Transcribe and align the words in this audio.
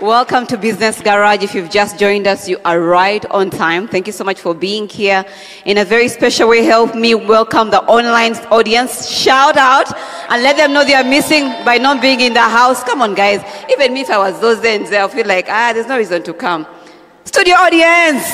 Welcome 0.00 0.46
to 0.46 0.56
Business 0.56 0.98
Garage. 1.02 1.42
If 1.42 1.54
you've 1.54 1.68
just 1.68 1.98
joined 1.98 2.26
us, 2.26 2.48
you 2.48 2.58
are 2.64 2.80
right 2.80 3.22
on 3.26 3.50
time. 3.50 3.86
Thank 3.86 4.06
you 4.06 4.14
so 4.14 4.24
much 4.24 4.40
for 4.40 4.54
being 4.54 4.88
here. 4.88 5.26
In 5.66 5.76
a 5.76 5.84
very 5.84 6.08
special 6.08 6.48
way, 6.48 6.64
help 6.64 6.94
me 6.94 7.14
welcome 7.14 7.70
the 7.70 7.82
online 7.82 8.34
audience. 8.46 9.10
Shout 9.10 9.58
out 9.58 9.94
and 10.30 10.42
let 10.42 10.56
them 10.56 10.72
know 10.72 10.86
they 10.86 10.94
are 10.94 11.04
missing 11.04 11.50
by 11.66 11.76
not 11.76 12.00
being 12.00 12.20
in 12.22 12.32
the 12.32 12.40
house. 12.40 12.82
Come 12.82 13.02
on, 13.02 13.14
guys. 13.14 13.42
Even 13.70 13.92
me, 13.92 14.00
if 14.00 14.08
I 14.08 14.16
was 14.16 14.40
those 14.40 14.64
ends, 14.64 14.90
I'll 14.90 15.10
feel 15.10 15.26
like, 15.26 15.48
ah, 15.50 15.72
there's 15.74 15.86
no 15.86 15.98
reason 15.98 16.22
to 16.22 16.32
come. 16.32 16.66
Studio 17.24 17.56
audience! 17.56 18.24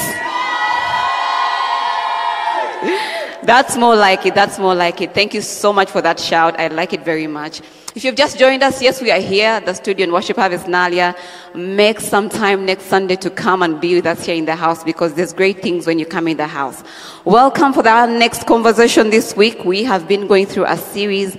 That's 3.42 3.76
more 3.76 3.96
like 3.96 4.24
it. 4.24 4.36
That's 4.36 4.60
more 4.60 4.76
like 4.76 5.00
it. 5.00 5.14
Thank 5.14 5.34
you 5.34 5.40
so 5.40 5.72
much 5.72 5.90
for 5.90 6.00
that 6.00 6.20
shout. 6.20 6.60
I 6.60 6.68
like 6.68 6.92
it 6.92 7.04
very 7.04 7.26
much. 7.26 7.60
If 7.96 8.04
you've 8.04 8.14
just 8.14 8.38
joined 8.38 8.62
us, 8.62 8.82
yes, 8.82 9.00
we 9.00 9.10
are 9.10 9.18
here 9.18 9.48
at 9.48 9.64
the 9.64 9.72
studio 9.72 10.04
in 10.04 10.12
Worship 10.12 10.36
Harvest 10.36 10.66
Naalya. 10.66 11.16
Make 11.54 12.00
some 12.00 12.28
time 12.28 12.66
next 12.66 12.84
Sunday 12.84 13.16
to 13.16 13.30
come 13.30 13.62
and 13.62 13.80
be 13.80 13.94
with 13.94 14.04
us 14.04 14.26
here 14.26 14.34
in 14.34 14.44
the 14.44 14.54
house 14.54 14.84
because 14.84 15.14
there's 15.14 15.32
great 15.32 15.62
things 15.62 15.86
when 15.86 15.98
you 15.98 16.04
come 16.04 16.28
in 16.28 16.36
the 16.36 16.46
house. 16.46 16.84
Welcome 17.24 17.72
for 17.72 17.88
our 17.88 18.06
next 18.06 18.46
conversation 18.46 19.08
this 19.08 19.34
week. 19.34 19.64
We 19.64 19.82
have 19.84 20.06
been 20.06 20.26
going 20.26 20.44
through 20.44 20.66
a 20.66 20.76
series 20.76 21.38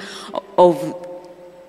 of 0.58 0.96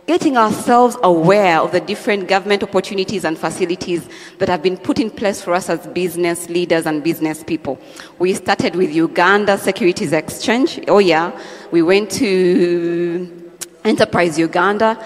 getting 0.07 0.39
ourselves 0.39 0.97
aware 1.03 1.61
of 1.61 1.73
the 1.73 1.81
different 1.81 2.27
government 2.27 2.63
opportunities 2.63 3.27
and 3.27 3.37
facilities 3.37 4.09
that 4.39 4.49
have 4.49 4.63
been 4.63 4.79
put 4.79 4.99
in 4.99 5.11
place 5.11 5.43
for 5.43 5.53
us 5.53 5.69
as 5.69 5.87
business 5.89 6.49
leaders 6.49 6.87
and 6.87 7.05
business 7.05 7.45
people. 7.45 7.79
We 8.19 8.33
started 8.33 8.75
with 8.75 8.91
Uganda 8.91 9.59
Securities 9.59 10.15
Exchange. 10.15 10.81
Oh, 10.89 10.99
yeah. 10.99 11.39
We 11.73 11.83
went 11.83 12.11
to 12.13 13.48
Enterprise 13.85 14.39
Uganda. 14.39 15.03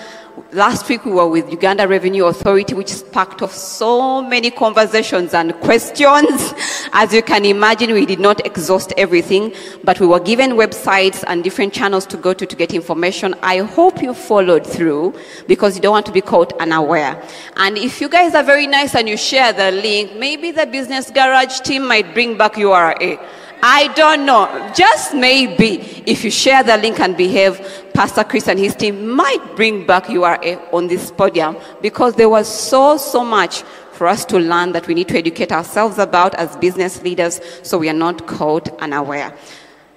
Last 0.53 0.89
week 0.89 1.05
we 1.05 1.13
were 1.13 1.29
with 1.29 1.51
Uganda 1.51 1.87
Revenue 1.87 2.25
Authority, 2.25 2.75
which 2.75 2.89
sparked 2.89 3.43
off 3.43 3.53
so 3.53 4.23
many 4.23 4.51
conversations 4.51 5.35
and 5.35 5.53
questions. 5.61 6.55
As 6.93 7.13
you 7.13 7.23
can 7.23 7.45
imagine, 7.45 7.93
we 7.93 8.07
did 8.07 8.19
not 8.19 8.45
exhaust 8.47 8.95
everything, 8.97 9.55
but 9.85 10.01
we 10.01 10.07
were 10.07 10.21
given 10.21 10.53
websites 10.53 11.23
and 11.27 11.45
different 11.45 11.75
channels 11.75 12.07
to 12.07 12.17
go 12.17 12.33
to 12.33 12.47
to 12.47 12.57
get 12.57 12.73
information. 12.73 13.35
I 13.43 13.59
hope 13.59 14.03
you 14.03 14.15
followed 14.15 14.67
through 14.67 15.15
because 15.47 15.77
you 15.77 15.83
don't 15.83 15.93
want 15.93 16.07
to 16.07 16.13
be 16.13 16.23
caught 16.23 16.53
unaware. 16.61 17.23
And 17.57 17.77
if 17.77 18.01
you 18.01 18.09
guys 18.09 18.35
are 18.35 18.43
very 18.43 18.67
nice 18.67 18.95
and 18.95 19.09
you 19.09 19.19
share 19.19 19.53
the 19.53 19.71
link, 19.71 20.17
maybe 20.17 20.51
the 20.51 20.67
Business 20.67 21.11
Garage 21.11 21.61
team 21.61 21.87
might 21.87 22.15
bring 22.15 22.39
back 22.39 22.57
URA. 22.57 23.19
I 23.65 23.89
don't 23.95 24.27
know. 24.27 24.73
Just 24.75 25.15
maybe 25.15 26.03
if 26.05 26.25
you 26.25 26.33
share 26.33 26.65
the 26.65 26.77
link 26.77 26.99
and 26.99 27.17
behave, 27.17 27.61
Pastor 27.95 28.25
Chris 28.25 28.49
and 28.49 28.59
his 28.59 28.75
team 28.75 29.09
might 29.09 29.55
bring 29.55 29.87
back 29.87 30.09
URA 30.09 30.39
eh, 30.43 30.59
on 30.73 30.89
this 30.89 31.13
podium 31.13 31.57
because 31.81 32.17
there 32.17 32.29
was 32.29 32.49
so, 32.49 32.97
so 32.97 33.25
much 33.25 33.63
for 33.93 34.09
us 34.09 34.25
to 34.25 34.39
learn 34.41 34.73
that 34.73 34.89
we 34.89 34.95
need 34.95 35.07
to 35.09 35.17
educate 35.17 35.53
ourselves 35.53 35.99
about 35.99 36.35
as 36.35 36.57
business 36.57 37.03
leaders 37.03 37.41
so 37.63 37.79
we 37.79 37.89
are 37.89 37.95
not 37.95 38.27
caught 38.27 38.69
unaware. 38.81 39.33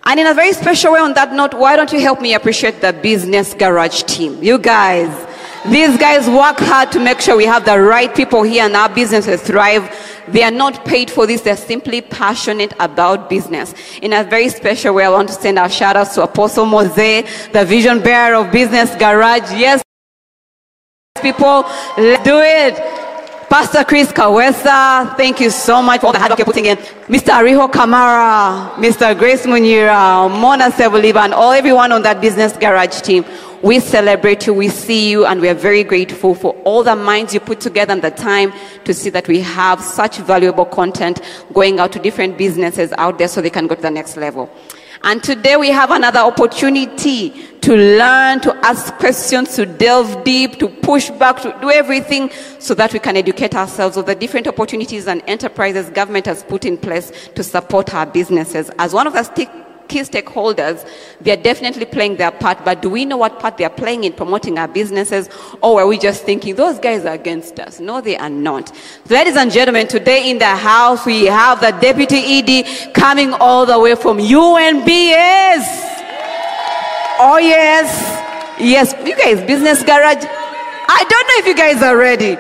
And 0.04 0.20
in 0.20 0.28
a 0.28 0.36
very 0.36 0.54
special 0.54 0.94
way, 0.94 1.00
on 1.00 1.16
that 1.16 1.34
note, 1.34 1.56
why 1.56 1.76
don't 1.76 1.92
you 1.92 2.00
help 2.00 2.22
me 2.22 2.36
appreciate 2.36 2.82
the 2.82 2.94
Business 2.94 3.56
Garage 3.56 4.04
team? 4.04 4.44
You 4.44 4.60
guys, 4.60 5.10
these 5.70 5.98
guys 5.98 6.28
work 6.28 6.58
hard 6.60 6.92
to 6.92 7.00
make 7.00 7.20
sure 7.20 7.36
we 7.36 7.46
have 7.46 7.66
the 7.66 7.80
right 7.80 8.14
people 8.14 8.44
here 8.44 8.64
and 8.64 8.76
our 8.76 8.90
businesses 8.90 9.42
thrive. 9.42 9.90
They 10.28 10.44
are 10.44 10.52
not 10.52 10.86
paid 10.86 11.10
for 11.10 11.26
this, 11.28 11.42
they're 11.42 11.58
simply 11.58 12.02
passionate 12.02 12.74
about 12.80 13.30
business. 13.30 13.74
In 14.02 14.14
a 14.14 14.24
very 14.24 14.50
special 14.50 14.96
way, 14.96 15.06
I 15.06 15.10
want 15.10 15.30
to 15.30 15.36
send 15.36 15.60
our 15.60 15.70
shout 15.70 15.96
outs 15.96 16.16
to 16.16 16.24
Apostle 16.24 16.66
Mose, 16.66 16.96
the 16.96 17.66
vision 17.68 18.02
bearer 18.02 18.36
of 18.36 18.52
Business 18.52 18.96
Garage. 18.96 19.52
Yes, 19.54 19.84
people, 21.22 21.64
let's 21.98 22.24
do 22.24 22.40
it. 22.40 23.06
Pastor 23.50 23.84
Chris 23.84 24.12
Kawesa, 24.12 25.16
thank 25.16 25.40
you 25.40 25.50
so 25.50 25.82
much 25.82 26.02
for 26.02 26.08
all 26.08 26.14
the 26.14 26.20
hard 26.20 26.32
work 26.32 26.40
you're 26.40 26.46
putting 26.46 26.66
in. 26.66 26.78
Mr. 27.08 27.30
Ariho 27.30 27.72
Kamara, 27.72 28.74
Mr. 28.74 29.18
Grace 29.18 29.46
Munira, 29.46 30.30
Mona 30.30 30.72
Sevuliba, 30.72 31.24
and 31.24 31.34
all 31.34 31.52
everyone 31.52 31.92
on 31.92 32.02
that 32.02 32.20
business 32.20 32.58
garage 32.58 33.02
team. 33.02 33.24
We 33.66 33.80
celebrate 33.80 34.46
you, 34.46 34.54
we 34.54 34.70
see 34.70 35.10
you, 35.10 35.26
and 35.26 35.42
we 35.42 35.50
are 35.50 35.56
very 35.56 35.84
grateful 35.84 36.36
for 36.36 36.54
all 36.66 36.84
the 36.84 36.96
minds 36.96 37.34
you 37.34 37.40
put 37.40 37.60
together 37.60 37.94
and 37.94 38.02
the 38.04 38.12
time 38.12 38.54
to 38.84 38.94
see 38.94 39.10
that 39.10 39.28
we 39.28 39.42
have 39.42 39.82
such 39.82 40.18
valuable 40.18 40.66
content 40.66 41.20
going 41.52 41.80
out 41.80 41.92
to 41.94 42.00
different 42.00 42.38
businesses 42.38 42.94
out 43.00 43.18
there 43.18 43.28
so 43.28 43.42
they 43.42 43.50
can 43.50 43.66
go 43.66 43.74
to 43.74 43.82
the 43.82 43.90
next 43.90 44.18
level. 44.18 44.52
And 45.02 45.24
today 45.24 45.58
we 45.58 45.70
have 45.70 45.90
another 45.90 46.20
opportunity 46.20 47.32
to 47.62 47.76
learn, 47.76 48.40
to 48.42 48.56
ask 48.64 48.94
questions, 48.98 49.56
to 49.56 49.66
delve 49.66 50.24
deep, 50.24 50.60
to 50.60 50.68
push 50.68 51.10
back, 51.10 51.42
to 51.42 51.58
do 51.60 51.72
everything 51.72 52.30
so 52.60 52.76
that 52.76 52.94
we 52.94 53.00
can 53.00 53.18
educate 53.18 53.56
ourselves 53.56 53.98
of 53.98 54.06
the 54.06 54.14
different 54.14 54.46
opportunities 54.46 55.08
and 55.08 55.24
enterprises 55.26 55.90
government 55.90 56.28
has 56.28 56.44
put 56.44 56.66
in 56.66 56.78
place 56.78 57.12
to 57.34 57.42
support 57.44 57.96
our 57.96 58.06
businesses. 58.06 58.70
As 58.78 58.94
one 58.94 59.08
of 59.08 59.14
the 59.14 59.24
stick 59.24 59.50
key 59.88 60.02
stakeholders, 60.02 60.88
they're 61.22 61.38
definitely 61.38 61.86
playing 61.86 62.18
their 62.18 62.32
part, 62.32 62.64
but 62.66 62.82
do 62.82 62.90
we 62.90 63.06
know 63.06 63.18
what 63.18 63.40
part 63.40 63.58
they're 63.58 63.70
playing 63.70 64.04
in 64.04 64.14
promoting 64.14 64.58
our 64.58 64.68
businesses? 64.68 65.30
Or 65.62 65.82
are 65.82 65.88
we 65.88 65.98
just 65.98 66.24
thinking 66.24 66.56
those 66.56 66.80
guys 66.80 67.06
are 67.06 67.14
against 67.14 67.60
us? 67.60 67.80
No, 67.80 68.02
they 68.02 68.18
are 68.18 68.30
not. 68.30 68.72
Ladies 69.10 69.36
and 69.36 69.52
gentlemen, 69.52 69.88
today 69.88 70.30
in 70.30 70.40
the 70.40 70.56
house 70.56 71.06
we 71.06 71.26
have 71.26 71.62
the 71.62 71.72
Deputy 71.72 72.18
ED 72.18 72.94
coming 72.94 73.34
all 73.34 73.66
the 73.66 73.80
way 73.80 73.96
from 73.96 74.18
UNBS. 74.18 75.66
Oh, 77.18 77.38
yes. 77.42 78.24
Yes, 78.60 78.94
you 79.06 79.16
guys, 79.16 79.46
Business 79.46 79.84
Garage. 79.84 80.26
I 80.88 81.06
don't 81.10 81.28
know 81.28 81.36
if 81.40 81.46
you 81.48 81.56
guys 81.56 81.84
are 81.84 81.98
ready, 81.98 82.36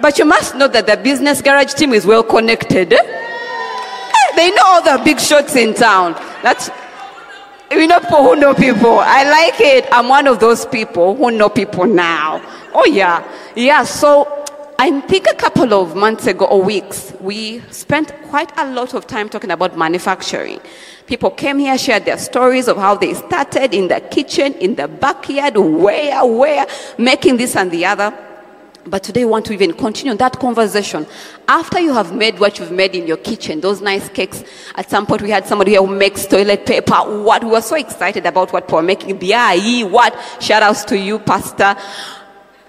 but 0.00 0.18
you 0.18 0.24
must 0.24 0.54
know 0.54 0.68
that 0.68 0.86
the 0.86 0.96
Business 0.96 1.42
Garage 1.42 1.74
team 1.74 1.92
is 1.92 2.06
well 2.06 2.22
connected. 2.22 2.94
They 4.38 4.52
know 4.52 4.62
all 4.66 4.82
the 4.82 5.02
big 5.02 5.18
shots 5.18 5.56
in 5.56 5.74
town. 5.74 6.12
That's 6.44 6.70
we 7.72 7.88
know 7.88 7.98
who 7.98 8.36
know 8.36 8.54
people. 8.54 9.00
I 9.00 9.28
like 9.28 9.60
it. 9.60 9.84
I'm 9.90 10.08
one 10.08 10.28
of 10.28 10.38
those 10.38 10.64
people 10.64 11.16
who 11.16 11.32
know 11.32 11.48
people 11.48 11.86
now. 11.86 12.40
Oh 12.72 12.86
yeah, 12.86 13.28
yeah. 13.56 13.82
So 13.82 14.46
I 14.78 15.00
think 15.00 15.26
a 15.26 15.34
couple 15.34 15.74
of 15.74 15.96
months 15.96 16.28
ago 16.28 16.44
or 16.44 16.62
weeks, 16.62 17.12
we 17.20 17.62
spent 17.72 18.12
quite 18.28 18.56
a 18.56 18.70
lot 18.70 18.94
of 18.94 19.08
time 19.08 19.28
talking 19.28 19.50
about 19.50 19.76
manufacturing. 19.76 20.60
People 21.06 21.32
came 21.32 21.58
here, 21.58 21.76
shared 21.76 22.04
their 22.04 22.18
stories 22.18 22.68
of 22.68 22.76
how 22.76 22.94
they 22.94 23.14
started 23.14 23.74
in 23.74 23.88
the 23.88 24.00
kitchen, 24.00 24.54
in 24.54 24.76
the 24.76 24.86
backyard, 24.86 25.56
where, 25.56 26.24
where, 26.24 26.64
making 26.96 27.38
this 27.38 27.56
and 27.56 27.72
the 27.72 27.84
other. 27.84 28.27
But 28.86 29.02
today, 29.02 29.24
we 29.24 29.30
want 29.30 29.44
to 29.46 29.52
even 29.52 29.74
continue 29.74 30.14
that 30.14 30.38
conversation. 30.38 31.06
After 31.46 31.78
you 31.78 31.92
have 31.92 32.14
made 32.14 32.38
what 32.38 32.58
you've 32.58 32.72
made 32.72 32.94
in 32.94 33.06
your 33.06 33.18
kitchen, 33.18 33.60
those 33.60 33.80
nice 33.80 34.08
cakes, 34.08 34.42
at 34.76 34.88
some 34.88 35.06
point 35.06 35.20
we 35.22 35.30
had 35.30 35.46
somebody 35.46 35.74
who 35.74 35.86
makes 35.86 36.26
toilet 36.26 36.64
paper. 36.64 36.94
What? 36.94 37.44
We 37.44 37.50
were 37.50 37.60
so 37.60 37.76
excited 37.76 38.24
about 38.24 38.52
what 38.52 38.66
we 38.70 38.76
were 38.76 38.82
making. 38.82 39.18
BIE, 39.18 39.82
what? 39.84 40.14
Shout 40.40 40.62
outs 40.62 40.84
to 40.84 40.98
you, 40.98 41.18
Pastor. 41.18 41.76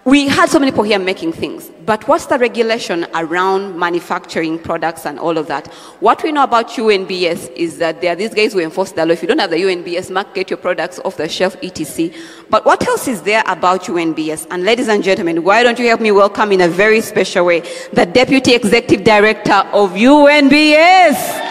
We 0.09 0.27
had 0.27 0.49
so 0.49 0.57
many 0.57 0.71
people 0.71 0.85
here 0.85 0.97
making 0.97 1.33
things, 1.33 1.71
but 1.85 2.07
what's 2.07 2.25
the 2.25 2.39
regulation 2.39 3.05
around 3.13 3.77
manufacturing 3.77 4.57
products 4.57 5.05
and 5.05 5.19
all 5.19 5.37
of 5.37 5.45
that? 5.49 5.67
What 5.99 6.23
we 6.23 6.31
know 6.31 6.41
about 6.41 6.69
UNBS 6.69 7.51
is 7.55 7.77
that 7.77 8.01
there 8.01 8.13
are 8.13 8.15
these 8.15 8.33
guys 8.33 8.53
who 8.53 8.59
enforce 8.59 8.91
the 8.91 9.05
law. 9.05 9.13
If 9.13 9.21
you 9.21 9.27
don't 9.27 9.37
have 9.37 9.51
the 9.51 9.57
UNBS 9.57 10.09
mark, 10.09 10.33
get 10.33 10.49
your 10.49 10.57
products 10.57 10.97
off 11.05 11.17
the 11.17 11.29
shelf, 11.29 11.57
etc. 11.61 12.09
But 12.49 12.65
what 12.65 12.87
else 12.87 13.07
is 13.07 13.21
there 13.21 13.43
about 13.45 13.83
UNBS? 13.83 14.47
And 14.49 14.63
ladies 14.63 14.87
and 14.87 15.03
gentlemen, 15.03 15.43
why 15.43 15.61
don't 15.61 15.77
you 15.77 15.85
help 15.85 16.01
me 16.01 16.11
welcome 16.11 16.51
in 16.53 16.61
a 16.61 16.67
very 16.67 17.01
special 17.01 17.45
way 17.45 17.59
the 17.93 18.07
Deputy 18.07 18.55
Executive 18.55 19.05
Director 19.05 19.61
of 19.73 19.91
UNBS? 19.91 21.45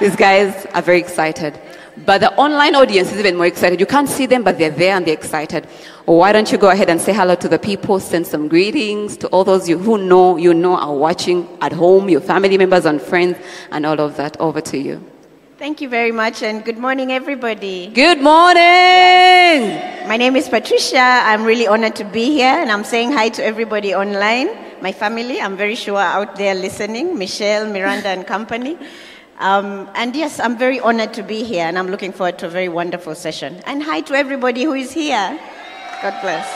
These 0.00 0.16
guys 0.16 0.66
are 0.72 0.80
very 0.80 1.00
excited. 1.00 1.60
But 2.04 2.18
the 2.18 2.32
online 2.34 2.74
audience 2.74 3.10
is 3.10 3.18
even 3.18 3.36
more 3.36 3.46
excited. 3.46 3.80
You 3.80 3.86
can't 3.86 4.08
see 4.08 4.26
them, 4.26 4.42
but 4.42 4.58
they're 4.58 4.70
there 4.70 4.94
and 4.96 5.06
they're 5.06 5.14
excited. 5.14 5.64
Why 6.04 6.30
don't 6.32 6.52
you 6.52 6.58
go 6.58 6.68
ahead 6.68 6.90
and 6.90 7.00
say 7.00 7.12
hello 7.12 7.34
to 7.36 7.48
the 7.48 7.58
people, 7.58 7.98
send 8.00 8.26
some 8.26 8.48
greetings 8.48 9.16
to 9.18 9.28
all 9.28 9.44
those 9.44 9.66
you 9.68 9.78
who 9.78 9.96
know, 9.96 10.36
you 10.36 10.52
know, 10.52 10.76
are 10.76 10.94
watching 10.94 11.48
at 11.62 11.72
home, 11.72 12.10
your 12.10 12.20
family 12.20 12.58
members 12.58 12.84
and 12.84 13.00
friends, 13.00 13.38
and 13.70 13.86
all 13.86 13.98
of 13.98 14.16
that. 14.18 14.38
Over 14.38 14.60
to 14.60 14.78
you. 14.78 15.02
Thank 15.58 15.80
you 15.80 15.88
very 15.88 16.12
much, 16.12 16.42
and 16.42 16.62
good 16.62 16.76
morning, 16.76 17.10
everybody. 17.10 17.86
Good 17.88 18.20
morning. 18.20 19.80
My 20.06 20.18
name 20.18 20.36
is 20.36 20.50
Patricia. 20.50 20.98
I'm 21.00 21.44
really 21.44 21.66
honored 21.66 21.96
to 21.96 22.04
be 22.04 22.26
here, 22.26 22.54
and 22.60 22.70
I'm 22.70 22.84
saying 22.84 23.12
hi 23.12 23.30
to 23.30 23.42
everybody 23.42 23.94
online. 23.94 24.48
my 24.82 24.92
family, 24.92 25.40
I'm 25.40 25.56
very 25.56 25.74
sure 25.74 25.98
out 25.98 26.36
there 26.36 26.54
listening, 26.54 27.18
Michelle, 27.18 27.66
Miranda, 27.66 28.08
and 28.08 28.26
company. 28.26 28.76
Um, 29.38 29.88
and 29.94 30.16
yes, 30.16 30.40
I'm 30.40 30.56
very 30.56 30.80
honored 30.80 31.12
to 31.14 31.22
be 31.22 31.44
here, 31.44 31.66
and 31.66 31.78
I'm 31.78 31.88
looking 31.88 32.12
forward 32.12 32.38
to 32.38 32.46
a 32.46 32.50
very 32.50 32.68
wonderful 32.68 33.14
session. 33.14 33.60
And 33.66 33.82
hi 33.82 34.00
to 34.02 34.14
everybody 34.14 34.64
who 34.64 34.72
is 34.72 34.92
here. 34.92 35.38
God 36.02 36.20
bless. 36.22 36.46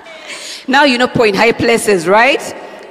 Now 0.70 0.84
you 0.84 0.98
know 0.98 1.08
point 1.08 1.34
high 1.34 1.50
places, 1.50 2.06
right? 2.06 2.40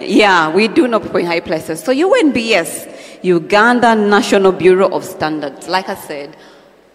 Yeah, 0.02 0.54
we 0.54 0.68
do 0.68 0.86
know 0.86 1.00
point 1.00 1.28
high 1.28 1.40
places. 1.40 1.82
So 1.82 1.94
UNBS, 1.94 3.24
Uganda 3.24 3.96
National 3.96 4.52
Bureau 4.52 4.90
of 4.90 5.06
Standards. 5.06 5.70
Like 5.70 5.88
I 5.88 5.96
said, 5.96 6.36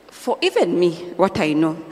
for 0.08 0.36
even 0.42 0.78
me, 0.78 0.96
what 1.16 1.40
I 1.40 1.54
know 1.54 1.82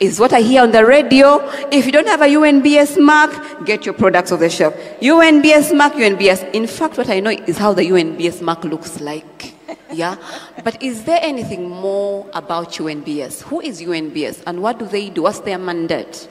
is 0.00 0.20
what 0.20 0.32
I 0.32 0.40
hear 0.40 0.62
on 0.62 0.72
the 0.72 0.84
radio. 0.84 1.40
If 1.70 1.86
you 1.86 1.92
don't 1.92 2.06
have 2.06 2.20
a 2.20 2.26
UNBS 2.26 3.02
mark, 3.02 3.64
get 3.64 3.86
your 3.86 3.94
products 3.94 4.32
off 4.32 4.40
the 4.40 4.50
shelf. 4.50 4.74
UNBS 5.00 5.76
mark, 5.76 5.94
UNBS. 5.94 6.52
In 6.52 6.66
fact, 6.66 6.98
what 6.98 7.08
I 7.08 7.20
know 7.20 7.30
is 7.30 7.58
how 7.58 7.72
the 7.72 7.82
UNBS 7.82 8.42
mark 8.42 8.64
looks 8.64 9.00
like. 9.00 9.54
Yeah? 9.92 10.16
But 10.62 10.82
is 10.82 11.04
there 11.04 11.18
anything 11.22 11.68
more 11.68 12.26
about 12.34 12.72
UNBS? 12.72 13.42
Who 13.42 13.60
is 13.60 13.80
UNBS 13.80 14.42
and 14.46 14.62
what 14.62 14.78
do 14.78 14.86
they 14.86 15.10
do? 15.10 15.22
What's 15.22 15.40
their 15.40 15.58
mandate? 15.58 16.28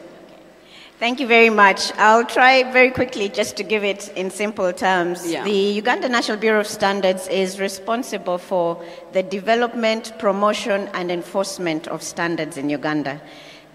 Thank 0.97 1.19
you 1.19 1.27
very 1.27 1.49
much. 1.49 1.91
I'll 1.97 2.23
try 2.23 2.63
very 2.71 2.89
quickly 2.89 3.27
just 3.27 3.57
to 3.57 3.63
give 3.63 3.83
it 3.83 4.07
in 4.15 4.31
simple 4.31 4.71
terms. 4.71 5.29
Yeah. 5.29 5.43
The 5.43 5.51
Uganda 5.51 6.07
National 6.07 6.37
Bureau 6.37 6.61
of 6.61 6.67
Standards 6.67 7.27
is 7.27 7.59
responsible 7.59 8.37
for 8.37 8.81
the 9.11 9.21
development, 9.21 10.17
promotion, 10.19 10.89
and 10.93 11.11
enforcement 11.11 11.89
of 11.89 12.01
standards 12.01 12.55
in 12.55 12.69
Uganda. 12.69 13.19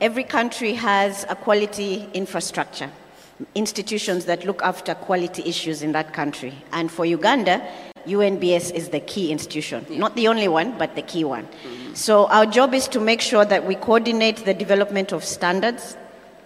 Every 0.00 0.24
country 0.24 0.72
has 0.74 1.26
a 1.28 1.34
quality 1.34 2.08
infrastructure, 2.14 2.90
institutions 3.54 4.24
that 4.24 4.46
look 4.46 4.62
after 4.62 4.94
quality 4.94 5.42
issues 5.44 5.82
in 5.82 5.92
that 5.92 6.14
country. 6.14 6.54
And 6.72 6.90
for 6.90 7.04
Uganda, 7.04 7.60
UNBS 8.06 8.72
is 8.72 8.88
the 8.88 9.00
key 9.00 9.30
institution. 9.30 9.84
Not 9.90 10.16
the 10.16 10.28
only 10.28 10.48
one, 10.48 10.78
but 10.78 10.94
the 10.94 11.02
key 11.02 11.24
one. 11.24 11.46
So 11.92 12.28
our 12.28 12.46
job 12.46 12.72
is 12.72 12.88
to 12.88 13.00
make 13.00 13.20
sure 13.20 13.44
that 13.44 13.66
we 13.66 13.74
coordinate 13.74 14.46
the 14.46 14.54
development 14.54 15.12
of 15.12 15.22
standards 15.22 15.98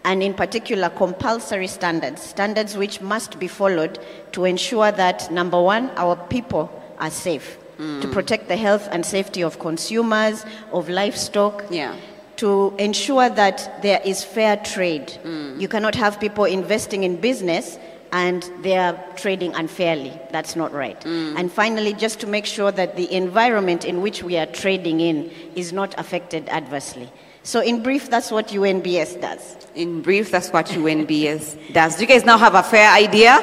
and 0.04 0.20
in 0.20 0.34
particular 0.34 0.88
compulsory 0.88 1.68
standards, 1.68 2.22
standards 2.22 2.76
which 2.76 3.00
must 3.00 3.38
be 3.38 3.46
followed 3.46 4.00
to 4.32 4.46
ensure 4.46 4.90
that 4.90 5.30
number 5.30 5.62
one, 5.62 5.90
our 5.96 6.16
people 6.16 6.70
are 6.98 7.10
safe, 7.10 7.56
to 7.76 7.82
mm. 7.82 8.12
protect 8.12 8.48
the 8.48 8.56
health 8.56 8.88
and 8.90 9.06
safety 9.06 9.42
of 9.42 9.60
consumers, 9.60 10.44
of 10.72 10.88
livestock, 10.88 11.64
Yeah. 11.70 11.94
To 12.36 12.74
ensure 12.78 13.28
that 13.30 13.82
there 13.82 14.00
is 14.04 14.24
fair 14.24 14.56
trade. 14.58 15.12
You 15.58 15.68
cannot 15.68 15.94
have 15.94 16.18
people 16.20 16.44
investing 16.44 17.04
in 17.04 17.16
business 17.20 17.78
and 18.12 18.48
they 18.62 18.76
are 18.78 18.96
trading 19.16 19.54
unfairly. 19.56 20.12
That's 20.30 20.54
not 20.54 20.72
right. 20.72 21.04
And 21.04 21.50
finally, 21.52 21.92
just 21.94 22.20
to 22.20 22.26
make 22.26 22.46
sure 22.46 22.70
that 22.72 22.96
the 22.96 23.12
environment 23.12 23.84
in 23.84 24.02
which 24.02 24.22
we 24.22 24.36
are 24.36 24.46
trading 24.46 25.00
in 25.00 25.30
is 25.56 25.72
not 25.72 25.94
affected 25.98 26.48
adversely. 26.48 27.08
So, 27.42 27.60
in 27.60 27.82
brief, 27.82 28.08
that's 28.08 28.30
what 28.30 28.48
UNBS 28.48 29.20
does. 29.20 29.56
In 29.74 30.00
brief, 30.00 30.30
that's 30.30 30.48
what 30.50 30.64
UNBS 30.66 31.74
does. 31.74 31.96
Do 31.96 32.02
you 32.02 32.08
guys 32.08 32.24
now 32.24 32.38
have 32.38 32.54
a 32.54 32.62
fair 32.62 32.90
idea? 32.90 33.36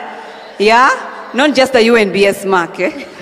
Yeah? 0.58 1.30
Not 1.36 1.54
just 1.54 1.74
the 1.74 1.80
UNBS 1.80 2.48
mark, 2.50 2.80
eh? 2.80 3.08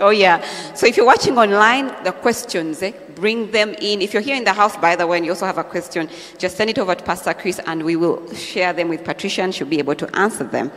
Oh, 0.00 0.10
yeah. 0.10 0.44
So 0.74 0.86
if 0.86 0.96
you're 0.96 1.06
watching 1.06 1.36
online, 1.38 1.92
the 2.04 2.12
questions, 2.12 2.82
eh, 2.82 2.92
bring 3.20 3.50
them 3.50 3.74
in. 3.80 4.00
If 4.02 4.12
you're 4.12 4.22
here 4.22 4.36
in 4.36 4.44
the 4.44 4.52
house, 4.52 4.76
by 4.76 4.96
the 4.96 5.06
way, 5.06 5.16
and 5.18 5.26
you 5.26 5.32
also 5.32 5.46
have 5.46 5.58
a 5.58 5.64
question, 5.64 6.08
just 6.38 6.56
send 6.56 6.70
it 6.70 6.78
over 6.78 6.94
to 6.94 7.04
Pastor 7.04 7.34
Chris 7.34 7.60
and 7.66 7.82
we 7.84 7.96
will 7.96 8.32
share 8.34 8.72
them 8.72 8.88
with 8.88 9.04
Patricia 9.04 9.42
and 9.42 9.54
she'll 9.54 9.66
be 9.66 9.78
able 9.78 9.94
to 9.96 10.16
answer 10.16 10.44
them. 10.44 10.70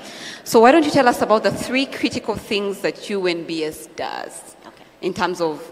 So 0.43 0.59
why 0.59 0.71
don't 0.71 0.83
you 0.85 0.91
tell 0.91 1.07
us 1.07 1.21
about 1.21 1.43
the 1.43 1.51
three 1.51 1.85
critical 1.85 2.35
things 2.35 2.81
that 2.81 2.95
UNBS 2.95 3.95
does 3.95 4.55
Okay. 4.65 4.83
in 5.01 5.13
terms 5.13 5.41
of 5.41 5.71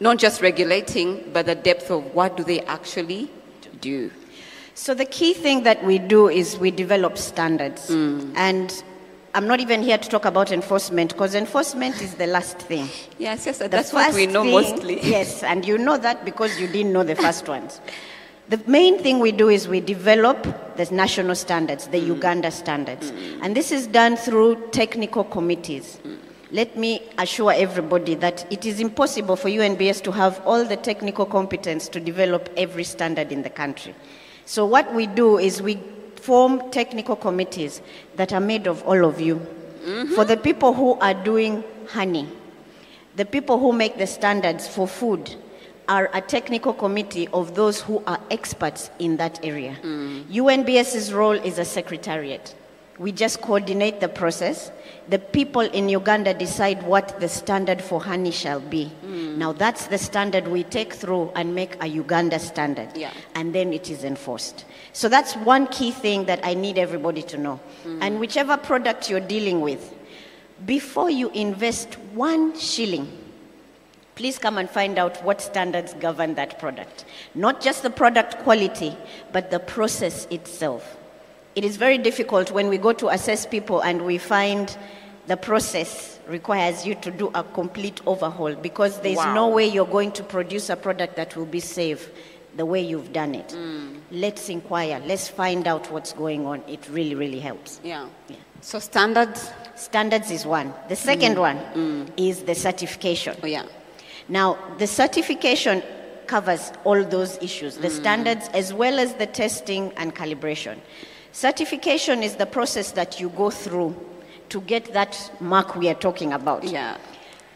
not 0.00 0.18
just 0.18 0.42
regulating, 0.42 1.30
but 1.32 1.46
the 1.46 1.54
depth 1.54 1.90
of 1.90 2.14
what 2.14 2.36
do 2.36 2.44
they 2.44 2.60
actually 2.62 3.30
do? 3.80 4.10
So 4.74 4.94
the 4.94 5.04
key 5.04 5.34
thing 5.34 5.64
that 5.64 5.84
we 5.84 5.98
do 5.98 6.28
is 6.28 6.58
we 6.58 6.70
develop 6.70 7.18
standards. 7.18 7.88
Mm. 7.90 8.32
And 8.34 8.82
I'm 9.34 9.46
not 9.46 9.60
even 9.60 9.82
here 9.82 9.96
to 9.96 10.08
talk 10.08 10.26
about 10.26 10.52
enforcement 10.52 11.12
because 11.12 11.34
enforcement 11.34 12.02
is 12.02 12.14
the 12.16 12.26
last 12.26 12.58
thing. 12.58 12.88
Yes, 13.18 13.46
yes, 13.46 13.58
The 13.58 13.68
that's 13.68 13.90
what 13.92 14.14
we 14.14 14.26
know 14.26 14.42
thing- 14.42 14.52
mostly. 14.52 15.00
Yes, 15.02 15.42
and 15.42 15.64
you 15.64 15.78
know 15.78 15.96
that 15.96 16.24
because 16.24 16.60
you 16.60 16.66
didn't 16.66 16.92
know 16.92 17.02
the 17.02 17.16
first 17.16 17.48
ones. 17.48 17.80
The 18.50 18.60
main 18.66 18.98
thing 18.98 19.20
we 19.20 19.32
do 19.32 19.48
is 19.48 19.68
we 19.68 19.80
develop 19.80 20.76
the 20.76 20.84
national 20.90 21.34
standards, 21.34 21.86
the 21.86 21.98
mm. 21.98 22.08
Uganda 22.08 22.50
standards. 22.50 23.10
Mm. 23.10 23.38
And 23.42 23.56
this 23.56 23.72
is 23.72 23.86
done 23.86 24.16
through 24.16 24.68
technical 24.72 25.24
committees. 25.24 25.98
Mm. 26.04 26.18
Let 26.50 26.76
me 26.76 27.00
assure 27.16 27.52
everybody 27.54 28.14
that 28.16 28.44
it 28.52 28.66
is 28.66 28.80
impossible 28.80 29.36
for 29.36 29.48
UNBS 29.48 30.02
to 30.02 30.12
have 30.12 30.42
all 30.44 30.66
the 30.66 30.76
technical 30.76 31.24
competence 31.24 31.88
to 31.88 32.00
develop 32.00 32.50
every 32.58 32.84
standard 32.84 33.32
in 33.32 33.42
the 33.42 33.48
country. 33.48 33.94
So, 34.44 34.66
what 34.66 34.92
we 34.92 35.06
do 35.06 35.38
is 35.38 35.62
we 35.62 35.76
form 36.22 36.70
technical 36.70 37.16
committees 37.16 37.82
that 38.16 38.32
are 38.32 38.40
made 38.40 38.68
of 38.68 38.82
all 38.84 39.04
of 39.04 39.20
you. 39.20 39.36
Mm-hmm. 39.84 40.14
For 40.14 40.24
the 40.24 40.36
people 40.36 40.72
who 40.72 40.94
are 41.00 41.14
doing 41.14 41.64
honey, 41.88 42.28
the 43.16 43.24
people 43.24 43.58
who 43.58 43.72
make 43.72 43.98
the 43.98 44.06
standards 44.06 44.68
for 44.68 44.86
food 44.86 45.34
are 45.88 46.08
a 46.14 46.20
technical 46.20 46.72
committee 46.72 47.26
of 47.32 47.56
those 47.56 47.80
who 47.80 48.02
are 48.06 48.20
experts 48.30 48.88
in 49.00 49.16
that 49.16 49.44
area. 49.44 49.76
Mm. 49.82 50.24
UNBS's 50.26 51.12
role 51.12 51.32
is 51.32 51.58
a 51.58 51.64
secretariat. 51.64 52.54
We 52.98 53.10
just 53.10 53.40
coordinate 53.40 54.00
the 54.00 54.08
process. 54.08 54.70
The 55.08 55.18
people 55.18 55.62
in 55.62 55.88
Uganda 55.88 56.34
decide 56.34 56.84
what 56.84 57.18
the 57.18 57.28
standard 57.28 57.82
for 57.82 58.00
honey 58.00 58.30
shall 58.30 58.60
be. 58.60 58.92
Mm. 59.32 59.36
Now, 59.36 59.52
that's 59.52 59.86
the 59.86 59.98
standard 59.98 60.48
we 60.48 60.64
take 60.64 60.92
through 60.92 61.30
and 61.34 61.54
make 61.54 61.82
a 61.82 61.86
Uganda 61.86 62.38
standard. 62.38 62.96
Yeah. 62.96 63.12
And 63.34 63.54
then 63.54 63.72
it 63.72 63.90
is 63.90 64.04
enforced. 64.04 64.64
So, 64.92 65.08
that's 65.08 65.34
one 65.36 65.66
key 65.68 65.90
thing 65.90 66.26
that 66.26 66.40
I 66.44 66.54
need 66.54 66.78
everybody 66.78 67.22
to 67.22 67.38
know. 67.38 67.60
Mm. 67.84 67.98
And 68.00 68.20
whichever 68.20 68.56
product 68.56 69.08
you're 69.08 69.20
dealing 69.20 69.60
with, 69.60 69.94
before 70.66 71.10
you 71.10 71.30
invest 71.30 71.94
one 72.14 72.58
shilling, 72.58 73.10
please 74.14 74.38
come 74.38 74.58
and 74.58 74.68
find 74.68 74.98
out 74.98 75.22
what 75.24 75.40
standards 75.40 75.94
govern 75.94 76.34
that 76.34 76.58
product. 76.58 77.04
Not 77.34 77.60
just 77.60 77.82
the 77.82 77.90
product 77.90 78.38
quality, 78.38 78.96
but 79.32 79.50
the 79.50 79.58
process 79.58 80.26
itself. 80.26 80.96
It 81.54 81.64
is 81.64 81.76
very 81.76 81.98
difficult 81.98 82.50
when 82.50 82.68
we 82.68 82.78
go 82.78 82.92
to 82.94 83.08
assess 83.08 83.44
people 83.46 83.80
and 83.80 84.06
we 84.06 84.18
find 84.18 84.76
the 85.26 85.36
process 85.36 86.11
requires 86.28 86.86
you 86.86 86.94
to 86.96 87.10
do 87.10 87.30
a 87.34 87.42
complete 87.42 88.00
overhaul 88.06 88.54
because 88.54 89.00
there's 89.00 89.24
no 89.34 89.48
way 89.48 89.66
you're 89.66 89.86
going 89.86 90.12
to 90.12 90.22
produce 90.22 90.70
a 90.70 90.76
product 90.76 91.16
that 91.16 91.36
will 91.36 91.46
be 91.46 91.60
safe 91.60 92.10
the 92.56 92.66
way 92.66 92.80
you've 92.80 93.12
done 93.12 93.34
it. 93.34 93.48
Mm. 93.48 94.00
Let's 94.10 94.48
inquire, 94.48 95.02
let's 95.06 95.28
find 95.28 95.66
out 95.66 95.90
what's 95.90 96.12
going 96.12 96.46
on. 96.46 96.62
It 96.68 96.86
really, 96.90 97.14
really 97.14 97.40
helps. 97.40 97.80
Yeah. 97.82 98.08
Yeah. 98.28 98.36
So 98.60 98.78
standards. 98.78 99.50
Standards 99.74 100.30
is 100.30 100.46
one. 100.46 100.72
The 100.88 100.96
second 100.96 101.36
mm. 101.36 101.40
one 101.40 101.58
mm. 101.58 102.10
is 102.16 102.42
the 102.42 102.54
certification. 102.54 103.36
Oh 103.42 103.46
yeah. 103.46 103.64
Now, 104.28 104.58
the 104.78 104.86
certification 104.86 105.82
covers 106.26 106.72
all 106.84 107.02
those 107.04 107.36
issues 107.42 107.76
the 107.78 107.90
standards 107.90 108.48
as 108.54 108.72
well 108.72 108.98
as 108.98 109.14
the 109.14 109.26
testing 109.26 109.92
and 109.96 110.14
calibration. 110.14 110.78
Certification 111.32 112.22
is 112.22 112.36
the 112.36 112.46
process 112.46 112.92
that 112.92 113.18
you 113.20 113.28
go 113.30 113.50
through 113.50 113.96
to 114.52 114.60
get 114.60 114.92
that 114.92 115.32
mark 115.40 115.76
we 115.76 115.88
are 115.88 115.94
talking 115.94 116.34
about. 116.34 116.62
Yeah. 116.62 116.98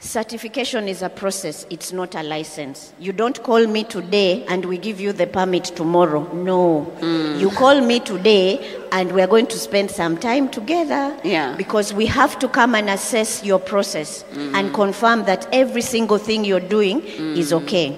Certification 0.00 0.88
is 0.88 1.02
a 1.02 1.10
process, 1.10 1.66
it's 1.68 1.92
not 1.92 2.14
a 2.14 2.22
license. 2.22 2.94
You 2.98 3.12
don't 3.12 3.42
call 3.42 3.66
me 3.66 3.84
today 3.84 4.46
and 4.46 4.64
we 4.64 4.78
give 4.78 4.98
you 4.98 5.12
the 5.12 5.26
permit 5.26 5.64
tomorrow. 5.64 6.32
No. 6.32 6.90
Mm. 7.00 7.38
You 7.38 7.50
call 7.50 7.82
me 7.82 8.00
today 8.00 8.78
and 8.92 9.12
we're 9.12 9.26
going 9.26 9.46
to 9.48 9.58
spend 9.58 9.90
some 9.90 10.16
time 10.16 10.48
together 10.48 11.14
Yeah. 11.22 11.54
because 11.56 11.92
we 11.92 12.06
have 12.06 12.38
to 12.38 12.48
come 12.48 12.74
and 12.74 12.88
assess 12.88 13.44
your 13.44 13.58
process 13.58 14.24
mm. 14.32 14.54
and 14.54 14.72
confirm 14.72 15.24
that 15.24 15.46
every 15.52 15.82
single 15.82 16.18
thing 16.18 16.44
you're 16.46 16.60
doing 16.60 17.02
mm. 17.02 17.36
is 17.36 17.52
okay. 17.52 17.90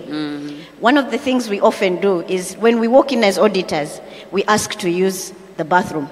One 0.81 0.97
of 0.97 1.13
the 1.13 1.19
things 1.19 1.49
we 1.49 1.61
often 1.61 2.01
do 2.01 2.23
is 2.23 2.55
when 2.57 2.81
we 2.81 2.89
walk 2.89 3.13
in 3.13 3.23
as 3.23 3.39
auditors, 3.39 4.01
we 4.33 4.43
ask 4.45 4.77
to 4.79 4.91
use 4.91 5.33
the 5.57 5.65
bathroom. 5.65 6.09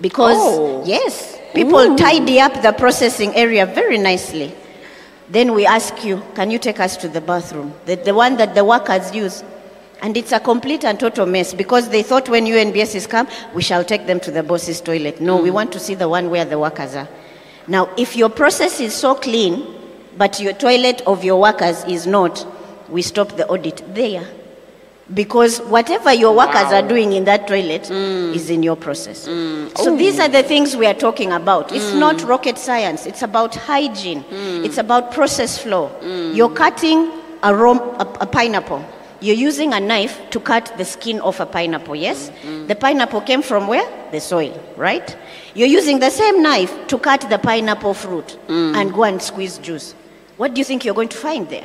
Because, 0.00 0.36
Oh. 0.38 0.82
yes, 0.84 1.33
people 1.54 1.96
tidy 1.96 2.40
up 2.40 2.62
the 2.62 2.72
processing 2.72 3.34
area 3.34 3.66
very 3.66 3.98
nicely. 3.98 4.54
Then 5.28 5.54
we 5.54 5.64
ask 5.64 6.04
you, 6.04 6.22
can 6.34 6.50
you 6.50 6.58
take 6.58 6.80
us 6.80 6.96
to 6.98 7.08
the 7.08 7.20
bathroom? 7.20 7.72
The, 7.86 7.96
the 7.96 8.14
one 8.14 8.36
that 8.36 8.54
the 8.54 8.64
workers 8.64 9.14
use. 9.14 9.42
And 10.02 10.16
it's 10.16 10.32
a 10.32 10.40
complete 10.40 10.84
and 10.84 11.00
total 11.00 11.24
mess 11.24 11.54
because 11.54 11.88
they 11.88 12.02
thought 12.02 12.28
when 12.28 12.44
UNBS 12.44 12.94
is 12.94 13.06
come, 13.06 13.26
we 13.54 13.62
shall 13.62 13.84
take 13.84 14.06
them 14.06 14.20
to 14.20 14.30
the 14.30 14.42
boss's 14.42 14.80
toilet. 14.80 15.20
No, 15.20 15.40
we 15.40 15.48
mm. 15.48 15.54
want 15.54 15.72
to 15.72 15.80
see 15.80 15.94
the 15.94 16.08
one 16.08 16.28
where 16.28 16.44
the 16.44 16.58
workers 16.58 16.94
are. 16.94 17.08
Now, 17.66 17.88
if 17.96 18.14
your 18.14 18.28
process 18.28 18.80
is 18.80 18.92
so 18.92 19.14
clean, 19.14 19.64
but 20.18 20.40
your 20.40 20.52
toilet 20.52 21.00
of 21.06 21.24
your 21.24 21.40
workers 21.40 21.84
is 21.84 22.06
not, 22.06 22.46
we 22.90 23.00
stop 23.00 23.36
the 23.36 23.46
audit 23.48 23.82
there. 23.94 24.28
Because 25.12 25.58
whatever 25.58 26.14
your 26.14 26.34
workers 26.34 26.70
Wow. 26.70 26.78
are 26.78 26.88
doing 26.88 27.12
in 27.12 27.24
that 27.24 27.46
toilet 27.46 27.82
mm. 27.82 28.34
is 28.34 28.48
in 28.48 28.62
your 28.62 28.76
process. 28.76 29.28
Mm. 29.28 29.76
So 29.76 29.92
oh. 29.92 29.96
these 29.96 30.18
are 30.18 30.28
the 30.28 30.42
things 30.42 30.76
we 30.76 30.86
are 30.86 30.94
talking 30.94 31.30
about. 31.30 31.72
It's 31.72 31.90
mm. 31.90 31.98
not 31.98 32.22
rocket 32.22 32.56
science, 32.56 33.04
it's 33.04 33.20
about 33.22 33.54
hygiene, 33.54 34.24
it's 34.64 34.78
about 34.78 35.12
process 35.12 35.58
flow. 35.58 35.90
You're 36.32 36.48
cutting 36.54 37.10
a, 37.42 37.54
rom- 37.54 37.80
a, 38.00 38.16
a 38.22 38.26
pineapple. 38.26 38.82
You're 39.20 39.36
using 39.36 39.72
a 39.74 39.80
knife 39.80 40.20
to 40.30 40.40
cut 40.40 40.72
the 40.76 40.84
skin 40.84 41.20
off 41.20 41.40
a 41.40 41.46
pineapple, 41.46 41.96
yes? 41.96 42.30
The 42.66 42.74
pineapple 42.74 43.22
came 43.22 43.42
from 43.42 43.68
where? 43.68 43.86
The 44.10 44.20
soil, 44.20 44.58
right? 44.76 45.16
You're 45.54 45.68
using 45.68 45.98
the 45.98 46.10
same 46.10 46.42
knife 46.42 46.86
to 46.88 46.98
cut 46.98 47.26
the 47.30 47.38
pineapple 47.38 47.94
fruit 47.94 48.38
and 48.48 48.92
go 48.92 49.04
and 49.04 49.20
squeeze 49.22 49.58
juice. 49.58 49.94
What 50.36 50.54
do 50.54 50.60
you 50.60 50.64
think 50.64 50.84
you're 50.84 50.94
going 50.94 51.08
to 51.08 51.16
find 51.16 51.48
there? 51.48 51.64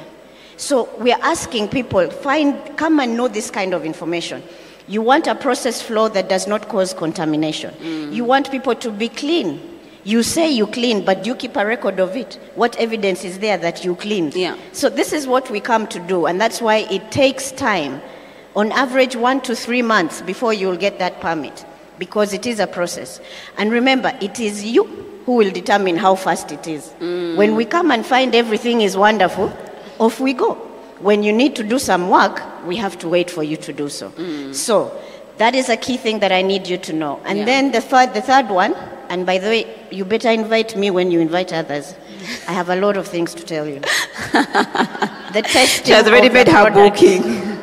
So 0.59 0.93
we 0.97 1.13
are 1.13 1.19
asking 1.21 1.69
people, 1.69 2.09
find, 2.09 2.77
come 2.77 2.99
and 2.99 3.15
know 3.15 3.29
this 3.29 3.49
kind 3.49 3.73
of 3.73 3.85
information. 3.85 4.43
You 4.89 5.01
want 5.01 5.25
a 5.27 5.33
process 5.33 5.81
flow 5.81 6.09
that 6.09 6.27
does 6.27 6.47
not 6.47 6.67
cause 6.67 6.93
contamination. 6.93 7.73
Mm. 7.75 8.13
You 8.13 8.25
want 8.25 8.51
people 8.51 8.75
to 8.75 8.91
be 8.91 9.07
clean. 9.07 9.61
You 10.03 10.21
say 10.21 10.51
you 10.51 10.67
clean, 10.67 11.05
but 11.05 11.25
you 11.25 11.33
keep 11.33 11.55
a 11.55 11.65
record 11.65 12.01
of 12.01 12.17
it. 12.17 12.37
What 12.55 12.75
evidence 12.75 13.23
is 13.23 13.39
there 13.39 13.57
that 13.57 13.85
you 13.85 13.95
clean? 13.95 14.33
Yeah. 14.35 14.57
So 14.73 14.89
this 14.89 15.13
is 15.13 15.27
what 15.27 15.49
we 15.49 15.61
come 15.61 15.87
to 15.87 15.99
do, 16.07 16.25
and 16.25 16.41
that's 16.41 16.61
why 16.61 16.87
it 16.91 17.09
takes 17.09 17.53
time. 17.53 18.01
On 18.57 18.73
average, 18.73 19.15
one 19.15 19.39
to 19.41 19.55
three 19.55 19.81
months 19.81 20.21
before 20.21 20.53
you'll 20.53 20.75
get 20.75 20.99
that 20.99 21.21
permit, 21.21 21.65
because 21.99 22.33
it 22.33 22.45
is 22.45 22.59
a 22.59 22.67
process. 22.67 23.21
And 23.57 23.71
remember, 23.71 24.11
it 24.19 24.41
is 24.41 24.65
you 24.65 24.83
who 25.25 25.35
will 25.35 25.51
determine 25.51 25.95
how 25.95 26.15
fast 26.15 26.51
it 26.51 26.67
is. 26.67 26.91
Mm. 26.99 27.37
When 27.37 27.55
we 27.55 27.63
come 27.63 27.91
and 27.91 28.05
find 28.05 28.35
everything 28.35 28.81
is 28.81 28.97
wonderful, 28.97 29.55
off 29.99 30.19
we 30.19 30.33
go. 30.33 30.55
When 30.99 31.23
you 31.23 31.31
need 31.31 31.55
to 31.55 31.63
do 31.63 31.79
some 31.79 32.09
work, 32.09 32.41
we 32.65 32.75
have 32.77 32.97
to 32.99 33.07
wait 33.07 33.29
for 33.31 33.43
you 33.43 33.55
to 33.57 33.71
do 33.71 33.87
so. 33.89 34.09
Mm. 34.11 34.53
So 34.53 34.91
that 35.37 35.55
is 35.55 35.69
a 35.69 35.77
key 35.77 35.95
thing 35.97 36.19
that 36.19 36.31
I 36.31 36.41
need 36.41 36.67
you 36.67 36.77
to 36.77 36.93
know. 36.93 37.19
And 37.25 37.39
Yeah. 37.39 37.45
then 37.45 37.71
the 37.71 37.79
third, 37.81 38.13
the 38.13 38.21
third 38.21 38.49
one, 38.49 38.75
and 39.09 39.25
by 39.25 39.37
the 39.37 39.47
way, 39.47 39.65
you 39.91 40.03
better 40.05 40.29
invite 40.29 40.75
me 40.75 40.91
when 40.91 41.09
you 41.11 41.19
invite 41.21 41.53
others. 41.53 41.95
I 42.47 42.51
have 42.51 42.69
a 42.69 42.75
lot 42.75 42.97
of 42.97 43.07
things 43.07 43.33
to 43.35 43.43
tell 43.43 43.65
you. 43.67 43.79
the 44.33 45.41
testing. 45.45 45.85
She 45.85 45.91
has 45.93 46.05
already 46.07 46.29
made 46.29 46.47
her 46.49 46.69
product. 46.69 46.95
booking. 46.99 47.58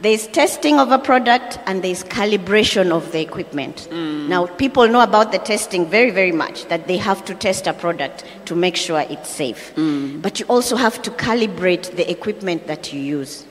There's 0.00 0.28
testing 0.28 0.78
of 0.78 0.92
a 0.92 0.98
product 0.98 1.58
and 1.66 1.82
there's 1.82 2.04
calibration 2.04 2.92
of 2.92 3.10
the 3.10 3.20
equipment. 3.20 3.88
Mm. 3.90 4.28
Now, 4.28 4.46
people 4.46 4.86
know 4.86 5.00
about 5.00 5.32
the 5.32 5.38
testing 5.38 5.86
very, 5.86 6.10
very 6.10 6.30
much, 6.30 6.66
that 6.66 6.86
they 6.86 6.96
have 6.98 7.24
to 7.24 7.34
test 7.34 7.66
a 7.66 7.72
product 7.72 8.24
to 8.44 8.54
make 8.54 8.76
sure 8.76 9.00
it's 9.00 9.28
safe. 9.28 9.74
Mm. 9.74 10.22
But 10.22 10.38
you 10.38 10.46
also 10.46 10.76
have 10.76 11.02
to 11.02 11.10
calibrate 11.10 11.96
the 11.96 12.08
equipment 12.08 12.68
that 12.68 12.92
you 12.92 13.00
use. 13.00 13.44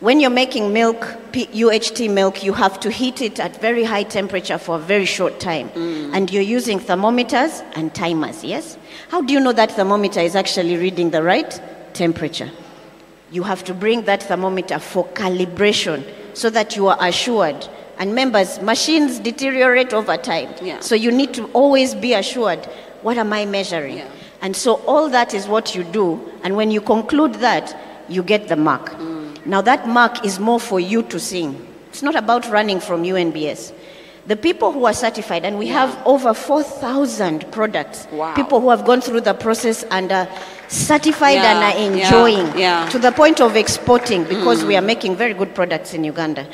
When 0.00 0.20
you're 0.20 0.30
making 0.30 0.74
milk, 0.74 1.16
P- 1.32 1.46
UHT 1.46 2.12
milk, 2.12 2.42
you 2.44 2.52
have 2.52 2.78
to 2.80 2.90
heat 2.90 3.22
it 3.22 3.40
at 3.40 3.58
very 3.60 3.84
high 3.84 4.02
temperature 4.02 4.58
for 4.58 4.76
a 4.76 4.78
very 4.80 5.06
short 5.06 5.40
time. 5.40 5.70
Mm. 5.70 6.10
And 6.12 6.30
you're 6.30 6.42
using 6.42 6.80
thermometers 6.80 7.62
and 7.76 7.94
timers, 7.94 8.44
yes? 8.44 8.76
How 9.08 9.22
do 9.22 9.32
you 9.32 9.40
know 9.40 9.52
that 9.52 9.70
thermometer 9.70 10.20
is 10.20 10.36
actually 10.36 10.76
reading 10.76 11.12
the 11.12 11.22
right 11.22 11.58
temperature? 11.94 12.50
You 13.32 13.42
have 13.42 13.64
to 13.64 13.74
bring 13.74 14.02
that 14.02 14.22
thermometer 14.22 14.78
for 14.78 15.06
calibration 15.08 16.04
so 16.34 16.50
that 16.50 16.76
you 16.76 16.86
are 16.86 16.98
assured. 17.00 17.66
And 17.98 18.14
members, 18.14 18.60
machines 18.60 19.18
deteriorate 19.18 19.92
over 19.92 20.16
time. 20.16 20.54
Yeah. 20.62 20.80
So 20.80 20.94
you 20.94 21.10
need 21.10 21.34
to 21.34 21.46
always 21.52 21.94
be 21.94 22.14
assured 22.14 22.68
what 23.02 23.18
am 23.18 23.32
I 23.32 23.46
measuring? 23.46 23.98
Yeah. 23.98 24.08
And 24.40 24.56
so 24.56 24.74
all 24.86 25.08
that 25.10 25.34
is 25.34 25.48
what 25.48 25.74
you 25.74 25.82
do. 25.84 26.20
And 26.44 26.56
when 26.56 26.70
you 26.70 26.80
conclude 26.80 27.34
that, 27.36 27.76
you 28.08 28.22
get 28.22 28.48
the 28.48 28.56
mark. 28.56 28.90
Mm. 28.90 29.46
Now, 29.46 29.60
that 29.62 29.88
mark 29.88 30.24
is 30.24 30.38
more 30.38 30.60
for 30.60 30.78
you 30.78 31.02
to 31.04 31.18
sing. 31.18 31.66
It's 31.88 32.02
not 32.02 32.14
about 32.14 32.48
running 32.48 32.80
from 32.80 33.02
UNBS. 33.02 33.72
The 34.26 34.36
people 34.36 34.70
who 34.70 34.84
are 34.84 34.92
certified, 34.94 35.44
and 35.44 35.58
we 35.58 35.66
have 35.68 36.00
over 36.06 36.32
4,000 36.32 37.50
products, 37.50 38.06
Wow. 38.12 38.34
people 38.34 38.60
who 38.60 38.70
have 38.70 38.84
gone 38.84 39.00
through 39.00 39.22
the 39.22 39.34
process 39.34 39.84
and 39.90 40.12
are 40.12 40.28
certified 40.68 41.34
Yeah, 41.34 41.50
and 41.50 41.64
are 41.64 41.92
enjoying 41.92 42.56
yeah. 42.56 42.88
to 42.90 43.00
the 43.00 43.10
point 43.10 43.40
of 43.40 43.56
exporting 43.56 44.22
because 44.24 44.62
hmm. 44.62 44.68
we 44.68 44.76
are 44.76 44.82
making 44.82 45.16
very 45.16 45.34
good 45.34 45.54
products 45.56 45.92
in 45.92 46.04
Uganda. 46.04 46.46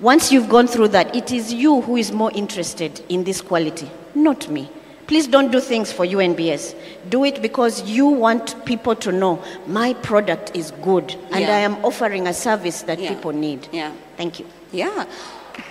Once 0.00 0.30
you've 0.30 0.50
gone 0.50 0.66
through 0.66 0.88
that, 0.88 1.16
it 1.16 1.32
is 1.32 1.54
you 1.54 1.80
who 1.80 1.96
is 1.96 2.12
more 2.12 2.30
interested 2.34 3.00
in 3.08 3.24
this 3.24 3.40
quality, 3.40 3.90
not 4.14 4.46
me. 4.50 4.68
Please 5.06 5.26
don't 5.26 5.50
do 5.50 5.60
things 5.60 5.90
for 5.92 6.04
UNBS. 6.04 6.74
Do 7.08 7.24
it 7.24 7.40
because 7.40 7.82
you 7.88 8.06
want 8.06 8.62
people 8.66 8.94
to 8.96 9.10
know 9.12 9.42
my 9.66 9.94
product 9.94 10.50
is 10.54 10.72
good 10.82 11.14
and 11.30 11.40
Yeah. 11.40 11.56
I 11.56 11.60
am 11.60 11.76
offering 11.82 12.26
a 12.26 12.34
service 12.34 12.82
that 12.82 12.98
Yeah. 12.98 13.08
people 13.08 13.32
need. 13.32 13.68
Yeah. 13.72 13.92
Thank 14.16 14.40
you. 14.40 14.46
Yeah. 14.72 15.04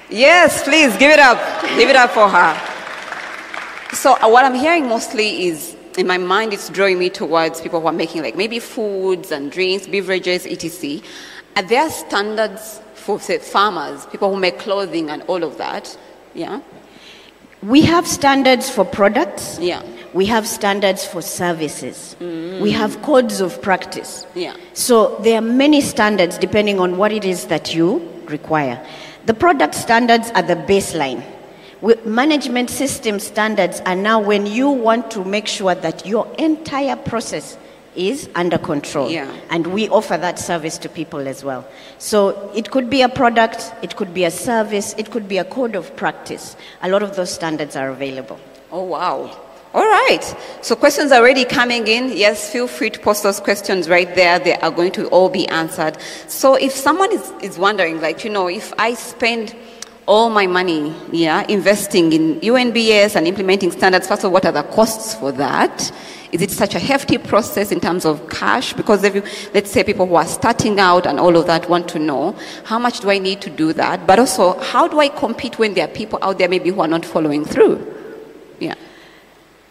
Yes, 0.09 0.63
please 0.63 0.95
give 0.97 1.11
it 1.11 1.19
up. 1.19 1.39
Give 1.77 1.89
it 1.89 1.95
up 1.95 2.11
for 2.11 2.29
her. 2.29 2.75
So 3.95 4.13
uh, 4.21 4.29
what 4.29 4.45
I'm 4.45 4.53
hearing 4.53 4.87
mostly 4.87 5.47
is 5.47 5.75
in 5.97 6.05
my 6.05 6.17
mind 6.17 6.53
it's 6.53 6.69
drawing 6.69 6.99
me 6.99 7.09
towards 7.09 7.61
people 7.61 7.81
who 7.81 7.87
are 7.87 7.93
making 7.93 8.21
like 8.21 8.35
maybe 8.35 8.59
foods 8.59 9.31
and 9.31 9.51
drinks, 9.51 9.87
beverages, 9.87 10.45
etc. 10.45 11.01
Are 11.55 11.63
there 11.63 11.89
standards 11.89 12.81
for 12.93 13.19
say 13.19 13.39
farmers, 13.39 14.05
people 14.07 14.33
who 14.33 14.39
make 14.39 14.59
clothing 14.59 15.09
and 15.09 15.23
all 15.23 15.43
of 15.43 15.57
that? 15.57 15.97
Yeah. 16.33 16.61
We 17.63 17.81
have 17.81 18.05
standards 18.05 18.69
for 18.69 18.85
products. 18.85 19.57
Yeah. 19.59 19.81
We 20.13 20.25
have 20.27 20.47
standards 20.47 21.05
for 21.05 21.21
services. 21.21 22.15
Mm. 22.19 22.61
We 22.61 22.71
have 22.71 23.01
codes 23.01 23.41
of 23.41 23.61
practice. 23.61 24.27
Yeah. 24.35 24.55
So 24.73 25.17
there 25.23 25.39
are 25.39 25.41
many 25.41 25.81
standards 25.81 26.37
depending 26.37 26.79
on 26.79 26.97
what 26.97 27.11
it 27.11 27.25
is 27.25 27.45
that 27.45 27.73
you 27.73 28.07
require. 28.27 28.85
The 29.25 29.33
product 29.33 29.73
standards 29.73 30.29
are 30.35 30.43
the 30.43 30.55
baseline. 30.55 31.23
We- 31.81 31.95
Management 32.05 32.69
system 32.69 33.19
standards 33.19 33.81
are 33.85 33.95
now 33.95 34.19
when 34.19 34.45
you 34.45 34.69
want 34.69 35.09
to 35.11 35.23
make 35.23 35.47
sure 35.47 35.75
that 35.75 36.05
your 36.05 36.27
entire 36.37 36.95
process 36.95 37.57
is 37.95 38.29
under 38.35 38.57
control. 38.57 39.09
Yeah. 39.09 39.31
And 39.49 39.67
we 39.67 39.89
offer 39.89 40.17
that 40.17 40.37
service 40.37 40.77
to 40.79 40.89
people 40.89 41.27
as 41.27 41.43
well. 41.43 41.65
So 41.97 42.51
it 42.53 42.69
could 42.69 42.89
be 42.89 43.01
a 43.01 43.09
product, 43.09 43.71
it 43.81 43.95
could 43.95 44.13
be 44.13 44.25
a 44.25 44.31
service, 44.31 44.93
it 44.97 45.11
could 45.11 45.27
be 45.27 45.37
a 45.37 45.45
code 45.45 45.75
of 45.75 45.95
practice. 45.95 46.55
A 46.81 46.89
lot 46.89 47.01
of 47.03 47.15
those 47.15 47.31
standards 47.31 47.75
are 47.75 47.89
available. 47.89 48.39
Oh, 48.71 48.83
wow. 48.83 49.31
All 49.75 49.83
right. 49.83 50.23
So 50.61 50.73
questions 50.73 51.11
are 51.11 51.19
already 51.19 51.43
coming 51.43 51.85
in. 51.85 52.15
Yes, 52.15 52.49
feel 52.49 52.65
free 52.65 52.89
to 52.91 52.97
post 52.97 53.23
those 53.23 53.41
questions 53.41 53.89
right 53.89 54.15
there. 54.15 54.39
They 54.39 54.55
are 54.55 54.71
going 54.71 54.93
to 54.93 55.09
all 55.09 55.27
be 55.27 55.45
answered. 55.49 55.97
So 56.29 56.55
if 56.55 56.71
someone 56.71 57.11
is, 57.11 57.33
is 57.41 57.57
wondering, 57.57 57.99
like, 57.99 58.23
you 58.23 58.29
know, 58.29 58.47
if 58.47 58.71
I 58.77 58.93
spend 58.93 59.53
all 60.05 60.29
my 60.29 60.47
money, 60.47 60.95
yeah, 61.11 61.45
investing 61.49 62.13
in 62.13 62.39
UNBS 62.39 63.17
and 63.17 63.27
implementing 63.27 63.69
standards, 63.69 64.07
first 64.07 64.21
of 64.21 64.27
all, 64.27 64.31
what 64.31 64.45
are 64.45 64.53
the 64.53 64.63
costs 64.63 65.13
for 65.15 65.33
that? 65.33 65.91
Is 66.31 66.41
it 66.41 66.51
such 66.51 66.73
a 66.73 66.79
hefty 66.79 67.17
process 67.17 67.69
in 67.69 67.81
terms 67.81 68.05
of 68.05 68.29
cash? 68.29 68.71
Because 68.71 69.03
if 69.03 69.13
you, 69.13 69.23
let's 69.53 69.71
say 69.71 69.83
people 69.83 70.05
who 70.05 70.15
are 70.15 70.25
starting 70.25 70.79
out 70.79 71.05
and 71.05 71.19
all 71.19 71.35
of 71.35 71.47
that 71.47 71.69
want 71.69 71.89
to 71.89 71.99
know, 71.99 72.33
how 72.63 72.79
much 72.79 73.01
do 73.01 73.09
I 73.09 73.17
need 73.17 73.41
to 73.41 73.49
do 73.49 73.73
that? 73.73 74.07
But 74.07 74.19
also, 74.19 74.57
how 74.57 74.87
do 74.87 75.01
I 75.01 75.09
compete 75.09 75.59
when 75.59 75.73
there 75.73 75.83
are 75.83 75.91
people 75.91 76.17
out 76.21 76.37
there 76.37 76.47
maybe 76.47 76.69
who 76.69 76.79
are 76.79 76.87
not 76.87 77.03
following 77.03 77.43
through? 77.43 77.94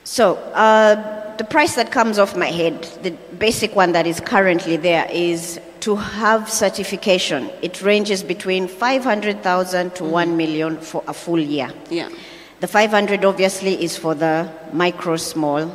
So, 0.05 0.35
uh, 0.53 1.37
the 1.37 1.45
price 1.45 1.75
that 1.77 1.91
comes 1.91 2.19
off 2.19 2.37
my 2.37 2.47
head, 2.51 2.83
the 3.03 3.11
basic 3.39 3.75
one 3.75 3.93
that 3.93 4.07
is 4.07 4.21
currently 4.21 4.77
there, 4.77 5.07
is 5.11 5.59
to 5.81 5.97
have 5.97 6.49
certification. 6.51 7.51
It 7.63 7.83
ranges 7.83 8.23
between 8.23 8.69
500,000 8.69 9.95
to 9.97 10.05
1 10.05 10.37
million 10.37 10.77
for 10.79 11.03
a 11.07 11.15
full 11.15 11.41
year. 11.41 11.71
Yeah. 11.91 12.09
The 12.61 12.67
500 12.67 13.25
obviously 13.25 13.83
is 13.83 13.97
for 13.97 14.15
the 14.15 14.49
micro, 14.73 15.17
small, 15.17 15.75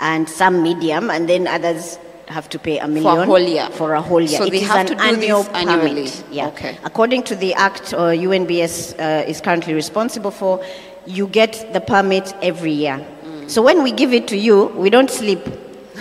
and 0.00 0.28
some 0.28 0.62
medium, 0.62 1.10
and 1.10 1.28
then 1.28 1.46
others 1.46 1.98
have 2.28 2.48
to 2.50 2.58
pay 2.58 2.78
a 2.78 2.86
million 2.86 3.02
for 3.16 3.22
a 3.22 3.26
whole 3.26 3.38
year. 3.40 3.68
For 3.72 3.94
a 3.94 4.02
whole 4.02 4.20
year. 4.20 4.38
So 4.38 4.44
It 4.44 4.50
they 4.50 4.60
have 4.60 4.86
to 4.86 4.94
do 4.94 5.00
annual 5.00 5.42
this 5.42 5.52
annually. 5.54 5.88
permit. 5.88 6.24
Yeah. 6.30 6.48
Okay. 6.48 6.78
According 6.84 7.22
to 7.24 7.36
the 7.36 7.54
act 7.54 7.92
uh, 7.92 8.10
UNBS 8.10 8.98
uh, 8.98 9.28
is 9.28 9.40
currently 9.40 9.74
responsible 9.74 10.30
for, 10.30 10.64
you 11.06 11.26
get 11.26 11.72
the 11.72 11.80
permit 11.80 12.34
every 12.42 12.72
year. 12.72 13.04
Mm. 13.48 13.50
So 13.50 13.62
when 13.62 13.82
we 13.82 13.90
give 13.92 14.12
it 14.12 14.28
to 14.28 14.36
you, 14.36 14.66
we 14.76 14.90
don't 14.90 15.10
sleep. 15.10 15.40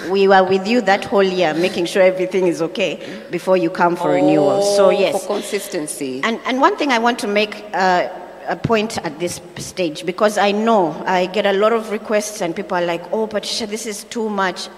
We 0.10 0.28
were 0.28 0.44
with 0.44 0.68
you 0.68 0.82
that 0.82 1.04
whole 1.06 1.24
year, 1.24 1.54
making 1.54 1.86
sure 1.88 2.02
everything 2.04 2.48
is 2.48 2.62
okay 2.62 3.00
before 3.32 3.58
you 3.58 3.70
come 3.70 3.96
for 3.96 4.12
renewal. 4.12 4.62
So 4.62 4.88
Oh, 4.88 4.90
yes, 4.92 5.20
For 5.22 5.28
consistency. 5.28 6.22
and, 6.24 6.40
and 6.46 6.62
one 6.62 6.78
thing 6.78 6.92
I 6.92 7.00
want 7.00 7.20
to 7.20 7.28
make 7.28 7.64
uh, 7.74 8.08
a 8.48 8.56
point 8.56 8.98
at 9.00 9.20
this 9.20 9.42
stage, 9.58 10.06
because 10.06 10.38
I 10.38 10.52
know 10.52 10.92
I 11.06 11.26
get 11.26 11.46
a 11.46 11.54
lot 11.54 11.74
of 11.74 11.90
requests 11.92 12.42
and 12.42 12.56
people 12.56 12.78
are 12.78 12.86
like, 12.86 13.02
oh, 13.12 13.28
Patricia, 13.28 13.66
this 13.66 13.86
is 13.86 14.04
too 14.06 14.30
much. 14.30 14.70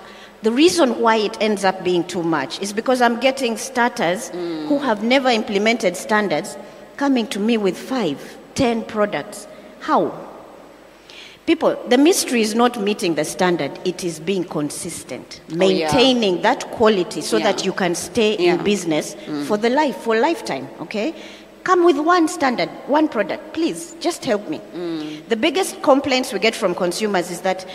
The 0.41 0.51
reason 0.53 0.99
why 1.01 1.17
it 1.17 1.37
ends 1.41 1.65
up 1.65 1.83
being 1.83 2.05
too 2.07 2.23
much 2.23 2.61
is 2.61 2.71
because 2.71 3.01
I'm 3.01 3.19
getting 3.19 3.57
starters 3.57 4.29
who 4.29 4.79
have 4.79 5.03
never 5.03 5.27
implemented 5.29 5.97
standards 5.97 6.57
coming 6.95 7.27
to 7.27 7.39
me 7.39 7.57
with 7.57 7.77
five, 7.77 8.37
ten 8.55 8.83
products. 8.85 9.47
How? 9.81 10.27
People, 11.49 11.75
the 11.87 11.97
mystery 11.97 12.41
is 12.43 12.53
not 12.53 12.79
meeting 12.79 13.15
the 13.15 13.25
standard, 13.25 13.71
it 13.83 14.03
is 14.03 14.19
being 14.19 14.43
consistent, 14.43 15.41
maintaining 15.49 16.43
that 16.43 16.69
quality 16.69 17.21
so 17.21 17.37
Oh, 17.37 17.39
Yeah. 17.39 17.51
that 17.51 17.65
you 17.65 17.71
can 17.73 17.95
stay 17.95 18.37
Yeah. 18.37 18.51
Mm. 18.53 18.59
in 18.59 18.63
business 18.63 19.15
for 19.47 19.57
the 19.57 19.71
life, 19.71 19.95
for 19.97 20.15
lifetime, 20.15 20.69
okay? 20.79 21.15
Come 21.63 21.85
with 21.85 21.97
one 21.97 22.27
standard, 22.27 22.69
one 22.85 23.07
product, 23.07 23.53
please, 23.53 23.95
just 23.99 24.25
help 24.25 24.47
me. 24.47 24.61
Mm. 24.77 25.27
The 25.27 25.35
biggest 25.35 25.81
complaints 25.81 26.31
we 26.31 26.37
get 26.37 26.53
from 26.53 26.75
consumers 26.75 27.31
is 27.31 27.39
that 27.41 27.65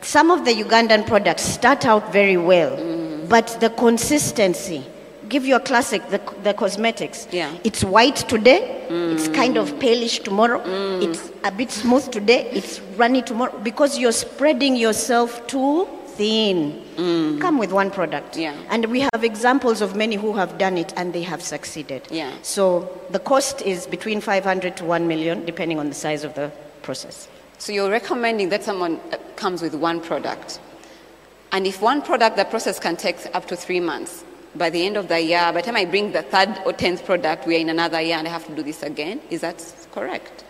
some 0.00 0.30
of 0.30 0.44
the 0.44 0.52
Ugandan 0.54 1.04
products 1.04 1.42
start 1.42 1.84
out 1.84 2.12
very 2.12 2.36
well, 2.36 2.76
Mm. 2.76 3.28
but 3.28 3.56
the 3.58 3.70
consistency, 3.70 4.84
give 5.28 5.44
you 5.44 5.56
a 5.56 5.60
classic, 5.60 6.08
the, 6.10 6.20
the 6.42 6.54
cosmetics. 6.54 7.28
Yeah. 7.30 7.56
It's 7.64 7.84
white 7.84 8.16
today, 8.16 8.86
it's 8.88 9.28
mm. 9.28 9.34
kind 9.34 9.56
of 9.56 9.72
palish 9.74 10.22
tomorrow, 10.22 10.60
mm. 10.60 11.02
it's 11.02 11.30
a 11.44 11.50
bit 11.50 11.70
smooth 11.70 12.10
today, 12.10 12.50
it's 12.50 12.80
runny 12.96 13.22
tomorrow, 13.22 13.58
because 13.60 13.98
you're 13.98 14.12
spreading 14.12 14.76
yourself 14.76 15.46
too 15.46 15.88
thin. 16.16 16.80
Mm. 16.96 17.40
Come 17.40 17.58
with 17.58 17.72
one 17.72 17.90
product. 17.90 18.36
Yeah. 18.36 18.56
And 18.70 18.86
we 18.86 19.00
have 19.00 19.24
examples 19.24 19.80
of 19.80 19.96
many 19.96 20.16
who 20.16 20.32
have 20.34 20.58
done 20.58 20.78
it 20.78 20.92
and 20.96 21.12
they 21.12 21.22
have 21.22 21.42
succeeded. 21.42 22.06
Yeah. 22.10 22.32
So 22.42 23.00
the 23.10 23.18
cost 23.18 23.62
is 23.62 23.86
between 23.86 24.20
500 24.20 24.76
to 24.76 24.84
1 24.84 25.08
million, 25.08 25.44
depending 25.44 25.78
on 25.78 25.88
the 25.88 25.94
size 25.94 26.24
of 26.24 26.34
the 26.34 26.52
process. 26.82 27.28
So 27.58 27.72
you're 27.72 27.90
recommending 27.90 28.50
that 28.50 28.62
someone 28.62 29.00
uh, 29.12 29.16
comes 29.36 29.62
with 29.62 29.74
one 29.74 30.00
product. 30.00 30.60
And 31.52 31.66
if 31.66 31.80
one 31.80 32.02
product, 32.02 32.36
the 32.36 32.44
process 32.44 32.78
can 32.78 32.96
take 32.96 33.16
up 33.34 33.46
to 33.46 33.56
three 33.56 33.80
months. 33.80 34.24
By 34.56 34.70
the 34.70 34.86
end 34.86 34.96
of 34.96 35.08
the 35.08 35.20
year, 35.20 35.40
by 35.52 35.60
the 35.60 35.62
time 35.62 35.74
I 35.76 35.84
bring 35.84 36.12
the 36.12 36.22
third 36.22 36.60
or 36.64 36.72
tenth 36.72 37.04
product, 37.04 37.44
we 37.46 37.56
are 37.56 37.58
in 37.58 37.70
another 37.70 38.00
year 38.00 38.16
and 38.16 38.28
I 38.28 38.30
have 38.30 38.46
to 38.46 38.54
do 38.54 38.62
this 38.62 38.84
again. 38.84 39.20
Is 39.28 39.40
that 39.40 39.60
correct? 39.90 40.44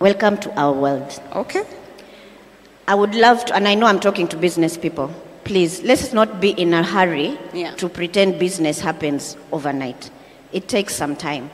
Welcome 0.00 0.36
to 0.38 0.60
our 0.60 0.72
world. 0.72 1.22
Okay. 1.32 1.62
I 2.88 2.96
would 2.96 3.14
love 3.14 3.44
to, 3.44 3.54
and 3.54 3.68
I 3.68 3.76
know 3.76 3.86
I'm 3.86 4.00
talking 4.00 4.26
to 4.28 4.36
business 4.36 4.76
people. 4.76 5.14
Please, 5.44 5.80
let's 5.82 6.12
not 6.12 6.40
be 6.40 6.50
in 6.50 6.74
a 6.74 6.82
hurry 6.82 7.38
Yeah. 7.52 7.72
to 7.76 7.88
pretend 7.88 8.40
business 8.40 8.80
happens 8.80 9.36
overnight. 9.52 10.10
It 10.52 10.66
takes 10.66 10.96
some 10.96 11.14
time. 11.14 11.50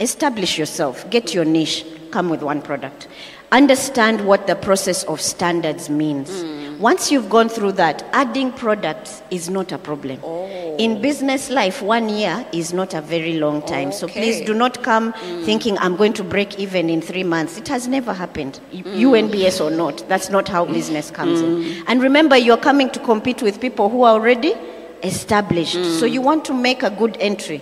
Establish 0.00 0.58
yourself, 0.58 1.08
get 1.10 1.32
your 1.32 1.44
niche, 1.44 1.84
come 2.10 2.28
with 2.28 2.42
one 2.42 2.60
product. 2.60 3.06
Understand 3.52 4.26
what 4.26 4.46
the 4.46 4.56
process 4.56 5.04
of 5.04 5.20
standards 5.20 5.90
means. 5.90 6.30
Mm. 6.30 6.78
Once 6.78 7.12
you've 7.12 7.28
gone 7.28 7.50
through 7.50 7.72
that, 7.72 8.02
adding 8.14 8.50
products 8.50 9.22
is 9.30 9.50
not 9.50 9.70
a 9.72 9.78
problem. 9.78 10.18
Oh. 10.24 10.76
In 10.78 11.02
business 11.02 11.50
life, 11.50 11.82
one 11.82 12.08
year 12.08 12.46
is 12.54 12.72
not 12.72 12.94
a 12.94 13.02
very 13.02 13.34
long 13.34 13.60
time. 13.66 13.92
So 13.92 14.08
please 14.08 14.40
do 14.46 14.54
not 14.54 14.82
come 14.82 15.12
mm. 15.12 15.44
thinking 15.44 15.76
I'm 15.78 15.96
going 15.96 16.14
to 16.14 16.24
break 16.24 16.58
even 16.58 16.88
in 16.88 17.02
three 17.02 17.24
months. 17.24 17.58
It 17.58 17.68
has 17.68 17.86
never 17.86 18.14
happened. 18.14 18.58
Mm. 18.72 18.84
UNBS 18.84 19.62
or 19.62 19.70
not, 19.70 20.02
that's 20.08 20.30
not 20.30 20.48
how 20.48 20.64
business 20.64 21.10
comes 21.10 21.42
in. 21.42 21.84
And 21.86 22.00
remember, 22.02 22.38
you're 22.38 22.56
coming 22.56 22.88
to 22.90 23.00
compete 23.00 23.42
with 23.42 23.60
people 23.60 23.90
who 23.90 24.04
are 24.04 24.14
already 24.14 24.54
established. 25.02 25.74
So 26.00 26.06
you 26.06 26.22
want 26.22 26.46
to 26.46 26.54
make 26.54 26.82
a 26.82 26.90
good 26.90 27.18
entry. 27.20 27.60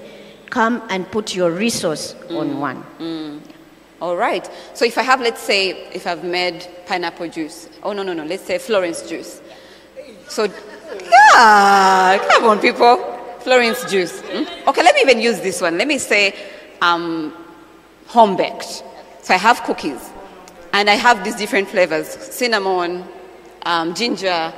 Come 0.51 0.83
and 0.89 1.11
put 1.11 1.35
your 1.35 1.51
resource 1.51 2.15
on 2.31 2.61
one. 2.61 2.85
All 4.01 4.17
right. 4.17 4.49
So 4.75 4.85
if 4.85 4.97
I 4.97 5.03
have, 5.03 5.21
let's 5.21 5.43
say, 5.43 5.71
if 5.93 6.07
I've 6.07 6.25
made 6.25 6.67
pineapple 6.87 7.29
juice. 7.29 7.69
Oh, 7.83 7.93
no, 7.93 8.03
no, 8.03 8.13
no. 8.13 8.25
Let's 8.25 8.45
say 8.45 8.59
Florence 8.59 9.09
juice. 9.09 9.41
So, 10.29 10.45
yeah, 10.45 12.19
come 12.31 12.45
on, 12.45 12.61
people. 12.61 12.97
Florence 13.41 13.85
juice. 13.91 14.21
Hmm? 14.21 14.69
Okay, 14.69 14.83
let 14.83 14.95
me 14.95 15.03
even 15.03 15.21
use 15.21 15.41
this 15.41 15.61
one. 15.61 15.77
Let 15.77 15.87
me 15.87 15.99
say 15.99 16.35
um, 16.81 17.35
home 18.07 18.37
baked. 18.37 18.83
So 19.23 19.35
I 19.35 19.37
have 19.37 19.63
cookies. 19.65 20.11
And 20.73 20.89
I 20.89 20.95
have 20.95 21.25
these 21.25 21.37
different 21.37 21.69
flavors 21.69 22.09
cinnamon, 22.09 23.05
um, 23.67 23.95
ginger. 23.95 24.53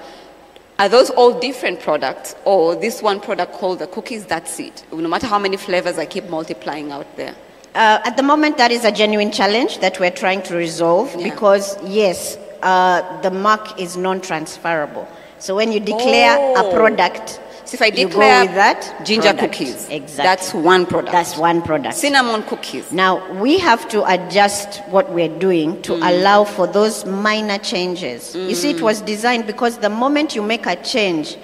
Are 0.78 0.88
those 0.88 1.11
all 1.11 1.38
different 1.38 1.80
products? 1.80 2.37
Or 2.44 2.76
this 2.76 3.02
one 3.02 3.20
product 3.20 3.54
called 3.54 3.80
the 3.80 3.87
cookies, 3.87 4.25
that's 4.25 4.61
it? 4.61 4.84
No 4.92 5.08
matter 5.08 5.26
how 5.26 5.38
many 5.38 5.56
flavors 5.56 5.99
I 5.99 6.06
keep 6.06 6.28
multiplying 6.28 6.92
out 6.92 7.16
there. 7.16 7.34
Uh, 7.75 8.00
at 8.05 8.17
the 8.19 8.23
moment, 8.23 8.59
that 8.59 8.71
is 8.71 8.85
a 8.85 8.93
genuine 8.93 9.30
challenge 9.32 9.78
that 9.78 9.99
we're 9.99 10.11
trying 10.11 10.43
to 10.43 10.54
resolve 10.54 11.15
Yeah. 11.17 11.30
because, 11.30 11.78
yes, 11.85 12.37
uh, 12.63 13.00
the 13.23 13.30
mark 13.30 13.80
is 13.80 13.97
non 13.97 14.21
transferable. 14.21 15.08
So 15.39 15.54
when 15.56 15.73
you 15.73 15.80
declare 15.80 16.37
Oh. 16.39 16.69
a 16.69 16.75
product, 16.75 17.41
So 17.65 17.75
if 17.76 17.82
I 17.82 17.87
you 17.87 18.06
declare 18.08 18.41
go 18.41 18.47
with 18.49 18.54
that 18.56 19.04
ginger 19.06 19.32
product. 19.32 19.54
cookies, 19.54 19.89
exactly. 19.89 20.23
that's 20.23 20.52
one 20.52 20.85
product. 20.85 21.13
That's 21.13 21.39
one 21.39 21.63
product. 21.63 21.95
cinnamon 21.95 22.43
cookies. 22.43 22.93
Now, 22.93 23.23
we 23.41 23.56
have 23.58 23.89
to 23.89 24.04
adjust 24.06 24.82
what 24.91 25.11
we're 25.11 25.28
doing 25.39 25.80
to 25.82 25.93
Mm. 25.95 26.08
allow 26.11 26.45
for 26.45 26.67
those 26.67 27.06
minor 27.06 27.56
changes. 27.58 28.35
You 28.37 28.54
see, 28.54 28.71
it 28.71 28.82
was 28.82 29.00
designed 29.00 29.47
because 29.47 29.78
the 29.78 29.89
moment 29.89 30.37
you 30.37 30.43
make 30.43 30.67
a 30.67 30.76
change, 30.76 31.39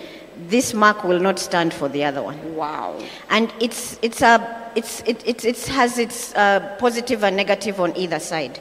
this 0.47 0.73
mark 0.73 1.05
will 1.05 1.19
not 1.19 1.39
stand 1.39 1.75
for 1.75 1.89
the 1.89 2.05
other 2.05 2.23
one. 2.23 2.55
Wow. 2.55 2.99
And 3.31 3.53
it's, 3.61 3.99
it's 4.03 4.23
a, 4.23 4.71
it's, 4.75 5.01
it, 5.03 5.27
it, 5.27 5.45
it 5.45 5.67
has 5.67 5.99
its 5.99 6.35
uh, 6.35 6.77
positive 6.79 7.25
and 7.25 7.37
negative 7.37 7.81
on 7.81 7.97
either 7.97 8.21
side. 8.21 8.61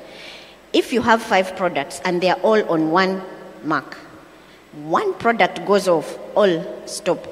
If 0.73 0.91
you 0.91 1.01
have 1.01 1.21
five 1.21 1.55
products 1.55 2.01
and 2.03 2.21
they 2.21 2.29
are 2.29 2.39
all 2.41 2.61
on 2.69 2.91
one 2.91 3.21
mark, 3.63 3.95
one 4.83 5.13
product 5.15 5.65
goes 5.65 5.87
off, 5.87 6.17
all 6.35 6.85
stop. 6.85 7.25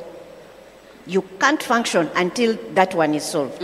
You 1.07 1.21
can't 1.39 1.61
function 1.61 2.09
until 2.15 2.57
that 2.73 2.95
one 2.95 3.13
is 3.13 3.23
solved. 3.23 3.59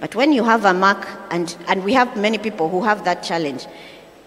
But 0.00 0.14
when 0.14 0.32
you 0.32 0.44
have 0.44 0.64
a 0.64 0.72
mark, 0.72 1.06
and, 1.30 1.54
and 1.68 1.84
we 1.84 1.92
have 1.92 2.16
many 2.16 2.38
people 2.38 2.70
who 2.70 2.82
have 2.82 3.04
that 3.04 3.22
challenge, 3.22 3.66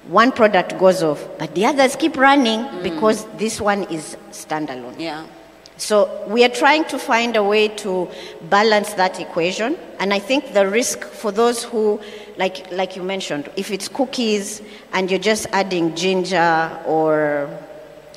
one 0.08 0.32
product 0.32 0.78
goes 0.78 1.02
off, 1.02 1.28
but 1.40 1.56
the 1.56 1.66
others 1.66 1.96
keep 1.96 2.16
running 2.18 2.84
because 2.84 3.26
this 3.38 3.60
one 3.60 3.84
is 3.86 4.16
standalone. 4.30 5.00
Yeah. 5.00 5.26
So 5.78 6.26
we 6.28 6.44
are 6.46 6.50
trying 6.50 6.86
to 6.86 6.98
find 6.98 7.36
a 7.36 7.44
way 7.44 7.68
to 7.68 8.10
balance 8.44 8.94
that 8.94 9.20
equation. 9.20 9.78
And 10.00 10.14
I 10.14 10.20
think 10.20 10.54
the 10.54 10.68
risk 10.68 11.04
for 11.04 11.32
those 11.32 11.64
who, 11.64 12.00
like, 12.38 12.72
like 12.72 12.96
you 12.96 13.04
mentioned, 13.04 13.50
if 13.58 13.72
it's 13.72 13.88
cookies 13.88 14.62
and 14.94 15.12
you're 15.12 15.20
just 15.20 15.48
adding 15.52 15.96
ginger 15.96 16.82
or 16.86 17.50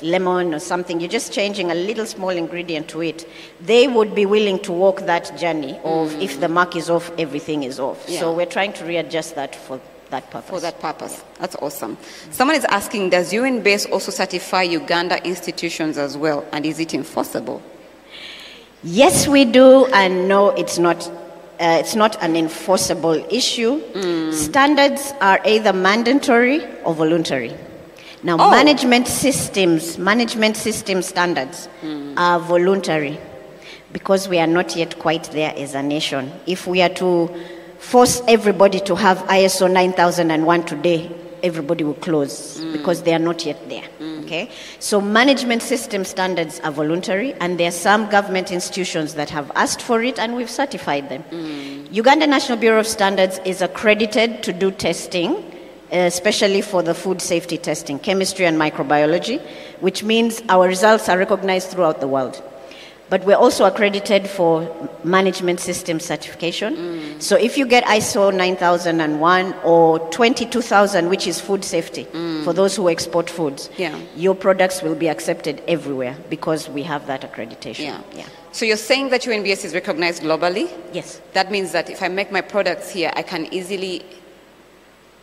lemon 0.02 0.54
or 0.54 0.60
something, 0.60 1.00
you're 1.00 1.10
just 1.10 1.32
changing 1.32 1.70
a 1.70 1.74
little 1.74 2.06
small 2.06 2.30
ingredient 2.30 2.88
to 2.88 3.02
it, 3.02 3.28
they 3.60 3.88
would 3.88 4.14
be 4.14 4.26
willing 4.26 4.58
to 4.60 4.72
walk 4.72 5.00
that 5.06 5.36
journey 5.36 5.72
of 5.84 6.10
mm. 6.10 6.22
if 6.22 6.40
the 6.40 6.48
mark 6.48 6.76
is 6.76 6.88
off, 6.88 7.10
everything 7.18 7.64
is 7.64 7.80
off. 7.80 8.04
Yeah. 8.08 8.20
So 8.20 8.32
we're 8.32 8.46
trying 8.46 8.72
to 8.74 8.84
readjust 8.84 9.34
that 9.34 9.56
for 9.56 9.80
that 10.10 10.30
purpose. 10.30 10.50
For 10.50 10.60
that 10.60 10.80
purpose. 10.80 11.22
That's 11.38 11.56
awesome. 11.56 11.96
Someone 12.30 12.56
is 12.56 12.64
asking, 12.64 13.10
does 13.10 13.32
UNBS 13.32 13.90
also 13.90 14.10
certify 14.10 14.62
Uganda 14.62 15.22
institutions 15.26 15.98
as 15.98 16.16
well? 16.16 16.46
And 16.52 16.64
is 16.66 16.78
it 16.80 16.94
enforceable? 16.94 17.62
Yes, 18.84 19.26
we 19.26 19.44
do, 19.44 19.86
and 19.86 20.28
no, 20.28 20.50
it's 20.50 20.78
not. 20.78 21.08
Uh, 21.60 21.78
it's 21.80 21.96
not 21.96 22.16
an 22.22 22.36
enforceable 22.36 23.14
issue. 23.34 23.82
Standards 24.32 25.12
are 25.20 25.40
either 25.44 25.72
mandatory 25.72 26.64
or 26.84 26.94
voluntary. 26.94 27.52
Now, 28.22 28.36
Oh. 28.38 28.50
management 28.52 29.08
systems, 29.08 29.98
management 29.98 30.56
system 30.56 31.02
standards 31.02 31.68
are 32.16 32.38
voluntary 32.38 33.18
because 33.92 34.28
we 34.28 34.38
are 34.38 34.46
not 34.46 34.76
yet 34.76 35.00
quite 35.00 35.24
there 35.32 35.52
as 35.56 35.74
a 35.74 35.82
nation. 35.82 36.30
If 36.46 36.68
we 36.68 36.80
are 36.80 36.90
to 36.90 37.28
force 37.78 38.22
everybody 38.28 38.80
to 38.80 38.94
have 38.96 39.18
ISO 39.28 39.70
9001 39.70 40.64
today, 40.64 41.10
everybody 41.42 41.84
will 41.84 41.94
close 41.94 42.58
mm. 42.58 42.72
because 42.72 43.02
they 43.02 43.14
are 43.14 43.18
not 43.18 43.44
yet 43.46 43.68
there. 43.68 43.84
Mm. 44.00 44.24
Okay? 44.24 44.50
So 44.78 45.00
management 45.00 45.62
system 45.62 46.04
standards 46.04 46.60
are 46.60 46.72
voluntary 46.72 47.34
and 47.34 47.58
there 47.58 47.68
are 47.68 47.72
some 47.72 48.10
government 48.10 48.50
institutions 48.50 49.14
that 49.14 49.30
have 49.30 49.50
asked 49.54 49.82
for 49.82 50.02
it 50.02 50.18
and 50.18 50.36
we've 50.36 50.50
certified 50.50 51.08
them. 51.08 51.24
Mm. 51.30 51.92
Uganda 51.92 52.26
National 52.26 52.58
Bureau 52.58 52.80
of 52.80 52.86
Standards 52.86 53.40
is 53.44 53.62
accredited 53.62 54.42
to 54.42 54.52
do 54.52 54.70
testing, 54.70 55.36
uh, 55.36 55.96
especially 55.96 56.60
for 56.60 56.82
the 56.82 56.94
food 56.94 57.22
safety 57.22 57.56
testing, 57.56 57.98
chemistry 57.98 58.44
and 58.44 58.60
microbiology, 58.60 59.40
which 59.80 60.02
means 60.02 60.42
our 60.48 60.66
results 60.66 61.08
are 61.08 61.16
recognized 61.16 61.70
throughout 61.70 62.00
the 62.00 62.08
world. 62.08 62.42
But 63.10 63.24
we're 63.24 63.36
also 63.36 63.64
accredited 63.64 64.28
for 64.28 64.90
management 65.02 65.60
system 65.60 65.98
certification. 65.98 66.76
Mm. 66.76 67.22
So 67.22 67.36
if 67.36 67.56
you 67.56 67.66
get 67.66 67.84
ISO 67.84 68.34
9001 68.34 69.54
or 69.64 69.98
22000, 70.10 71.08
which 71.08 71.26
is 71.26 71.40
food 71.40 71.64
safety 71.64 72.04
mm. 72.04 72.44
for 72.44 72.52
those 72.52 72.76
who 72.76 72.88
export 72.88 73.30
foods, 73.30 73.70
Yeah. 73.78 73.98
your 74.14 74.34
products 74.34 74.82
will 74.82 74.94
be 74.94 75.08
accepted 75.08 75.62
everywhere 75.66 76.16
because 76.28 76.68
we 76.68 76.82
have 76.82 77.06
that 77.06 77.22
accreditation. 77.22 77.84
Yeah. 77.84 78.00
yeah. 78.14 78.26
So 78.52 78.64
you're 78.64 78.76
saying 78.76 79.10
that 79.10 79.22
UNBS 79.22 79.64
is 79.64 79.74
recognized 79.74 80.22
globally? 80.22 80.70
Yes. 80.92 81.20
That 81.32 81.50
means 81.50 81.72
that 81.72 81.88
if 81.88 82.02
I 82.02 82.08
make 82.08 82.32
my 82.32 82.40
products 82.40 82.90
here, 82.90 83.12
I 83.14 83.22
can 83.22 83.46
easily 83.52 84.04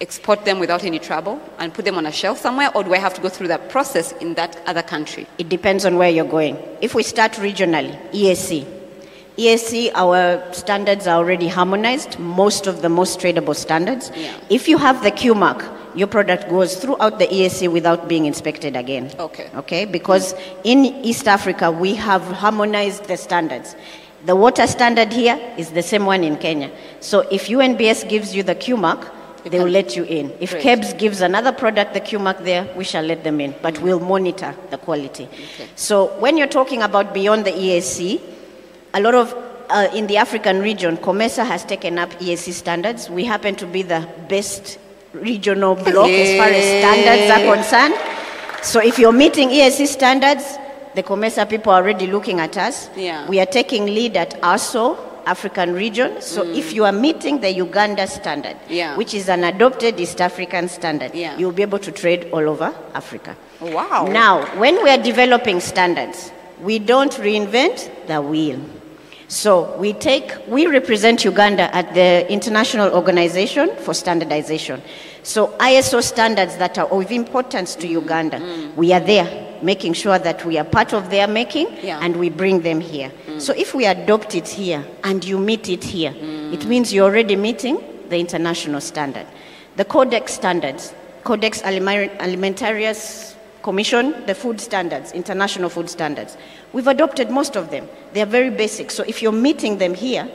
export 0.01 0.43
them 0.45 0.59
without 0.59 0.83
any 0.83 0.99
trouble 0.99 1.39
and 1.57 1.73
put 1.73 1.85
them 1.85 1.97
on 1.97 2.05
a 2.05 2.11
shelf 2.11 2.37
somewhere, 2.37 2.69
or 2.75 2.83
do 2.83 2.93
I 2.93 2.97
have 2.97 3.13
to 3.13 3.21
go 3.21 3.29
through 3.29 3.47
that 3.47 3.69
process 3.69 4.11
in 4.13 4.33
that 4.35 4.61
other 4.65 4.81
country? 4.81 5.25
It 5.37 5.49
depends 5.49 5.85
on 5.85 5.97
where 5.97 6.09
you're 6.09 6.25
going. 6.25 6.57
If 6.81 6.95
we 6.95 7.03
start 7.03 7.33
regionally, 7.33 7.97
EAC. 8.11 8.65
EAC, 9.37 9.91
our 9.95 10.53
standards 10.53 11.07
are 11.07 11.17
already 11.17 11.47
harmonized, 11.47 12.17
most 12.19 12.67
of 12.67 12.81
the 12.81 12.89
most 12.89 13.19
tradable 13.19 13.55
standards. 13.55 14.11
Yeah. 14.15 14.33
If 14.49 14.67
you 14.67 14.77
have 14.77 15.03
the 15.03 15.11
Q 15.11 15.35
mark, 15.35 15.65
your 15.93 16.07
product 16.07 16.49
goes 16.49 16.77
throughout 16.77 17.19
the 17.19 17.27
EAC 17.27 17.71
without 17.71 18.07
being 18.07 18.25
inspected 18.25 18.75
again. 18.75 19.11
Okay. 19.19 19.49
Okay, 19.55 19.85
because 19.85 20.35
in 20.63 20.85
East 20.85 21.27
Africa 21.27 21.71
we 21.71 21.95
have 21.95 22.21
harmonized 22.21 23.05
the 23.05 23.17
standards. 23.17 23.75
The 24.25 24.35
water 24.35 24.67
standard 24.67 25.13
here 25.13 25.39
is 25.57 25.71
the 25.71 25.83
same 25.83 26.05
one 26.05 26.23
in 26.23 26.37
Kenya. 26.37 26.71
So 26.99 27.21
if 27.29 27.47
UNBS 27.47 28.09
gives 28.09 28.35
you 28.35 28.43
the 28.43 28.55
Q 28.55 28.75
mark, 28.77 29.11
they 29.45 29.59
will 29.59 29.69
let 29.69 29.95
you 29.95 30.03
in. 30.03 30.31
If 30.39 30.51
Great. 30.51 30.63
KEBS 30.63 30.97
gives 30.97 31.21
another 31.21 31.51
product 31.51 31.93
the 31.93 31.99
Q 31.99 32.19
mark 32.19 32.39
there, 32.39 32.67
we 32.75 32.83
shall 32.83 33.03
let 33.03 33.23
them 33.23 33.39
in, 33.39 33.53
but 33.61 33.79
we'll 33.79 33.99
monitor 33.99 34.55
the 34.71 34.77
quality. 34.77 35.29
So 35.75 36.17
when 36.19 36.37
you're 36.37 36.47
talking 36.47 36.81
about 36.81 37.13
beyond 37.13 37.45
the 37.45 37.51
EAC, 37.51 38.21
a 38.93 39.01
lot 39.01 39.13
of 39.15 39.33
uh, 39.69 39.89
in 39.93 40.07
the 40.07 40.17
African 40.17 40.61
region, 40.61 40.97
COMESA 40.97 41.45
has 41.45 41.65
taken 41.65 41.97
up 41.97 42.09
EAC 42.13 42.53
standards. 42.53 43.09
We 43.09 43.25
happen 43.25 43.55
to 43.55 43.65
be 43.65 43.81
the 43.81 44.07
best 44.29 44.79
regional 45.13 45.75
bloc 45.75 46.09
as 46.09 46.37
far 46.37 46.47
as 46.47 46.63
standards 46.63 47.31
are 47.31 47.55
concerned. 47.55 48.63
So 48.63 48.79
if 48.79 48.97
you're 48.99 49.11
meeting 49.11 49.49
EAC 49.49 49.87
standards, 49.87 50.57
the 50.95 51.03
COMESA 51.03 51.49
people 51.49 51.71
are 51.71 51.81
already 51.81 52.07
looking 52.07 52.39
at 52.39 52.57
us. 52.57 52.89
Yeah. 52.95 53.27
We 53.27 53.39
are 53.39 53.45
taking 53.45 53.85
lead 53.85 54.17
at 54.17 54.41
ARSO, 54.41 54.97
African 55.25 55.73
region. 55.73 56.21
So 56.21 56.43
mm. 56.43 56.55
if 56.55 56.73
you 56.73 56.85
are 56.85 56.91
meeting 56.91 57.41
the 57.41 57.51
Uganda 57.51 58.07
standard, 58.07 58.57
Yeah. 58.69 58.95
which 58.95 59.13
is 59.13 59.29
an 59.29 59.43
adopted 59.43 59.99
East 59.99 60.21
African 60.21 60.69
standard, 60.69 61.13
Yeah. 61.13 61.37
you'll 61.37 61.51
be 61.51 61.63
able 61.63 61.79
to 61.79 61.91
trade 61.91 62.29
all 62.31 62.47
over 62.47 62.73
Africa. 62.93 63.35
Wow. 63.59 64.07
Now, 64.11 64.45
when 64.57 64.83
we 64.83 64.89
are 64.89 64.97
developing 64.97 65.59
standards, 65.59 66.31
we 66.61 66.79
don't 66.79 67.13
reinvent 67.13 67.89
the 68.07 68.21
wheel. 68.21 68.59
So 69.27 69.75
we 69.77 69.93
take, 69.93 70.31
we 70.47 70.67
represent 70.67 71.25
Uganda 71.25 71.73
at 71.75 71.93
the 71.95 72.31
International 72.31 72.93
Organization 72.93 73.75
for 73.77 73.93
Standardization. 73.93 74.81
So 75.23 75.47
ISO 75.59 76.03
standards 76.03 76.57
that 76.57 76.77
are 76.77 76.85
of 76.85 77.11
importance 77.11 77.73
to 77.75 77.87
mm-hmm. 77.87 77.93
Uganda, 77.93 78.37
mm. 78.39 78.75
we 78.75 78.93
are 78.93 78.99
there 78.99 79.57
making 79.63 79.93
sure 79.93 80.19
that 80.19 80.45
we 80.45 80.59
are 80.59 80.63
part 80.63 80.93
of 80.93 81.09
their 81.09 81.27
making 81.27 81.67
Yeah. 81.81 81.99
and 82.01 82.15
we 82.17 82.29
bring 82.29 82.61
them 82.61 82.79
here. 82.79 83.11
So 83.37 83.53
if 83.53 83.73
we 83.73 83.85
adopt 83.85 84.35
it 84.35 84.47
here 84.47 84.85
and 85.03 85.23
you 85.23 85.37
meet 85.37 85.69
it 85.69 85.83
here, 85.83 86.13
it 86.15 86.65
means 86.65 86.93
you're 86.93 87.05
already 87.05 87.35
meeting 87.35 87.79
the 88.09 88.17
international 88.17 88.81
standard. 88.81 89.27
The 89.75 89.85
Codex 89.85 90.33
standards, 90.33 90.93
Codex 91.23 91.61
Alimentarius 91.61 93.35
Commission, 93.61 94.25
the 94.25 94.35
food 94.35 94.61
standards, 94.61 95.11
international 95.11 95.69
food 95.69 95.89
standards. 95.89 96.37
We've 96.71 96.87
adopted 96.87 97.29
most 97.29 97.55
of 97.55 97.71
them. 97.71 97.89
They 98.13 98.21
are 98.21 98.27
very 98.27 98.51
basic. 98.51 98.91
So 98.91 99.03
if 99.03 99.21
you're 99.21 99.31
meeting 99.31 99.79
them 99.79 99.95
here, 99.95 100.29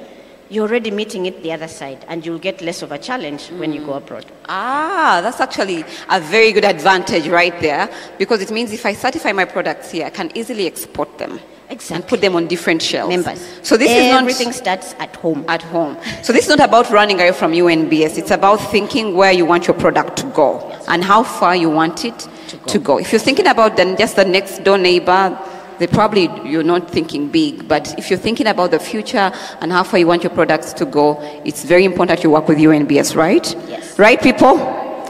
you're 0.50 0.66
already 0.68 0.90
meeting 0.90 1.26
it 1.26 1.44
the 1.44 1.52
other 1.52 1.68
side, 1.68 2.04
and 2.08 2.26
you'll 2.26 2.40
get 2.40 2.60
less 2.60 2.82
of 2.82 2.90
a 2.90 2.98
challenge 2.98 3.50
when 3.52 3.72
you 3.72 3.86
go 3.86 3.92
abroad. 3.94 4.26
Ah, 4.48 5.20
that's 5.22 5.40
actually 5.40 5.84
a 6.10 6.20
very 6.20 6.50
good 6.50 6.64
advantage 6.64 7.28
right 7.28 7.58
there 7.60 7.88
because 8.18 8.42
it 8.42 8.50
means 8.50 8.72
if 8.72 8.84
I 8.84 8.94
certify 8.94 9.30
my 9.30 9.44
products 9.44 9.92
here, 9.92 10.06
I 10.06 10.10
can 10.10 10.36
easily 10.36 10.66
export 10.66 11.18
them 11.18 11.38
and 11.70 12.06
put 12.06 12.20
them 12.20 12.34
on 12.36 12.46
different 12.46 12.82
shelves. 12.82 13.10
Members. 13.14 13.40
So 13.62 13.76
this 13.76 13.90
everything 13.90 14.06
is 14.06 14.12
not 14.12 14.20
everything 14.22 14.52
starts 14.52 14.94
at 14.98 15.14
home. 15.16 15.44
at 15.48 15.62
home. 15.62 15.96
So 16.22 16.32
this 16.32 16.44
is 16.44 16.48
not 16.48 16.60
about 16.60 16.90
running 16.90 17.20
away 17.20 17.32
from 17.32 17.52
UNBS. 17.52 18.18
It's 18.18 18.30
about 18.30 18.56
thinking 18.56 19.14
where 19.14 19.32
you 19.32 19.46
want 19.46 19.66
your 19.66 19.76
product 19.76 20.16
to 20.18 20.26
go 20.30 20.58
and 20.88 21.04
how 21.04 21.22
far 21.22 21.54
you 21.54 21.70
want 21.70 22.04
it 22.04 22.28
to 22.66 22.78
go. 22.78 22.98
If 22.98 23.12
you're 23.12 23.20
thinking 23.20 23.46
about 23.46 23.76
then 23.76 23.96
just 23.96 24.16
the 24.16 24.24
next 24.24 24.64
door 24.64 24.78
neighbor, 24.78 25.38
they 25.78 25.86
probably 25.86 26.28
you're 26.44 26.62
not 26.62 26.90
thinking 26.90 27.28
big. 27.28 27.68
But 27.68 27.96
if 27.98 28.10
you're 28.10 28.18
thinking 28.18 28.48
about 28.48 28.72
the 28.72 28.78
future 28.78 29.32
and 29.60 29.72
how 29.72 29.84
far 29.84 29.98
you 29.98 30.06
want 30.06 30.22
your 30.24 30.32
products 30.32 30.72
to 30.74 30.84
go, 30.84 31.18
it's 31.44 31.64
very 31.64 31.84
important 31.84 32.18
that 32.18 32.24
you 32.24 32.30
work 32.30 32.48
with 32.48 32.58
UNBS, 32.58 33.14
right? 33.14 33.54
Yes. 33.68 33.98
Right, 33.98 34.20
people? 34.20 34.58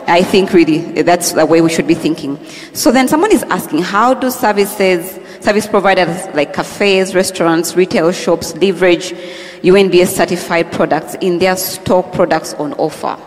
I 0.06 0.22
think 0.22 0.52
really 0.52 1.02
that's 1.02 1.32
the 1.32 1.46
way 1.46 1.60
we 1.60 1.70
should 1.70 1.86
be 1.86 1.94
thinking. 1.94 2.44
So 2.72 2.90
then 2.90 3.06
someone 3.06 3.30
is 3.32 3.44
asking, 3.44 3.82
how 3.82 4.12
do 4.12 4.30
services, 4.30 5.19
service 5.40 5.66
providers 5.66 6.26
like 6.34 6.52
cafes, 6.52 7.14
restaurants, 7.14 7.74
retail 7.74 8.12
shops 8.12 8.54
leverage 8.56 9.12
UNBS 9.62 10.08
certified 10.08 10.70
products 10.70 11.14
in 11.20 11.38
their 11.38 11.56
stock 11.56 12.12
products 12.12 12.54
on 12.54 12.72
offer? 12.74 13.18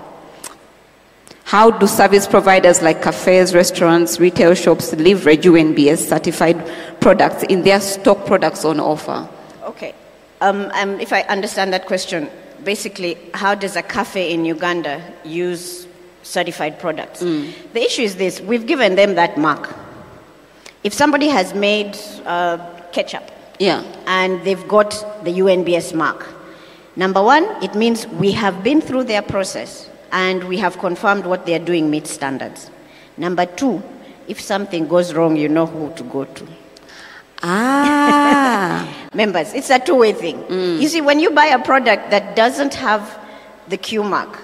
How 1.46 1.70
do 1.70 1.88
service 1.88 2.26
providers 2.26 2.82
like 2.82 3.02
cafes, 3.02 3.54
restaurants, 3.54 4.20
retail 4.20 4.56
shops 4.56 4.94
leverage 4.94 5.44
UNBS 5.44 6.08
certified 6.08 6.66
products 7.02 7.44
in 7.44 7.64
their 7.64 7.82
stock 7.82 8.26
products 8.26 8.64
on 8.64 8.80
offer? 8.80 9.28
Okay. 9.64 9.94
Um, 10.42 10.72
um, 10.74 11.00
if 11.00 11.12
I 11.14 11.22
understand 11.24 11.74
that 11.74 11.86
question, 11.86 12.30
basically, 12.64 13.18
how 13.34 13.56
does 13.56 13.76
a 13.76 13.82
cafe 13.84 14.34
in 14.34 14.46
Uganda 14.46 15.02
use 15.24 15.86
certified 16.24 16.80
products? 16.80 17.20
The 17.20 17.54
issue 17.76 18.04
is 18.04 18.16
this 18.16 18.40
we've 18.40 18.66
given 18.66 18.96
them 18.96 19.16
that 19.16 19.38
mark. 19.38 19.83
If 20.84 20.94
somebody 20.94 21.30
has 21.30 21.54
made 21.54 21.98
uh, 22.26 22.58
ketchup 22.92 23.24
Yeah. 23.60 23.84
and 24.06 24.44
they've 24.44 24.68
got 24.68 24.92
the 25.24 25.32
UNBS 25.32 25.94
mark, 25.94 26.28
number 26.96 27.22
one, 27.24 27.46
it 27.64 27.74
means 27.76 28.06
we 28.08 28.32
have 28.32 28.64
been 28.64 28.82
through 28.82 29.06
their 29.06 29.22
process 29.22 29.90
and 30.12 30.44
we 30.44 30.58
have 30.58 30.78
confirmed 30.80 31.26
what 31.26 31.46
they're 31.46 31.60
doing 31.66 31.90
meets 31.90 32.12
standards. 32.12 32.70
Number 33.18 33.46
two, 33.46 33.82
if 34.28 34.40
something 34.42 34.88
goes 34.88 35.14
wrong, 35.14 35.36
you 35.38 35.48
know 35.50 35.66
who 35.66 35.94
to 35.96 36.04
go 36.04 36.26
to. 36.26 36.48
Ah. 37.42 38.88
Members, 39.14 39.54
it's 39.54 39.70
a 39.70 39.80
two 39.80 39.96
way 39.96 40.14
thing. 40.14 40.44
You 40.82 40.88
see, 40.88 41.02
when 41.02 41.20
you 41.20 41.30
buy 41.32 41.46
a 41.48 41.60
product 41.60 42.10
that 42.12 42.36
doesn't 42.36 42.74
have 42.76 43.20
the 43.68 43.78
Q 43.78 44.04
mark, 44.04 44.40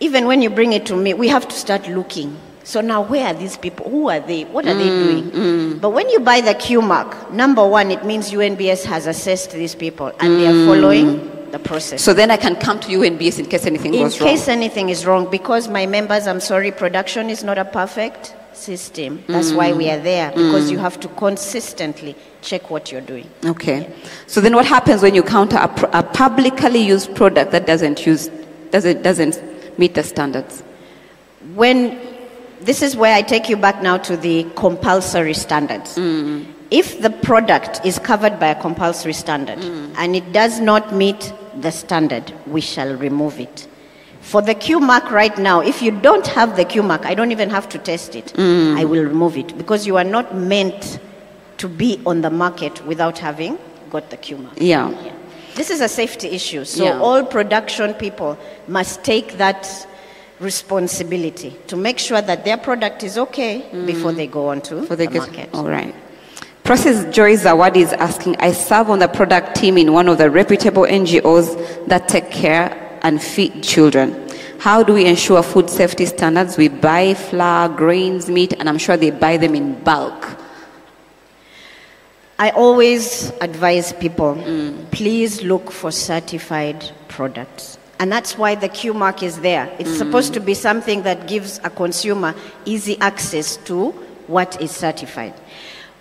even 0.00 0.26
when 0.26 0.40
you 0.42 0.50
bring 0.50 0.72
it 0.72 0.86
to 0.86 0.96
me, 0.96 1.12
we 1.14 1.28
have 1.28 1.46
to 1.48 1.54
start 1.54 1.88
looking. 1.88 2.36
So 2.64 2.80
now, 2.80 3.02
where 3.02 3.26
are 3.26 3.34
these 3.34 3.58
people? 3.58 3.90
Who 3.90 4.08
are 4.08 4.20
they? 4.20 4.44
What 4.44 4.66
are 4.66 4.74
they 4.74 4.88
mm, 4.88 5.04
doing? 5.04 5.24
Mm. 5.30 5.80
But 5.82 5.90
when 5.90 6.08
you 6.08 6.20
buy 6.20 6.40
the 6.40 6.54
Q 6.54 6.80
mark, 6.80 7.30
number 7.30 7.66
one, 7.66 7.90
it 7.90 8.04
means 8.06 8.30
UNBS 8.30 8.84
has 8.86 9.06
assessed 9.06 9.52
these 9.52 9.74
people 9.74 10.12
and 10.18 10.40
they 10.40 10.46
are 10.46 10.52
mm. 10.52 10.66
following 10.66 11.50
the 11.50 11.58
process. 11.58 12.02
so 12.02 12.12
then 12.14 12.30
I 12.30 12.36
can 12.36 12.56
come 12.56 12.80
to 12.80 12.88
UNBS 12.88 13.38
in 13.38 13.46
case 13.46 13.66
anything 13.66 13.94
In 13.94 14.00
goes 14.00 14.18
wrong. 14.18 14.28
In 14.28 14.34
case 14.36 14.48
anything 14.48 14.88
is 14.88 15.06
wrong, 15.06 15.30
because 15.30 15.68
my 15.68 15.86
members, 15.86 16.26
I'm 16.26 16.40
sorry, 16.40 16.72
production 16.72 17.28
is 17.28 17.44
not 17.44 17.58
a 17.58 17.64
perfect 17.66 18.34
system. 18.54 19.22
That's 19.28 19.52
why 19.52 19.72
we 19.72 19.90
are 19.90 19.98
there, 19.98 20.30
because 20.30 20.70
you 20.70 20.78
have 20.78 20.98
to 21.00 21.08
consistently 21.08 22.16
check 22.40 22.70
what 22.70 22.90
you're 22.90 23.02
doing. 23.02 23.28
Okay. 23.44 23.92
So 24.26 24.40
then 24.40 24.54
what 24.54 24.64
happens 24.64 25.02
when 25.02 25.14
you 25.14 25.22
counter 25.22 25.58
a, 25.58 25.90
a 25.92 26.02
publicly 26.02 26.80
used 26.80 27.14
product 27.14 27.52
that 27.52 27.66
doesn't 27.66 28.06
use 28.06 28.30
doesn't 28.70 29.02
doesn't 29.02 29.38
meet 29.78 29.94
the 29.94 30.02
standards? 30.02 30.62
when 31.54 31.98
this 32.64 32.82
is 32.82 32.96
where 32.96 33.14
I 33.14 33.22
take 33.22 33.48
you 33.48 33.56
back 33.56 33.82
now 33.82 33.98
to 33.98 34.16
the 34.16 34.44
compulsory 34.56 35.34
standards. 35.34 35.96
Mm. 35.96 36.46
If 36.70 37.00
the 37.00 37.10
product 37.10 37.84
is 37.84 37.98
covered 37.98 38.40
by 38.40 38.48
a 38.48 38.60
compulsory 38.60 39.12
standard 39.12 39.58
mm. 39.58 39.94
and 39.96 40.16
it 40.16 40.32
does 40.32 40.60
not 40.60 40.94
meet 40.94 41.32
the 41.60 41.70
standard, 41.70 42.32
we 42.46 42.60
shall 42.60 42.94
remove 42.96 43.38
it. 43.38 43.68
For 44.20 44.40
the 44.40 44.54
Q 44.54 44.80
mark 44.80 45.10
right 45.10 45.36
now, 45.36 45.60
if 45.60 45.82
you 45.82 45.90
don't 45.90 46.26
have 46.28 46.56
the 46.56 46.64
Q 46.64 46.82
mark, 46.82 47.04
I 47.04 47.14
don't 47.14 47.30
even 47.30 47.50
have 47.50 47.68
to 47.68 47.78
test 47.78 48.16
it. 48.16 48.32
Mm. 48.34 48.78
I 48.78 48.84
will 48.84 49.04
remove 49.04 49.36
it 49.36 49.56
because 49.58 49.86
you 49.86 49.96
are 49.98 50.04
not 50.04 50.34
meant 50.34 50.98
to 51.58 51.68
be 51.68 52.00
on 52.06 52.22
the 52.22 52.30
market 52.30 52.84
without 52.86 53.18
having 53.18 53.58
got 53.90 54.10
the 54.10 54.16
Q 54.16 54.38
mark. 54.38 54.54
Yeah. 54.56 54.90
Yeah. 55.04 55.12
This 55.54 55.70
is 55.70 55.80
a 55.80 55.88
safety 55.88 56.28
issue. 56.28 56.64
So 56.64 56.84
Yeah. 56.84 57.00
all 57.00 57.22
production 57.22 57.94
people 57.94 58.36
must 58.66 59.04
take 59.04 59.36
that 59.38 59.86
responsibility 60.40 61.56
to 61.66 61.76
make 61.76 61.98
sure 61.98 62.20
that 62.20 62.44
their 62.44 62.56
product 62.56 63.02
is 63.02 63.16
okay 63.16 63.62
mm. 63.70 63.86
before 63.86 64.12
they 64.12 64.26
go 64.26 64.48
on 64.48 64.60
to 64.62 64.82
For 64.82 64.96
the, 64.96 65.06
the 65.06 65.12
get- 65.12 65.18
market. 65.18 65.48
All 65.54 65.68
right. 65.68 65.94
Process 66.64 67.14
Joy 67.14 67.36
Zawadi 67.36 67.82
is 67.82 67.92
asking, 67.92 68.36
I 68.38 68.52
serve 68.52 68.88
on 68.88 68.98
the 68.98 69.08
product 69.08 69.54
team 69.54 69.76
in 69.76 69.92
one 69.92 70.08
of 70.08 70.16
the 70.16 70.30
reputable 70.30 70.84
NGOs 70.84 71.86
that 71.88 72.08
take 72.08 72.30
care 72.30 72.98
and 73.02 73.22
feed 73.22 73.62
children. 73.62 74.26
How 74.60 74.82
do 74.82 74.94
we 74.94 75.04
ensure 75.04 75.42
food 75.42 75.68
safety 75.68 76.06
standards? 76.06 76.56
We 76.56 76.68
buy 76.68 77.12
flour, 77.12 77.68
grains, 77.68 78.30
meat, 78.30 78.54
and 78.58 78.66
I'm 78.66 78.78
sure 78.78 78.96
they 78.96 79.10
buy 79.10 79.36
them 79.36 79.54
in 79.54 79.78
bulk. 79.84 80.38
I 82.38 82.50
always 82.50 83.30
advise 83.42 83.92
people 83.92 84.34
mm. 84.34 84.90
please 84.90 85.42
look 85.42 85.70
for 85.70 85.92
certified 85.92 86.90
products. 87.08 87.78
And 88.04 88.12
that's 88.12 88.36
why 88.36 88.54
the 88.54 88.68
Q 88.68 88.92
mark 88.92 89.22
is 89.22 89.40
there. 89.40 89.64
It's 89.78 89.88
mm-hmm. 89.88 89.96
supposed 89.96 90.34
to 90.34 90.40
be 90.40 90.52
something 90.52 91.04
that 91.04 91.26
gives 91.26 91.58
a 91.64 91.70
consumer 91.70 92.34
easy 92.66 93.00
access 93.00 93.56
to 93.64 93.92
what 94.26 94.60
is 94.60 94.72
certified. 94.72 95.32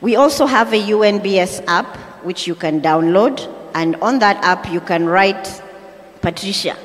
We 0.01 0.17
also 0.17 0.45
have 0.45 0.73
a 0.73 0.81
UNBS 0.81 1.63
app 1.65 1.95
which 2.25 2.45
you 2.45 2.55
can 2.55 2.81
download, 2.81 3.49
and 3.73 3.95
on 4.01 4.19
that 4.19 4.35
app, 4.43 4.69
you 4.69 4.81
can 4.81 5.05
write 5.05 5.63
Patricia, 6.21 6.75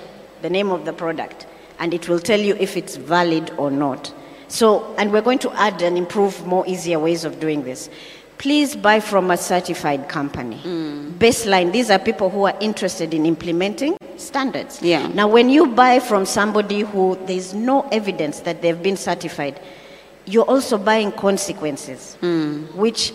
the 0.42 0.50
name 0.50 0.70
of 0.70 0.84
the 0.84 0.92
product, 0.92 1.48
and 1.80 1.92
it 1.92 2.08
will 2.08 2.20
tell 2.20 2.38
you 2.38 2.54
if 2.54 2.76
it's 2.76 2.94
valid 2.94 3.50
or 3.56 3.72
not. 3.72 4.14
So, 4.46 4.94
and 4.98 5.12
we're 5.12 5.22
going 5.22 5.40
to 5.40 5.50
add 5.60 5.82
and 5.82 5.98
improve 5.98 6.46
more 6.46 6.64
easier 6.68 7.00
ways 7.00 7.24
of 7.24 7.40
doing 7.40 7.64
this. 7.64 7.90
Please 8.38 8.76
buy 8.76 9.00
from 9.00 9.30
a 9.30 9.36
certified 9.36 10.08
company. 10.08 10.60
Mm. 10.64 11.18
Baseline, 11.18 11.72
these 11.72 11.90
are 11.90 11.98
people 11.98 12.30
who 12.30 12.46
are 12.46 12.56
interested 12.60 13.12
in 13.12 13.26
implementing 13.26 13.96
standards. 14.16 14.80
Yeah. 14.80 15.08
Now, 15.08 15.26
when 15.26 15.48
you 15.48 15.66
buy 15.66 15.98
from 15.98 16.24
somebody 16.24 16.80
who 16.80 17.18
there's 17.26 17.52
no 17.52 17.82
evidence 17.90 18.40
that 18.40 18.62
they've 18.62 18.80
been 18.80 18.96
certified, 18.96 19.60
you're 20.24 20.44
also 20.44 20.78
buying 20.78 21.10
consequences, 21.10 22.16
mm. 22.20 22.72
which 22.74 23.12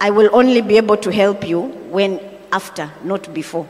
I 0.00 0.10
will 0.10 0.30
only 0.32 0.62
be 0.62 0.76
able 0.78 0.96
to 0.98 1.12
help 1.12 1.46
you 1.46 1.60
when 1.90 2.20
after, 2.52 2.90
not 3.02 3.34
before. 3.34 3.68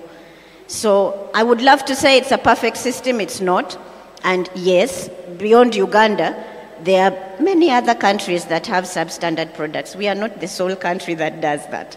So 0.68 1.30
I 1.34 1.42
would 1.42 1.60
love 1.60 1.84
to 1.86 1.96
say 1.96 2.18
it's 2.18 2.30
a 2.30 2.38
perfect 2.38 2.76
system, 2.76 3.20
it's 3.20 3.40
not. 3.40 3.78
And 4.22 4.48
yes, 4.54 5.08
beyond 5.38 5.74
Uganda, 5.74 6.44
there 6.82 7.10
are 7.10 7.42
many 7.42 7.70
other 7.70 7.94
countries 7.94 8.46
that 8.46 8.66
have 8.66 8.84
substandard 8.84 9.54
products. 9.54 9.94
We 9.94 10.08
are 10.08 10.14
not 10.14 10.40
the 10.40 10.48
sole 10.48 10.76
country 10.76 11.14
that 11.14 11.40
does 11.40 11.66
that. 11.68 11.96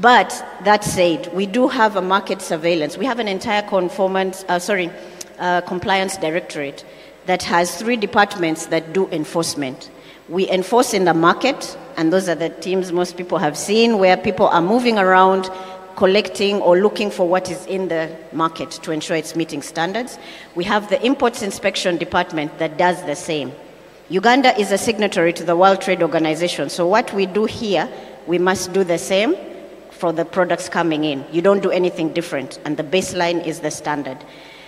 But 0.00 0.44
that 0.64 0.84
said, 0.84 1.32
we 1.34 1.46
do 1.46 1.68
have 1.68 1.96
a 1.96 2.02
market 2.02 2.40
surveillance. 2.42 2.96
We 2.96 3.06
have 3.06 3.18
an 3.18 3.28
entire 3.28 3.62
conformance, 3.62 4.44
uh, 4.48 4.58
sorry, 4.58 4.90
uh, 5.38 5.60
compliance 5.62 6.16
directorate 6.16 6.84
that 7.26 7.42
has 7.44 7.76
three 7.78 7.96
departments 7.96 8.66
that 8.66 8.92
do 8.92 9.08
enforcement. 9.10 9.90
We 10.28 10.48
enforce 10.50 10.94
in 10.94 11.04
the 11.04 11.14
market, 11.14 11.76
and 11.96 12.12
those 12.12 12.28
are 12.28 12.34
the 12.34 12.48
teams 12.48 12.92
most 12.92 13.16
people 13.16 13.38
have 13.38 13.56
seen, 13.56 13.98
where 13.98 14.16
people 14.16 14.46
are 14.48 14.62
moving 14.62 14.98
around 14.98 15.50
collecting 15.96 16.60
or 16.60 16.78
looking 16.78 17.10
for 17.10 17.28
what 17.28 17.50
is 17.50 17.66
in 17.66 17.88
the 17.88 18.16
market 18.32 18.70
to 18.70 18.92
ensure 18.92 19.16
it's 19.16 19.36
meeting 19.36 19.62
standards. 19.62 20.18
We 20.54 20.64
have 20.64 20.88
the 20.88 21.04
imports 21.04 21.42
inspection 21.42 21.96
department 21.98 22.58
that 22.58 22.78
does 22.78 23.04
the 23.04 23.14
same. 23.14 23.52
Uganda 24.12 24.54
is 24.60 24.70
a 24.72 24.76
signatory 24.76 25.32
to 25.32 25.42
the 25.42 25.56
World 25.56 25.80
Trade 25.80 26.02
Organization, 26.02 26.68
so 26.68 26.86
what 26.86 27.14
we 27.14 27.24
do 27.24 27.46
here, 27.46 27.88
we 28.26 28.36
must 28.36 28.74
do 28.74 28.84
the 28.84 28.98
same 28.98 29.34
for 29.88 30.12
the 30.12 30.26
products 30.26 30.68
coming 30.68 31.04
in. 31.04 31.24
You 31.32 31.40
don't 31.40 31.62
do 31.62 31.70
anything 31.70 32.12
different, 32.12 32.60
and 32.66 32.76
the 32.76 32.82
baseline 32.82 33.42
is 33.46 33.60
the 33.60 33.70
standard. 33.70 34.18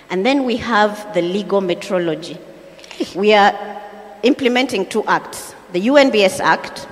And 0.09 0.24
then 0.24 0.44
we 0.44 0.57
have 0.57 1.12
the 1.12 1.20
legal 1.20 1.61
metrology. 1.61 2.38
We 3.14 3.35
are 3.35 3.52
implementing 4.22 4.87
two 4.87 5.04
acts 5.04 5.54
the 5.74 5.88
UNBS 5.88 6.40
Act, 6.40 6.88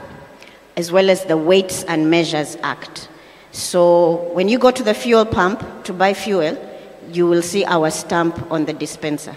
as 0.76 0.92
well 0.92 1.08
as 1.08 1.24
the 1.24 1.38
Weights 1.38 1.84
and 1.84 2.10
Measures 2.10 2.58
Act. 2.62 3.08
So 3.52 4.30
when 4.34 4.50
you 4.50 4.58
go 4.58 4.70
to 4.70 4.82
the 4.82 4.92
fuel 4.92 5.24
pump 5.24 5.84
to 5.84 5.94
buy 5.94 6.12
fuel, 6.12 6.58
you 7.10 7.26
will 7.26 7.40
see 7.40 7.64
our 7.64 7.90
stamp 7.90 8.52
on 8.52 8.66
the 8.66 8.74
dispenser. 8.74 9.36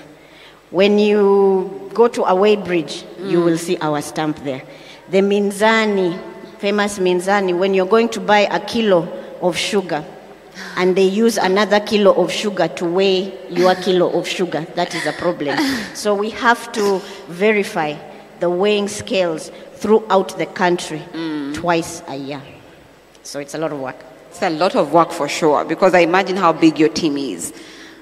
When 0.72 0.98
you 1.00 1.92
go 1.94 2.08
to 2.08 2.24
a 2.24 2.36
weigh 2.36 2.56
bridge, 2.56 3.04
you 3.20 3.42
will 3.42 3.54
mm. 3.56 3.60
see 3.60 3.78
our 3.78 4.02
stamp 4.02 4.44
there. 4.44 4.64
The 5.10 5.20
Minzani, 5.20 6.20
famous 6.58 7.00
Minzani, 7.00 7.58
when 7.58 7.74
you're 7.74 7.86
going 7.86 8.10
to 8.10 8.20
buy 8.20 8.40
a 8.40 8.60
kilo 8.60 9.08
of 9.42 9.56
sugar 9.56 10.04
and 10.78 10.96
they 10.96 11.06
use 11.06 11.38
another 11.38 11.80
kilo 11.80 12.14
of 12.14 12.32
sugar 12.32 12.68
to 12.68 12.86
weigh 12.86 13.34
your 13.50 13.76
kilo 13.76 14.12
of 14.18 14.28
sugar, 14.28 14.62
that 14.76 14.96
is 14.96 15.06
a 15.06 15.14
problem. 15.14 15.58
so 15.94 16.16
we 16.16 16.32
have 16.32 16.72
to 16.72 17.00
verify 17.28 17.96
the 18.40 18.50
weighing 18.50 18.88
scales 18.88 19.52
throughout 19.76 20.38
the 20.38 20.46
country 20.46 21.00
mm. 21.14 21.54
twice 21.54 22.02
a 22.08 22.16
year. 22.16 22.42
So 23.24 23.40
it's 23.40 23.54
a 23.54 23.58
lot 23.58 23.72
of 23.72 23.80
work. 23.80 23.98
It's 24.30 24.42
a 24.42 24.50
lot 24.50 24.76
of 24.76 24.92
work 24.92 25.12
for 25.12 25.30
sure 25.30 25.64
because 25.64 25.94
I 25.94 26.00
imagine 26.00 26.36
how 26.36 26.52
big 26.54 26.80
your 26.80 26.90
team 26.90 27.18
is. 27.18 27.54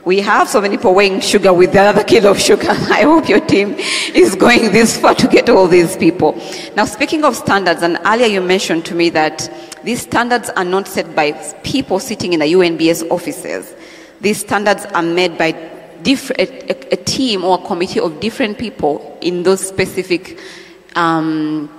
We 0.05 0.19
have 0.19 0.49
so 0.49 0.59
many 0.59 0.75
people 0.75 0.93
weighing 0.93 1.21
sugar 1.21 1.53
with 1.53 1.71
the 1.71 1.79
other 1.79 2.03
kilo 2.03 2.31
of 2.31 2.39
sugar. 2.39 2.67
I 2.69 3.03
hope 3.03 3.29
your 3.29 3.39
team 3.39 3.75
is 4.13 4.35
going 4.35 4.71
this 4.73 4.97
far 4.97 5.15
to 5.15 5.27
get 5.27 5.49
all 5.49 5.67
these 5.67 5.95
people. 5.95 6.33
Now, 6.75 6.85
speaking 6.85 7.23
of 7.23 7.35
standards, 7.35 7.81
and 7.83 7.97
earlier 8.05 8.27
you 8.27 8.41
mentioned 8.41 8.85
to 8.85 8.95
me 8.95 9.09
that 9.11 9.49
these 9.83 10.01
standards 10.01 10.49
are 10.49 10.65
not 10.65 10.87
set 10.87 11.15
by 11.15 11.31
people 11.63 11.99
sitting 11.99 12.33
in 12.33 12.41
the 12.41 12.45
UNBS 12.47 13.09
offices. 13.09 13.73
These 14.19 14.41
standards 14.41 14.85
are 14.87 15.03
made 15.03 15.37
by 15.37 15.47
a, 16.05 16.91
a 16.91 16.97
team 16.97 17.45
or 17.45 17.59
a 17.59 17.65
committee 17.65 18.01
of 18.01 18.19
different 18.19 18.57
people 18.57 19.17
in 19.21 19.43
those 19.43 19.65
specific 19.65 20.37
um, 20.95 21.69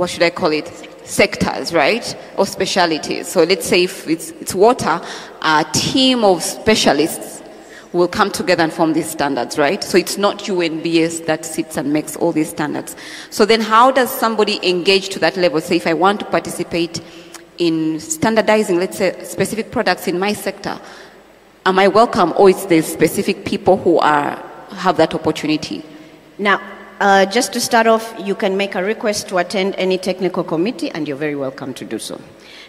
what 0.00 0.08
should 0.08 0.22
I 0.22 0.30
call 0.30 0.50
it? 0.50 0.66
Sectors, 1.10 1.74
right? 1.74 2.16
Or 2.36 2.46
specialities. 2.46 3.26
So 3.26 3.42
let's 3.42 3.66
say 3.66 3.82
if 3.82 4.06
it's, 4.06 4.30
it's 4.30 4.54
water, 4.54 5.00
a 5.42 5.66
team 5.72 6.22
of 6.22 6.40
specialists 6.40 7.42
will 7.92 8.06
come 8.06 8.30
together 8.30 8.62
and 8.62 8.72
form 8.72 8.92
these 8.92 9.10
standards, 9.10 9.58
right? 9.58 9.82
So 9.82 9.98
it's 9.98 10.16
not 10.16 10.38
UNBS 10.38 11.26
that 11.26 11.44
sits 11.44 11.76
and 11.76 11.92
makes 11.92 12.14
all 12.14 12.30
these 12.30 12.50
standards. 12.50 12.94
So 13.30 13.44
then 13.44 13.60
how 13.60 13.90
does 13.90 14.08
somebody 14.08 14.60
engage 14.62 15.08
to 15.08 15.18
that 15.18 15.36
level? 15.36 15.60
Say 15.60 15.76
if 15.78 15.88
I 15.88 15.94
want 15.94 16.20
to 16.20 16.26
participate 16.26 17.00
in 17.58 17.98
standardizing, 17.98 18.78
let's 18.78 18.98
say, 18.98 19.20
specific 19.24 19.72
products 19.72 20.06
in 20.06 20.16
my 20.16 20.32
sector, 20.32 20.80
am 21.66 21.80
I 21.80 21.88
welcome 21.88 22.32
or 22.36 22.50
is 22.50 22.66
there 22.66 22.82
specific 22.82 23.44
people 23.44 23.78
who 23.78 23.98
are, 23.98 24.36
have 24.70 24.96
that 24.98 25.12
opportunity? 25.12 25.84
Now, 26.38 26.62
uh, 27.00 27.26
just 27.26 27.52
to 27.54 27.60
start 27.60 27.86
off, 27.86 28.14
you 28.18 28.34
can 28.34 28.56
make 28.56 28.74
a 28.74 28.84
request 28.84 29.28
to 29.28 29.38
attend 29.38 29.74
any 29.76 29.98
technical 29.98 30.44
committee, 30.44 30.90
and 30.90 31.08
you're 31.08 31.16
very 31.16 31.36
welcome 31.36 31.74
to 31.74 31.84
do 31.84 31.98
so. 31.98 32.20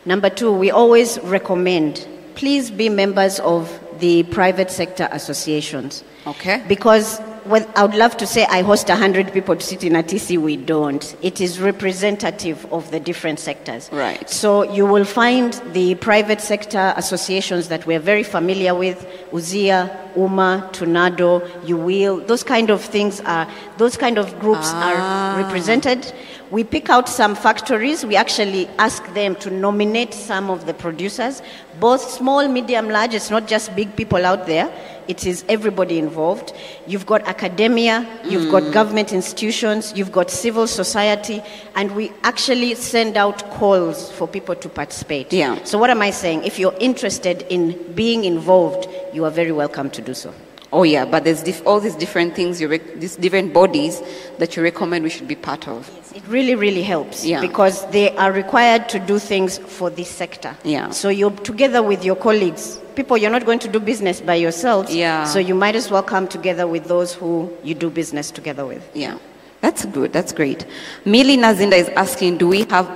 Number 0.06 0.30
two, 0.30 0.52
we 0.52 0.72
always 0.72 1.20
recommend 1.20 2.08
please 2.36 2.72
be 2.72 2.89
members 2.89 3.39
of 3.41 3.80
the 4.00 4.24
private 4.24 4.72
sector 4.72 5.08
associations. 5.12 6.04
Okay. 6.26 6.63
Because 6.67 7.20
well, 7.45 7.65
I 7.75 7.84
would 7.86 7.95
love 7.95 8.17
to 8.17 8.27
say 8.27 8.45
I 8.45 8.62
host 8.62 8.88
100 8.89 9.34
people 9.34 9.56
to 9.56 9.65
sit 9.65 9.84
in 9.84 9.95
a 9.95 10.04
TC, 10.04 10.38
we 10.38 10.58
don't. 10.58 11.15
It 11.21 11.41
is 11.41 11.60
representative 11.60 12.65
of 12.71 12.91
the 12.91 12.99
different 12.99 13.39
sectors. 13.39 13.89
Right. 13.91 14.30
So 14.30 14.63
you 14.71 14.86
will 14.86 15.06
find 15.06 15.54
the 15.73 15.95
private 15.95 16.41
sector 16.41 16.93
associations 16.97 17.67
that 17.69 17.86
we're 17.86 17.99
very 17.99 18.23
familiar 18.23 18.75
with, 18.75 19.06
USSIA, 19.32 20.15
UMA, 20.15 20.69
Tunado, 20.73 21.41
UWEAL, 21.65 22.27
those 22.27 22.43
kind 22.43 22.69
of 22.69 22.82
things 22.82 23.21
are, 23.21 23.47
those 23.77 23.97
kind 23.97 24.17
of 24.17 24.39
groups 24.39 24.67
Ah. 24.73 25.34
are 25.36 25.43
represented. 25.43 26.12
We 26.51 26.65
pick 26.65 26.89
out 26.89 27.07
some 27.07 27.33
factories, 27.33 28.05
we 28.05 28.17
actually 28.17 28.67
ask 28.77 29.01
them 29.13 29.35
to 29.37 29.49
nominate 29.49 30.13
some 30.13 30.49
of 30.49 30.65
the 30.65 30.73
producers, 30.73 31.41
both 31.79 32.01
small, 32.01 32.45
medium, 32.49 32.89
large, 32.89 33.13
it's 33.13 33.29
not 33.29 33.47
just 33.47 33.73
big 33.73 33.95
people 33.95 34.25
out 34.25 34.47
there. 34.47 34.69
It 35.07 35.25
is 35.25 35.45
everybody 35.47 35.97
involved. 35.97 36.51
You've 36.87 37.05
got 37.05 37.25
academia, 37.25 38.05
you've 38.25 38.47
Mm. 38.47 38.51
got 38.51 38.73
government 38.73 39.13
institutions, 39.13 39.93
you've 39.95 40.11
got 40.11 40.29
civil 40.29 40.67
society, 40.67 41.41
and 41.75 41.95
we 41.95 42.11
actually 42.23 42.75
send 42.75 43.15
out 43.15 43.49
calls 43.51 44.11
for 44.11 44.27
people 44.27 44.55
to 44.55 44.67
participate. 44.67 45.31
Yeah. 45.31 45.57
So, 45.63 45.77
what 45.77 45.89
am 45.89 46.01
I 46.01 46.11
saying? 46.11 46.43
If 46.43 46.59
you're 46.59 46.75
interested 46.79 47.45
in 47.49 47.77
being 47.95 48.25
involved, 48.25 48.89
you 49.13 49.23
are 49.23 49.31
very 49.31 49.53
welcome 49.53 49.89
to 49.91 50.01
do 50.01 50.13
so. 50.13 50.33
Oh 50.73 50.84
yeah, 50.84 51.03
but 51.05 51.25
there's 51.25 51.62
all 51.62 51.79
these 51.81 51.95
different 51.95 52.34
things, 52.34 52.62
you 52.62 52.69
rec- 52.69 52.95
these 52.99 53.17
different 53.17 53.53
bodies 53.53 54.01
that 54.39 54.55
you 54.55 54.63
recommend 54.63 55.03
we 55.03 55.10
should 55.10 55.27
be 55.27 55.36
part 55.36 55.67
of. 55.67 55.89
It 56.15 56.23
really, 56.27 56.55
really 56.55 56.84
helps 56.84 57.25
Yeah. 57.25 57.41
because 57.41 57.86
they 57.91 58.15
are 58.15 58.31
required 58.31 58.88
to 58.89 58.99
do 58.99 59.19
things 59.19 59.57
for 59.57 59.89
this 59.89 60.10
sector. 60.10 60.55
Yeah. 60.63 60.89
So 60.91 61.10
you're 61.10 61.31
together 61.31 61.84
with 61.84 62.05
your 62.05 62.15
colleagues. 62.15 62.79
People, 62.95 63.17
you're 63.17 63.31
not 63.31 63.45
going 63.45 63.60
to 63.60 63.67
do 63.67 63.79
business 63.79 64.21
by 64.21 64.36
yourselves. 64.36 64.93
Yeah. 64.93 65.25
So 65.25 65.39
you 65.39 65.55
might 65.55 65.75
as 65.75 65.89
well 65.91 66.03
come 66.03 66.27
together 66.27 66.67
with 66.67 66.86
those 66.86 67.13
who 67.13 67.51
you 67.63 67.73
do 67.75 67.89
business 67.89 68.31
together 68.31 68.65
with. 68.65 68.89
Yeah, 68.93 69.17
that's 69.62 69.86
good. 69.86 70.12
That's 70.13 70.31
great. 70.34 70.65
Millie 71.05 71.38
Nazinda 71.38 71.73
is 71.73 71.89
asking, 71.89 72.38
do 72.38 72.47
we 72.47 72.63
have 72.69 72.89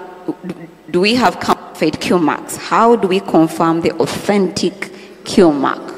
do 0.91 1.01
we 1.01 1.15
have 1.15 1.39
counterfeit 1.39 1.99
Q 1.99 2.19
marks? 2.19 2.57
How 2.57 2.95
do 2.95 3.07
we 3.07 3.19
confirm 3.19 3.81
the 3.81 3.91
authentic 3.93 4.91
Q 5.25 5.51
mark? 5.51 5.94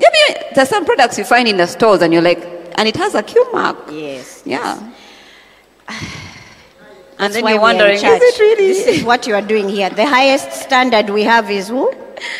Yeah, 0.00 0.08
I 0.12 0.52
there's 0.54 0.68
some 0.68 0.84
products 0.84 1.18
you 1.18 1.24
find 1.24 1.46
in 1.46 1.56
the 1.56 1.66
stores 1.66 2.02
and 2.02 2.12
you're 2.12 2.22
like, 2.22 2.42
and 2.76 2.88
it 2.88 2.96
has 2.96 3.14
a 3.14 3.22
Q 3.22 3.52
mark. 3.52 3.76
Yes. 3.90 4.42
Yeah. 4.44 4.92
And 7.18 7.34
then 7.34 7.42
you're 7.44 7.52
we 7.52 7.58
are 7.58 7.60
wondering, 7.60 7.96
is 7.96 8.02
it 8.02 8.38
really? 8.40 8.68
This 8.68 8.86
is 8.86 9.04
what 9.04 9.26
you 9.26 9.34
are 9.34 9.42
doing 9.42 9.68
here. 9.68 9.90
The 9.90 10.06
highest 10.06 10.52
standard 10.52 11.10
we 11.10 11.22
have 11.22 11.50
is 11.50 11.68
who? 11.68 11.92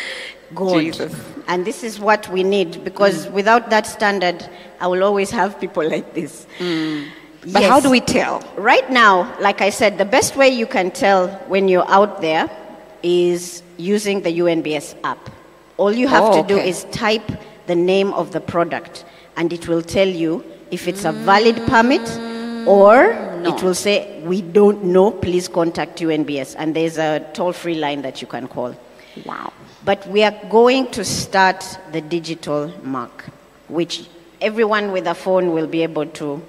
God. 0.55 0.79
Jesus. 0.81 1.13
And 1.47 1.65
this 1.65 1.83
is 1.83 1.99
what 1.99 2.27
we 2.29 2.43
need 2.43 2.83
because 2.83 3.27
mm. 3.27 3.31
without 3.31 3.69
that 3.69 3.85
standard, 3.85 4.43
I 4.79 4.87
will 4.87 5.03
always 5.03 5.29
have 5.29 5.59
people 5.59 5.87
like 5.87 6.15
this. 6.15 6.47
Mm. 6.57 7.09
But 7.53 7.63
how 7.63 7.79
do 7.79 7.91
we 7.91 7.99
tell? 8.01 8.41
Right 8.55 8.89
now, 8.89 9.37
like 9.39 9.61
I 9.61 9.69
said, 9.69 9.99
the 9.99 10.05
best 10.05 10.35
way 10.35 10.49
you 10.49 10.65
can 10.65 10.89
tell 10.89 11.27
when 11.47 11.67
you're 11.67 11.87
out 11.87 12.21
there 12.21 12.49
is 13.03 13.61
using 13.77 14.21
the 14.21 14.39
UNBS 14.39 14.95
app. 15.03 15.29
All 15.77 15.91
you 15.91 16.07
have 16.07 16.23
Oh, 16.23 16.41
to 16.41 16.47
do 16.47 16.57
is 16.57 16.85
type 16.91 17.29
the 17.71 17.75
name 17.75 18.13
of 18.21 18.31
the 18.35 18.41
product, 18.41 19.05
and 19.37 19.53
it 19.53 19.67
will 19.69 19.81
tell 19.81 20.07
you 20.23 20.43
if 20.71 20.87
it's 20.89 21.05
a 21.05 21.13
valid 21.13 21.55
permit 21.67 22.05
or 22.67 22.95
No. 23.41 23.49
it 23.51 23.63
will 23.63 23.71
mm, 23.71 23.85
say, 23.87 24.21
We 24.31 24.41
don't 24.41 24.83
know, 24.95 25.11
please 25.25 25.47
contact 25.47 25.99
UNBS. 25.99 26.55
And 26.59 26.75
there's 26.75 26.97
a 26.97 27.11
toll 27.33 27.53
free 27.53 27.75
line 27.75 28.01
that 28.01 28.21
you 28.21 28.27
can 28.27 28.47
call. 28.47 28.75
Wow. 29.25 29.53
But 29.85 30.05
we 30.07 30.23
are 30.23 30.37
going 30.49 30.91
to 30.97 31.05
start 31.05 31.61
the 31.93 32.01
digital 32.01 32.71
mark, 32.83 33.25
which 33.79 34.07
everyone 34.41 34.91
with 34.91 35.07
a 35.07 35.15
phone 35.15 35.53
will 35.53 35.67
be 35.67 35.81
able 35.83 36.07
to, 36.19 36.41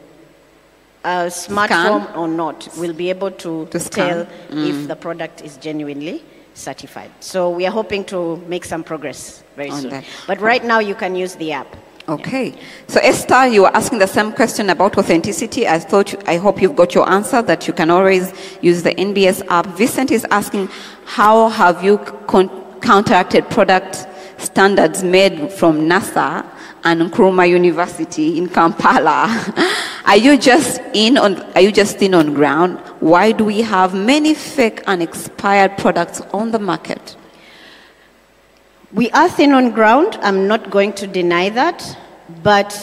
a 1.05 1.31
smartphone 1.45 2.17
or 2.17 2.29
not, 2.29 2.69
will 2.79 2.97
be 3.05 3.11
able 3.11 3.31
to, 3.45 3.67
To 3.67 3.79
tell 3.79 4.21
if 4.23 4.77
mm. 4.77 4.87
the 4.89 4.97
product 4.97 5.41
is 5.43 5.57
genuinely 5.57 6.23
certified. 6.55 7.11
So 7.21 7.51
we 7.51 7.67
are 7.67 7.71
hoping 7.71 8.05
to 8.07 8.37
make 8.47 8.65
some 8.65 8.85
progress 8.85 9.43
very 9.57 9.71
On 9.71 9.81
soon. 9.81 9.91
that. 9.91 10.05
But 10.27 10.41
right 10.41 10.65
now 10.65 10.79
you 10.79 10.95
can 10.95 11.15
use 11.15 11.35
the 11.37 11.53
app. 11.53 11.77
Okay. 12.09 12.55
So 12.89 13.01
Esther, 13.01 13.47
you 13.47 13.63
were 13.63 13.77
asking 13.77 14.01
the 14.01 14.09
same 14.09 14.33
question 14.33 14.71
about 14.71 14.99
authenticity. 14.99 15.69
I 15.69 15.79
thought, 15.79 16.13
you, 16.13 16.19
I 16.27 16.37
hope 16.37 16.61
you've 16.61 16.75
got 16.75 16.95
your 16.95 17.09
answer 17.09 17.43
that 17.43 17.69
you 17.69 17.73
can 17.73 17.91
always 17.91 18.33
use 18.61 18.83
the 18.83 18.95
NBS 18.95 19.47
app. 19.49 19.67
Vincent 19.67 20.11
is 20.11 20.27
asking, 20.31 20.69
how 21.05 21.49
have 21.51 21.85
you 21.85 21.99
con- 22.27 22.51
counteracted 22.81 23.49
product 23.51 24.07
standards 24.39 25.05
made 25.05 25.53
from 25.53 25.83
NASA 25.89 26.45
and 26.85 27.01
Nkrumah 27.01 27.49
University 27.49 28.39
in 28.39 28.49
Kampala? 28.49 29.27
are 30.05 30.17
you 30.17 30.37
just 30.37 30.81
in 30.95 31.17
on, 31.19 31.41
are 31.55 31.61
you 31.61 31.73
just 31.73 32.01
in 32.03 32.15
on 32.15 32.35
ground? 32.35 32.79
Why 33.01 33.33
do 33.33 33.45
we 33.45 33.63
have 33.63 33.95
many 33.95 34.35
fake 34.35 34.83
and 34.87 35.03
expired 35.03 35.79
products 35.79 36.21
on 36.33 36.51
the 36.51 36.59
market? 36.59 37.17
We 38.93 39.11
are 39.13 39.29
thin 39.29 39.53
on 39.53 39.71
ground. 39.71 40.19
I'm 40.23 40.47
not 40.47 40.71
going 40.71 40.93
to 40.95 41.07
deny 41.07 41.49
that, 41.49 41.97
but 42.43 42.77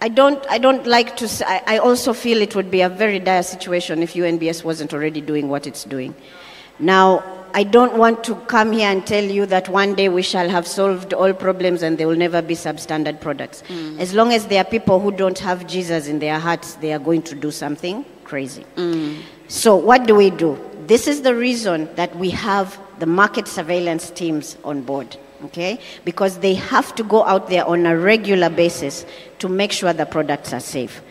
I 0.00 0.08
don't. 0.08 0.44
I 0.48 0.58
don't 0.58 0.86
like 0.86 1.16
to. 1.16 1.28
say, 1.28 1.44
I 1.66 1.78
also 1.78 2.12
feel 2.12 2.40
it 2.40 2.54
would 2.54 2.70
be 2.70 2.80
a 2.80 2.88
very 2.88 3.18
dire 3.18 3.42
situation 3.42 4.02
if 4.02 4.14
UNBS 4.14 4.62
wasn't 4.62 4.94
already 4.94 5.20
doing 5.20 5.48
what 5.48 5.66
it's 5.66 5.84
doing. 5.84 6.14
Now, 6.78 7.39
I 7.52 7.64
don't 7.64 7.96
want 7.96 8.24
to 8.24 8.34
come 8.46 8.72
here 8.72 8.88
and 8.88 9.06
tell 9.06 9.24
you 9.24 9.46
that 9.46 9.68
one 9.68 9.94
day 9.94 10.08
we 10.08 10.22
shall 10.22 10.48
have 10.48 10.66
solved 10.66 11.12
all 11.12 11.32
problems 11.32 11.82
and 11.82 11.98
there 11.98 12.06
will 12.06 12.16
never 12.16 12.42
be 12.42 12.54
substandard 12.54 13.20
products. 13.20 13.62
Mm. 13.68 13.98
As 13.98 14.14
long 14.14 14.32
as 14.32 14.46
there 14.46 14.60
are 14.60 14.68
people 14.68 15.00
who 15.00 15.10
don't 15.10 15.38
have 15.38 15.66
Jesus 15.66 16.06
in 16.06 16.18
their 16.18 16.38
hearts, 16.38 16.74
they 16.74 16.92
are 16.92 16.98
going 16.98 17.22
to 17.22 17.34
do 17.34 17.50
something 17.50 18.04
crazy. 18.24 18.64
Mm. 18.76 19.22
So, 19.48 19.74
what 19.74 20.06
do 20.06 20.14
we 20.14 20.30
do? 20.30 20.58
This 20.86 21.08
is 21.08 21.22
the 21.22 21.34
reason 21.34 21.88
that 21.96 22.14
we 22.16 22.30
have 22.30 22.78
the 23.00 23.06
market 23.06 23.48
surveillance 23.48 24.10
teams 24.10 24.56
on 24.62 24.82
board, 24.82 25.16
okay? 25.44 25.80
Because 26.04 26.38
they 26.38 26.54
have 26.54 26.94
to 26.94 27.02
go 27.02 27.24
out 27.24 27.48
there 27.48 27.64
on 27.64 27.86
a 27.86 27.96
regular 27.96 28.50
basis 28.50 29.04
to 29.40 29.48
make 29.48 29.72
sure 29.72 29.92
the 29.92 30.06
products 30.06 30.52
are 30.52 30.60
safe. 30.60 31.02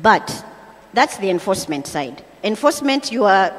But 0.00 0.44
that's 0.94 1.18
the 1.18 1.30
enforcement 1.30 1.86
side. 1.86 2.24
Enforcement, 2.44 3.12
you 3.12 3.24
are 3.24 3.52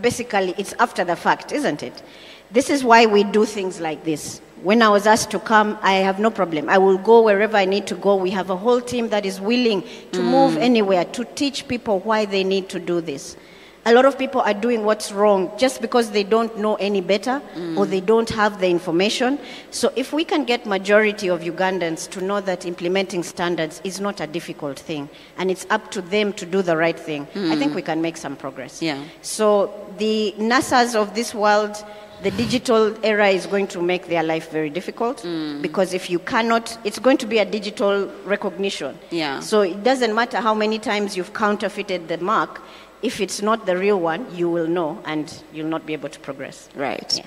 basically, 0.00 0.54
it's 0.58 0.74
after 0.78 1.04
the 1.04 1.16
fact, 1.16 1.52
isn't 1.52 1.82
it? 1.82 2.02
This 2.50 2.70
is 2.70 2.84
why 2.84 3.06
we 3.06 3.24
do 3.24 3.44
things 3.44 3.80
like 3.80 4.04
this. 4.04 4.40
When 4.62 4.80
I 4.82 4.88
was 4.90 5.06
asked 5.06 5.30
to 5.32 5.40
come, 5.40 5.76
I 5.82 5.94
have 5.94 6.20
no 6.20 6.30
problem. 6.30 6.68
I 6.68 6.78
will 6.78 6.98
go 6.98 7.22
wherever 7.22 7.56
I 7.56 7.64
need 7.64 7.86
to 7.88 7.94
go. 7.96 8.14
We 8.14 8.30
have 8.30 8.50
a 8.50 8.56
whole 8.56 8.80
team 8.80 9.08
that 9.08 9.26
is 9.26 9.40
willing 9.40 9.82
to 10.12 10.22
move 10.22 10.52
mm. 10.54 10.60
anywhere 10.60 11.04
to 11.04 11.24
teach 11.24 11.66
people 11.66 11.98
why 12.00 12.26
they 12.26 12.44
need 12.44 12.68
to 12.68 12.78
do 12.78 13.00
this. 13.00 13.36
A 13.84 13.92
lot 13.92 14.04
of 14.04 14.16
people 14.16 14.40
are 14.40 14.54
doing 14.54 14.84
what's 14.84 15.10
wrong 15.10 15.50
just 15.58 15.80
because 15.80 16.12
they 16.12 16.22
don't 16.22 16.56
know 16.56 16.76
any 16.76 17.00
better 17.00 17.42
or 17.76 17.84
they 17.84 18.00
don't 18.00 18.30
have 18.30 18.60
the 18.60 18.68
information. 18.68 19.40
So 19.72 19.92
if 19.96 20.12
we 20.12 20.24
can 20.24 20.44
get 20.44 20.66
majority 20.66 21.28
of 21.28 21.40
Ugandans 21.40 22.08
to 22.10 22.20
know 22.20 22.40
that 22.40 22.64
implementing 22.64 23.24
standards 23.24 23.80
is 23.82 24.00
not 24.00 24.20
a 24.20 24.26
difficult 24.28 24.78
thing 24.78 25.08
and 25.36 25.50
it's 25.50 25.66
up 25.70 25.90
to 25.92 26.00
them 26.00 26.32
to 26.34 26.46
do 26.46 26.62
the 26.62 26.76
right 26.76 26.98
thing, 26.98 27.22
I 27.34 27.56
think 27.56 27.72
hmm. 27.72 27.76
we 27.76 27.82
can 27.82 28.00
make 28.00 28.16
some 28.16 28.36
progress. 28.36 28.80
Yeah. 28.80 29.02
So 29.22 29.72
the 29.98 30.32
NASAs 30.38 30.94
of 30.94 31.14
this 31.14 31.34
world, 31.34 31.84
the 32.22 32.30
digital 32.30 32.96
era 33.04 33.28
is 33.30 33.46
going 33.46 33.66
to 33.68 33.82
make 33.82 34.06
their 34.06 34.22
life 34.22 34.50
very 34.52 34.70
difficult 34.70 35.22
hmm. 35.22 35.60
because 35.60 35.92
if 35.92 36.08
you 36.08 36.20
cannot, 36.20 36.78
it's 36.84 37.00
going 37.00 37.18
to 37.18 37.26
be 37.26 37.38
a 37.38 37.44
digital 37.44 38.06
recognition. 38.24 38.96
Yeah. 39.10 39.40
So 39.40 39.62
it 39.62 39.82
doesn't 39.82 40.14
matter 40.14 40.38
how 40.38 40.54
many 40.54 40.78
times 40.78 41.16
you've 41.16 41.34
counterfeited 41.34 42.06
the 42.06 42.18
mark. 42.18 42.62
If 43.02 43.20
it's 43.20 43.42
not 43.42 43.66
the 43.66 43.76
real 43.76 43.98
one, 44.00 44.26
you 44.34 44.48
will 44.48 44.68
know 44.68 45.02
and 45.04 45.42
you'll 45.52 45.68
not 45.68 45.84
be 45.86 45.92
able 45.92 46.08
to 46.08 46.20
progress. 46.20 46.68
Right. 46.74 47.12
Yeah. 47.16 47.26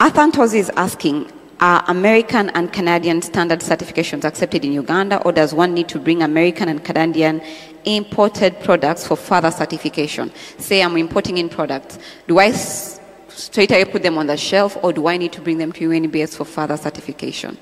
Athantos 0.00 0.54
is 0.54 0.70
asking, 0.76 1.32
are 1.60 1.84
American 1.88 2.50
and 2.50 2.72
Canadian 2.72 3.22
standard 3.22 3.60
certifications 3.60 4.24
accepted 4.24 4.64
in 4.64 4.72
Uganda, 4.72 5.22
or 5.22 5.32
does 5.32 5.54
one 5.54 5.74
need 5.74 5.88
to 5.88 5.98
bring 5.98 6.22
American 6.22 6.68
and 6.68 6.84
Canadian 6.84 7.40
imported 7.84 8.60
products 8.60 9.06
for 9.06 9.16
further 9.16 9.50
certification? 9.50 10.32
Say 10.58 10.82
I'm 10.82 10.96
importing 10.96 11.38
in 11.38 11.48
products. 11.48 11.98
Do 12.26 12.38
I 12.38 12.52
straight 12.52 13.70
away 13.70 13.84
put 13.84 14.02
them 14.02 14.18
on 14.18 14.26
the 14.26 14.36
shelf, 14.36 14.76
or 14.82 14.92
do 14.92 15.06
I 15.06 15.16
need 15.16 15.32
to 15.32 15.40
bring 15.40 15.58
them 15.58 15.72
to 15.72 15.88
UNBS 15.88 16.36
for 16.36 16.44
further 16.44 16.76
certification? 16.76 17.56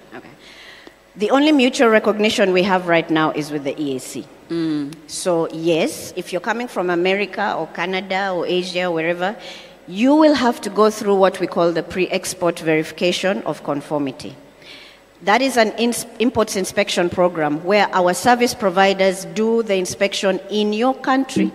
The 1.14 1.30
only 1.30 1.52
mutual 1.52 1.88
recognition 1.88 2.52
we 2.52 2.62
have 2.62 2.88
right 2.88 3.08
now 3.10 3.32
is 3.32 3.50
with 3.50 3.64
the 3.64 3.74
EAC. 3.74 4.24
Mm. 4.48 4.94
So, 5.08 5.46
yes, 5.52 6.14
if 6.16 6.32
you're 6.32 6.40
coming 6.40 6.68
from 6.68 6.88
America 6.88 7.54
or 7.54 7.66
Canada 7.68 8.32
or 8.34 8.46
Asia, 8.46 8.86
or 8.86 8.92
wherever, 8.92 9.36
you 9.86 10.14
will 10.14 10.34
have 10.34 10.60
to 10.62 10.70
go 10.70 10.88
through 10.88 11.16
what 11.16 11.38
we 11.38 11.46
call 11.46 11.70
the 11.72 11.82
pre 11.82 12.08
export 12.08 12.58
verification 12.60 13.42
of 13.42 13.62
conformity. 13.62 14.34
That 15.22 15.42
is 15.42 15.56
an 15.56 15.72
ins- 15.72 16.06
imports 16.18 16.56
inspection 16.56 17.10
program 17.10 17.62
where 17.62 17.88
our 17.92 18.14
service 18.14 18.54
providers 18.54 19.26
do 19.26 19.62
the 19.62 19.74
inspection 19.76 20.40
in 20.50 20.72
your 20.72 20.94
country. 20.94 21.52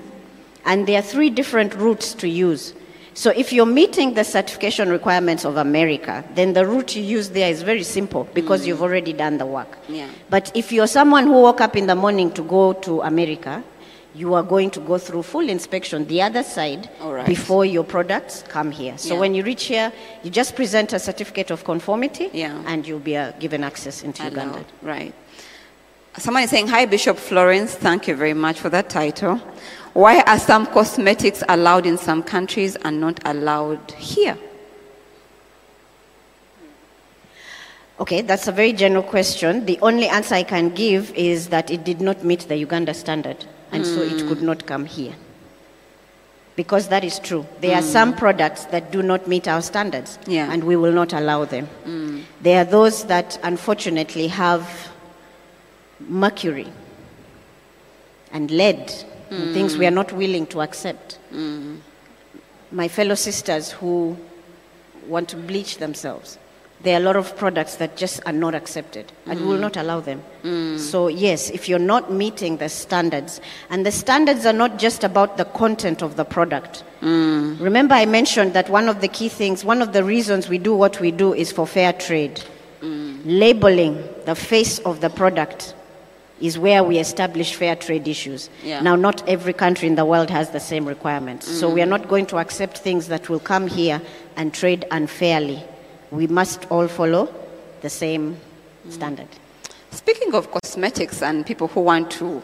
And 0.65 0.87
there 0.87 0.99
are 0.99 1.01
three 1.01 1.29
different 1.29 1.73
routes 1.75 2.13
to 2.15 2.29
use. 2.29 2.73
So 3.17 3.31
if 3.31 3.51
you're 3.51 3.65
meeting 3.65 4.13
the 4.13 4.23
certification 4.23 4.89
requirements 4.89 5.43
of 5.43 5.57
America, 5.57 6.23
then 6.35 6.53
the 6.53 6.67
route 6.67 6.95
you 6.95 7.01
use 7.01 7.31
there 7.31 7.49
is 7.49 7.63
very 7.63 7.81
simple 7.81 8.25
because 8.35 8.67
you've 8.67 8.83
already 8.83 9.11
done 9.11 9.39
the 9.39 9.45
work. 9.47 9.79
Yeah. 9.89 10.07
But 10.29 10.51
if 10.55 10.71
you're 10.71 10.85
someone 10.85 11.23
who 11.23 11.41
woke 11.41 11.59
up 11.59 11.75
in 11.75 11.87
the 11.87 11.95
morning 11.95 12.29
to 12.33 12.43
go 12.43 12.73
to 12.73 13.01
America, 13.01 13.63
you 14.13 14.35
are 14.35 14.43
going 14.43 14.69
to 14.69 14.79
go 14.81 14.99
through 14.99 15.23
full 15.23 15.49
inspection 15.49 16.05
the 16.05 16.21
other 16.21 16.43
side 16.43 16.91
right. 17.01 17.25
before 17.25 17.65
your 17.65 17.83
products 17.83 18.43
come 18.49 18.69
here. 18.69 18.95
So 18.99 19.15
Yeah. 19.15 19.19
when 19.19 19.33
you 19.33 19.43
reach 19.43 19.63
here, 19.63 19.91
you 20.21 20.29
just 20.29 20.55
present 20.55 20.93
a 20.93 20.99
certificate 20.99 21.49
of 21.49 21.63
conformity 21.63 22.29
Yeah. 22.33 22.61
and 22.67 22.87
you'll 22.87 22.99
be 22.99 23.17
uh, 23.17 23.31
given 23.39 23.63
access 23.63 24.03
into 24.03 24.25
Uganda. 24.25 24.63
Right. 24.83 25.15
Someone 26.17 26.43
is 26.43 26.49
saying, 26.49 26.67
Hi, 26.69 26.85
Bishop 26.85 27.17
Florence. 27.17 27.75
Thank 27.75 28.07
you 28.07 28.15
very 28.15 28.33
much 28.33 28.59
for 28.59 28.69
that 28.69 28.89
title. 28.89 29.37
Why 29.93 30.21
are 30.21 30.39
some 30.39 30.65
cosmetics 30.65 31.43
allowed 31.47 31.85
in 31.85 31.97
some 31.97 32.23
countries 32.23 32.75
and 32.77 32.99
not 32.99 33.19
allowed 33.25 33.91
here? 33.91 34.37
Okay, 37.99 38.21
that's 38.21 38.47
a 38.47 38.51
very 38.51 38.73
general 38.73 39.03
question. 39.03 39.65
The 39.65 39.79
only 39.81 40.07
answer 40.07 40.35
I 40.35 40.43
can 40.43 40.69
give 40.69 41.11
is 41.13 41.49
that 41.49 41.71
it 41.71 41.83
did 41.83 41.99
not 42.01 42.23
meet 42.23 42.41
the 42.41 42.55
Uganda 42.55 42.93
standard, 42.93 43.45
and 43.71 43.85
so 43.85 44.01
it 44.01 44.27
could 44.27 44.41
not 44.41 44.67
come 44.67 44.85
here. 44.85 45.15
Because 46.55 46.87
that 46.89 47.03
is 47.03 47.17
true. 47.19 47.45
There 47.61 47.75
are 47.75 47.81
some 47.83 48.15
products 48.15 48.65
that 48.65 48.91
do 48.91 49.01
not 49.03 49.27
meet 49.27 49.47
our 49.47 49.61
standards, 49.61 50.17
Yeah. 50.27 50.51
and 50.51 50.63
we 50.63 50.75
will 50.75 50.91
not 50.93 51.13
allow 51.13 51.45
them. 51.45 51.67
There 52.41 52.61
are 52.61 52.65
those 52.65 53.05
that 53.05 53.39
unfortunately 53.43 54.27
have 54.27 54.89
mercury 55.99 56.67
and 58.31 58.51
lead, 58.51 58.91
and 59.29 59.45
hmm. 59.45 59.53
things 59.53 59.77
we 59.77 59.85
are 59.85 59.91
not 59.91 60.11
willing 60.11 60.45
to 60.47 60.61
accept. 60.61 61.15
Hmm. 61.31 61.77
My 62.71 62.87
fellow 62.87 63.15
sisters 63.15 63.71
who 63.71 64.17
want 65.07 65.29
to 65.29 65.37
bleach 65.37 65.77
themselves. 65.77 66.37
There 66.83 66.93
are 66.95 67.01
a 67.01 67.03
lot 67.03 67.15
of 67.15 67.35
products 67.35 67.77
that 67.77 67.97
just 67.97 68.21
are 68.27 68.33
not 68.33 68.53
accepted, 68.53 69.11
and 69.25 69.39
we 69.39 69.47
will 69.47 69.55
hmm. 69.55 69.61
not 69.61 69.77
allow 69.77 69.99
them. 69.99 70.21
So, 70.77 71.07
yes, 71.07 71.49
if 71.49 71.67
you're 71.67 71.79
not 71.79 72.11
meeting 72.11 72.57
the 72.57 72.69
standards, 72.69 73.41
and 73.69 73.85
the 73.85 73.91
standards 73.91 74.45
are 74.45 74.53
not 74.53 74.77
just 74.77 75.03
about 75.03 75.37
the 75.37 75.45
content 75.45 76.01
of 76.01 76.15
the 76.15 76.23
product. 76.23 76.83
Remember, 77.01 77.95
I 77.95 78.05
mentioned 78.05 78.53
that 78.53 78.69
one 78.69 78.87
of 78.89 79.01
the 79.01 79.07
key 79.07 79.27
things, 79.29 79.65
one 79.65 79.81
of 79.81 79.91
the 79.93 80.03
reasons 80.03 80.49
we 80.49 80.57
do 80.57 80.73
what 80.73 80.99
we 80.99 81.11
do 81.11 81.33
is 81.33 81.51
for 81.51 81.65
fair 81.65 81.93
trade. 81.93 82.41
Labeling 82.81 84.03
the 84.25 84.35
face 84.35 84.79
of 84.79 85.01
the 85.01 85.09
product 85.09 85.73
is 86.39 86.59
where 86.59 86.83
we 86.83 86.99
establish 86.99 87.55
fair 87.55 87.75
trade 87.75 88.07
issues. 88.07 88.49
Yeah. 88.63 88.81
Now, 88.81 88.95
not 88.95 89.27
every 89.27 89.53
country 89.53 89.87
in 89.87 89.95
the 89.95 90.05
world 90.05 90.29
has 90.29 90.51
the 90.51 90.59
same 90.59 90.87
requirements. 90.87 91.47
So, 91.47 91.69
we 91.69 91.81
are 91.81 91.83
mm-hmm. 91.83 91.91
not 91.91 92.07
going 92.07 92.25
to 92.27 92.37
accept 92.37 92.77
things 92.77 93.07
that 93.07 93.29
will 93.29 93.39
come 93.39 93.67
here 93.67 94.01
and 94.35 94.53
trade 94.53 94.85
unfairly. 94.91 95.63
We 96.11 96.27
must 96.27 96.69
all 96.71 96.87
follow 96.87 97.33
the 97.81 97.89
same 97.89 98.37
mm. 98.87 98.91
standard. 98.91 99.27
Speaking 99.91 100.33
of 100.35 100.51
cosmetics 100.51 101.21
and 101.21 101.45
people 101.45 101.67
who 101.67 101.81
want 101.81 102.11
to, 102.11 102.41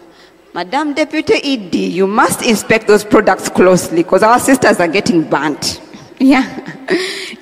Madam 0.53 0.93
Deputy 0.93 1.34
ED, 1.43 1.73
you 1.75 2.06
must 2.06 2.43
inspect 2.45 2.88
those 2.88 3.03
products 3.03 3.49
closely 3.49 4.04
because 4.04 4.21
our 4.21 4.39
sisters 4.39 4.79
are 4.79 4.87
getting 4.87 5.23
burnt. 5.29 5.81
Yeah. 6.19 6.46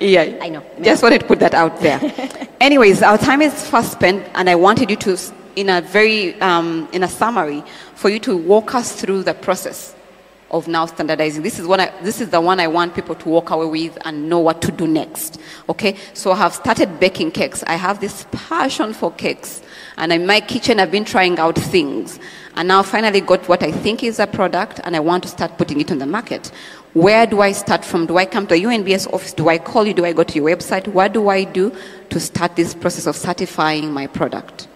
yeah. 0.00 0.38
I 0.40 0.48
know. 0.48 0.64
Just 0.80 1.04
wanted 1.04 1.20
to 1.20 1.26
put 1.26 1.38
that 1.38 1.54
out 1.54 1.78
there. 1.80 2.00
Anyways, 2.60 3.00
our 3.02 3.16
time 3.16 3.40
is 3.40 3.52
fast 3.68 3.92
spent, 3.92 4.26
and 4.34 4.50
I 4.50 4.56
wanted 4.56 4.90
you 4.90 4.96
to, 4.96 5.16
in 5.56 5.68
a 5.68 5.80
very, 5.80 6.40
um, 6.40 6.88
in 6.92 7.02
a 7.02 7.08
summary, 7.08 7.62
for 7.94 8.08
you 8.08 8.18
to 8.20 8.36
walk 8.36 8.74
us 8.74 9.00
through 9.00 9.22
the 9.22 9.34
process 9.34 9.94
of 10.52 10.68
now 10.68 10.84
standardizing. 10.84 11.42
This 11.42 11.58
is, 11.58 11.66
what 11.66 11.80
I, 11.80 11.92
this 12.02 12.20
is 12.20 12.28
the 12.28 12.40
one 12.40 12.60
I 12.60 12.68
want 12.68 12.94
people 12.94 13.14
to 13.14 13.28
walk 13.28 13.50
away 13.50 13.66
with 13.66 13.98
and 14.04 14.28
know 14.28 14.38
what 14.38 14.60
to 14.62 14.70
do 14.70 14.86
next. 14.86 15.40
Okay? 15.68 15.96
So 16.12 16.32
I 16.32 16.36
have 16.36 16.54
started 16.54 17.00
baking 17.00 17.32
cakes. 17.32 17.64
I 17.66 17.74
have 17.74 18.00
this 18.00 18.26
passion 18.32 18.92
for 18.92 19.10
cakes. 19.10 19.62
And 19.96 20.12
in 20.12 20.26
my 20.26 20.40
kitchen, 20.40 20.78
I've 20.78 20.90
been 20.90 21.06
trying 21.06 21.38
out 21.38 21.56
things. 21.56 22.20
And 22.54 22.68
now 22.68 22.82
finally 22.82 23.22
got 23.22 23.48
what 23.48 23.62
I 23.62 23.72
think 23.72 24.02
is 24.02 24.18
a 24.18 24.26
product, 24.26 24.78
and 24.84 24.94
I 24.94 25.00
want 25.00 25.22
to 25.22 25.28
start 25.30 25.56
putting 25.56 25.80
it 25.80 25.90
on 25.90 25.98
the 25.98 26.06
market. 26.06 26.52
Where 26.92 27.26
do 27.26 27.40
I 27.40 27.52
start 27.52 27.82
from? 27.82 28.04
Do 28.04 28.18
I 28.18 28.26
come 28.26 28.46
to 28.48 28.54
the 28.54 28.62
UNBS 28.62 29.10
office? 29.10 29.32
Do 29.32 29.48
I 29.48 29.56
call 29.56 29.86
you? 29.86 29.94
Do 29.94 30.04
I 30.04 30.12
go 30.12 30.22
to 30.22 30.34
your 30.34 30.54
website? 30.54 30.86
What 30.88 31.14
do 31.14 31.30
I 31.30 31.44
do 31.44 31.74
to 32.10 32.20
start 32.20 32.56
this 32.56 32.74
process 32.74 33.06
of 33.06 33.16
certifying 33.16 33.90
my 33.90 34.06
product? 34.06 34.68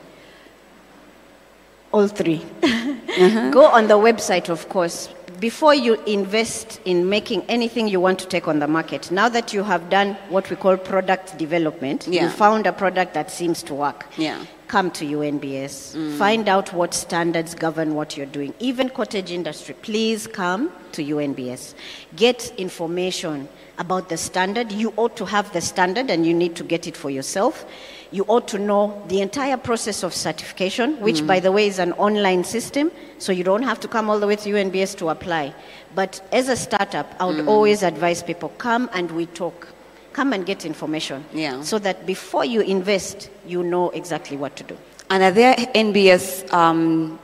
All 1.96 2.08
3 2.08 2.44
uh-huh. 2.62 3.50
Go 3.58 3.64
on 3.64 3.88
the 3.88 3.94
website, 3.94 4.50
of 4.50 4.68
course. 4.68 5.08
Before 5.40 5.74
you 5.74 5.94
invest 6.04 6.78
in 6.84 7.08
making 7.08 7.42
anything 7.48 7.88
you 7.88 8.00
want 8.00 8.18
to 8.18 8.26
take 8.26 8.46
on 8.46 8.58
the 8.58 8.68
market, 8.68 9.10
now 9.10 9.30
that 9.30 9.54
you 9.54 9.62
have 9.62 9.88
done 9.88 10.14
what 10.28 10.50
we 10.50 10.56
call 10.56 10.76
product 10.76 11.38
development, 11.38 12.06
Yeah. 12.06 12.24
you 12.24 12.28
found 12.28 12.66
a 12.66 12.72
product 12.74 13.14
that 13.14 13.30
seems 13.30 13.62
to 13.62 13.74
work. 13.74 14.04
Yeah. 14.18 14.44
Come 14.68 14.90
to 14.92 15.04
UNBS. 15.04 16.18
Find 16.18 16.48
out 16.48 16.72
what 16.72 16.92
standards 16.92 17.54
govern 17.54 17.94
what 17.94 18.16
you're 18.16 18.26
doing. 18.26 18.52
Even 18.58 18.88
cottage 18.88 19.30
industry, 19.30 19.76
please 19.80 20.26
come 20.26 20.72
to 20.92 21.04
UNBS. 21.04 21.74
Get 22.16 22.52
information 22.58 23.48
about 23.78 24.08
the 24.08 24.16
standard. 24.16 24.72
You 24.72 24.92
ought 24.96 25.16
to 25.16 25.24
have 25.24 25.52
the 25.52 25.60
standard 25.60 26.10
and 26.10 26.26
you 26.26 26.34
need 26.34 26.56
to 26.56 26.64
get 26.64 26.86
it 26.86 26.96
for 26.96 27.10
yourself. 27.10 27.64
You 28.10 28.24
ought 28.28 28.48
to 28.48 28.58
know 28.58 29.02
the 29.08 29.20
entire 29.20 29.56
process 29.56 30.02
of 30.02 30.14
certification, 30.14 31.00
which, 31.00 31.26
by 31.26 31.40
the 31.40 31.52
way, 31.52 31.66
is 31.66 31.78
an 31.78 31.92
online 31.92 32.44
system, 32.44 32.90
so 33.18 33.32
you 33.32 33.44
don't 33.44 33.64
have 33.64 33.80
to 33.80 33.88
come 33.88 34.08
all 34.08 34.18
the 34.18 34.26
way 34.26 34.36
to 34.36 34.50
UNBS 34.50 34.96
to 34.98 35.08
apply. 35.10 35.54
But 35.94 36.26
as 36.32 36.48
a 36.48 36.56
startup, 36.56 37.14
I 37.20 37.26
would 37.26 37.36
mm. 37.36 37.48
always 37.48 37.82
advise 37.82 38.22
people 38.22 38.48
come 38.58 38.88
and 38.92 39.10
we 39.12 39.26
talk. 39.26 39.68
Come 40.16 40.32
and 40.32 40.46
get 40.46 40.64
information. 40.64 41.26
Yeah. 41.34 41.60
So 41.60 41.78
that 41.80 42.06
before 42.06 42.46
you 42.46 42.62
invest, 42.62 43.28
you 43.46 43.62
know 43.62 43.90
exactly 43.90 44.38
what 44.38 44.56
to 44.56 44.64
do. 44.64 44.78
And 45.10 45.22
are 45.22 45.30
there 45.30 45.54
NBS, 45.54 46.50
um, 46.54 47.18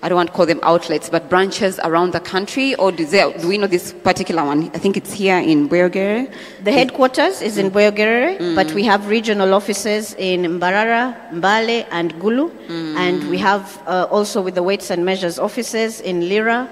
I 0.00 0.08
don't 0.08 0.14
want 0.16 0.28
to 0.28 0.32
call 0.34 0.46
them 0.46 0.60
outlets, 0.62 1.10
but 1.10 1.28
branches 1.28 1.80
around 1.82 2.12
the 2.12 2.20
country? 2.20 2.74
Or 2.76 2.92
do, 2.92 3.04
there, 3.04 3.36
do 3.36 3.48
we 3.48 3.58
know 3.58 3.66
this 3.66 3.92
particular 3.92 4.44
one? 4.44 4.70
I 4.72 4.78
think 4.78 4.96
it's 4.96 5.12
here 5.12 5.38
in 5.38 5.68
Bweyogerere. 5.68 6.32
The 6.62 6.70
headquarters 6.70 7.42
is 7.42 7.58
in 7.58 7.70
Bweyogerere, 7.72 8.54
but 8.54 8.72
we 8.74 8.84
have 8.84 9.08
regional 9.08 9.54
offices 9.54 10.14
in 10.16 10.42
Mbarara, 10.42 11.30
Mbale, 11.32 11.84
and 11.90 12.14
Gulu. 12.14 12.50
And 12.96 13.28
we 13.28 13.38
have 13.38 13.82
uh, 13.88 14.06
also 14.10 14.40
with 14.40 14.54
the 14.54 14.62
weights 14.62 14.90
and 14.90 15.04
measures 15.04 15.38
offices 15.38 16.00
in 16.00 16.28
Lira, 16.28 16.68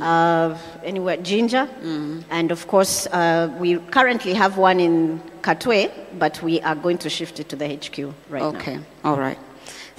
uh, 0.00 0.56
anywhere, 0.84 1.16
Jinja. 1.16 1.68
And 2.30 2.52
of 2.52 2.68
course, 2.68 3.06
uh, 3.08 3.52
we 3.58 3.78
currently 3.90 4.32
have 4.34 4.58
one 4.58 4.78
in 4.78 5.20
Katwe, 5.42 5.90
but 6.20 6.40
we 6.42 6.60
are 6.60 6.76
going 6.76 6.98
to 6.98 7.10
shift 7.10 7.40
it 7.40 7.48
to 7.48 7.56
the 7.56 7.66
HQ 7.66 8.14
right 8.28 8.42
now. 8.42 8.48
Okay, 8.58 8.78
all 9.02 9.16
right. 9.18 9.38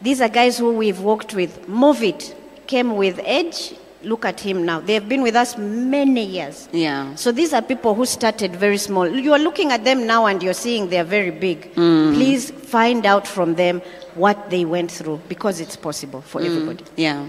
These 0.01 0.21
are 0.21 0.29
guys 0.29 0.59
who 0.59 0.73
we've 0.73 1.01
worked 1.01 1.35
with. 1.35 1.67
Movit 1.67 2.35
came 2.67 2.97
with 2.97 3.21
Edge. 3.25 3.75
Look 4.03 4.25
at 4.25 4.39
him 4.39 4.65
now. 4.65 4.79
They 4.81 4.95
have 4.95 5.09
been 5.09 5.23
with 5.23 5.35
us 5.35 5.59
many 5.59 6.25
years. 6.25 6.69
Yeah. 6.73 7.15
So 7.17 7.33
these 7.33 7.53
are 7.53 7.61
people 7.61 7.95
who 7.95 8.07
started 8.07 8.55
very 8.55 8.79
small. 8.79 9.09
You 9.09 9.33
are 9.33 9.39
looking 9.41 9.73
at 9.73 9.83
them 9.85 10.07
now 10.07 10.27
and 10.27 10.41
you're 10.41 10.55
seeing 10.55 10.89
they're 10.89 11.03
very 11.03 11.33
big. 11.33 11.75
Mm. 11.75 12.15
Please 12.15 12.51
find 12.51 13.07
out 13.07 13.27
from 13.27 13.57
them 13.57 13.81
what 14.15 14.51
they 14.51 14.65
went 14.65 14.91
through 14.93 15.21
because 15.29 15.59
it's 15.59 15.75
possible 15.75 16.21
for 16.21 16.41
mm. 16.41 16.47
everybody. 16.47 16.85
Yeah. 16.97 17.29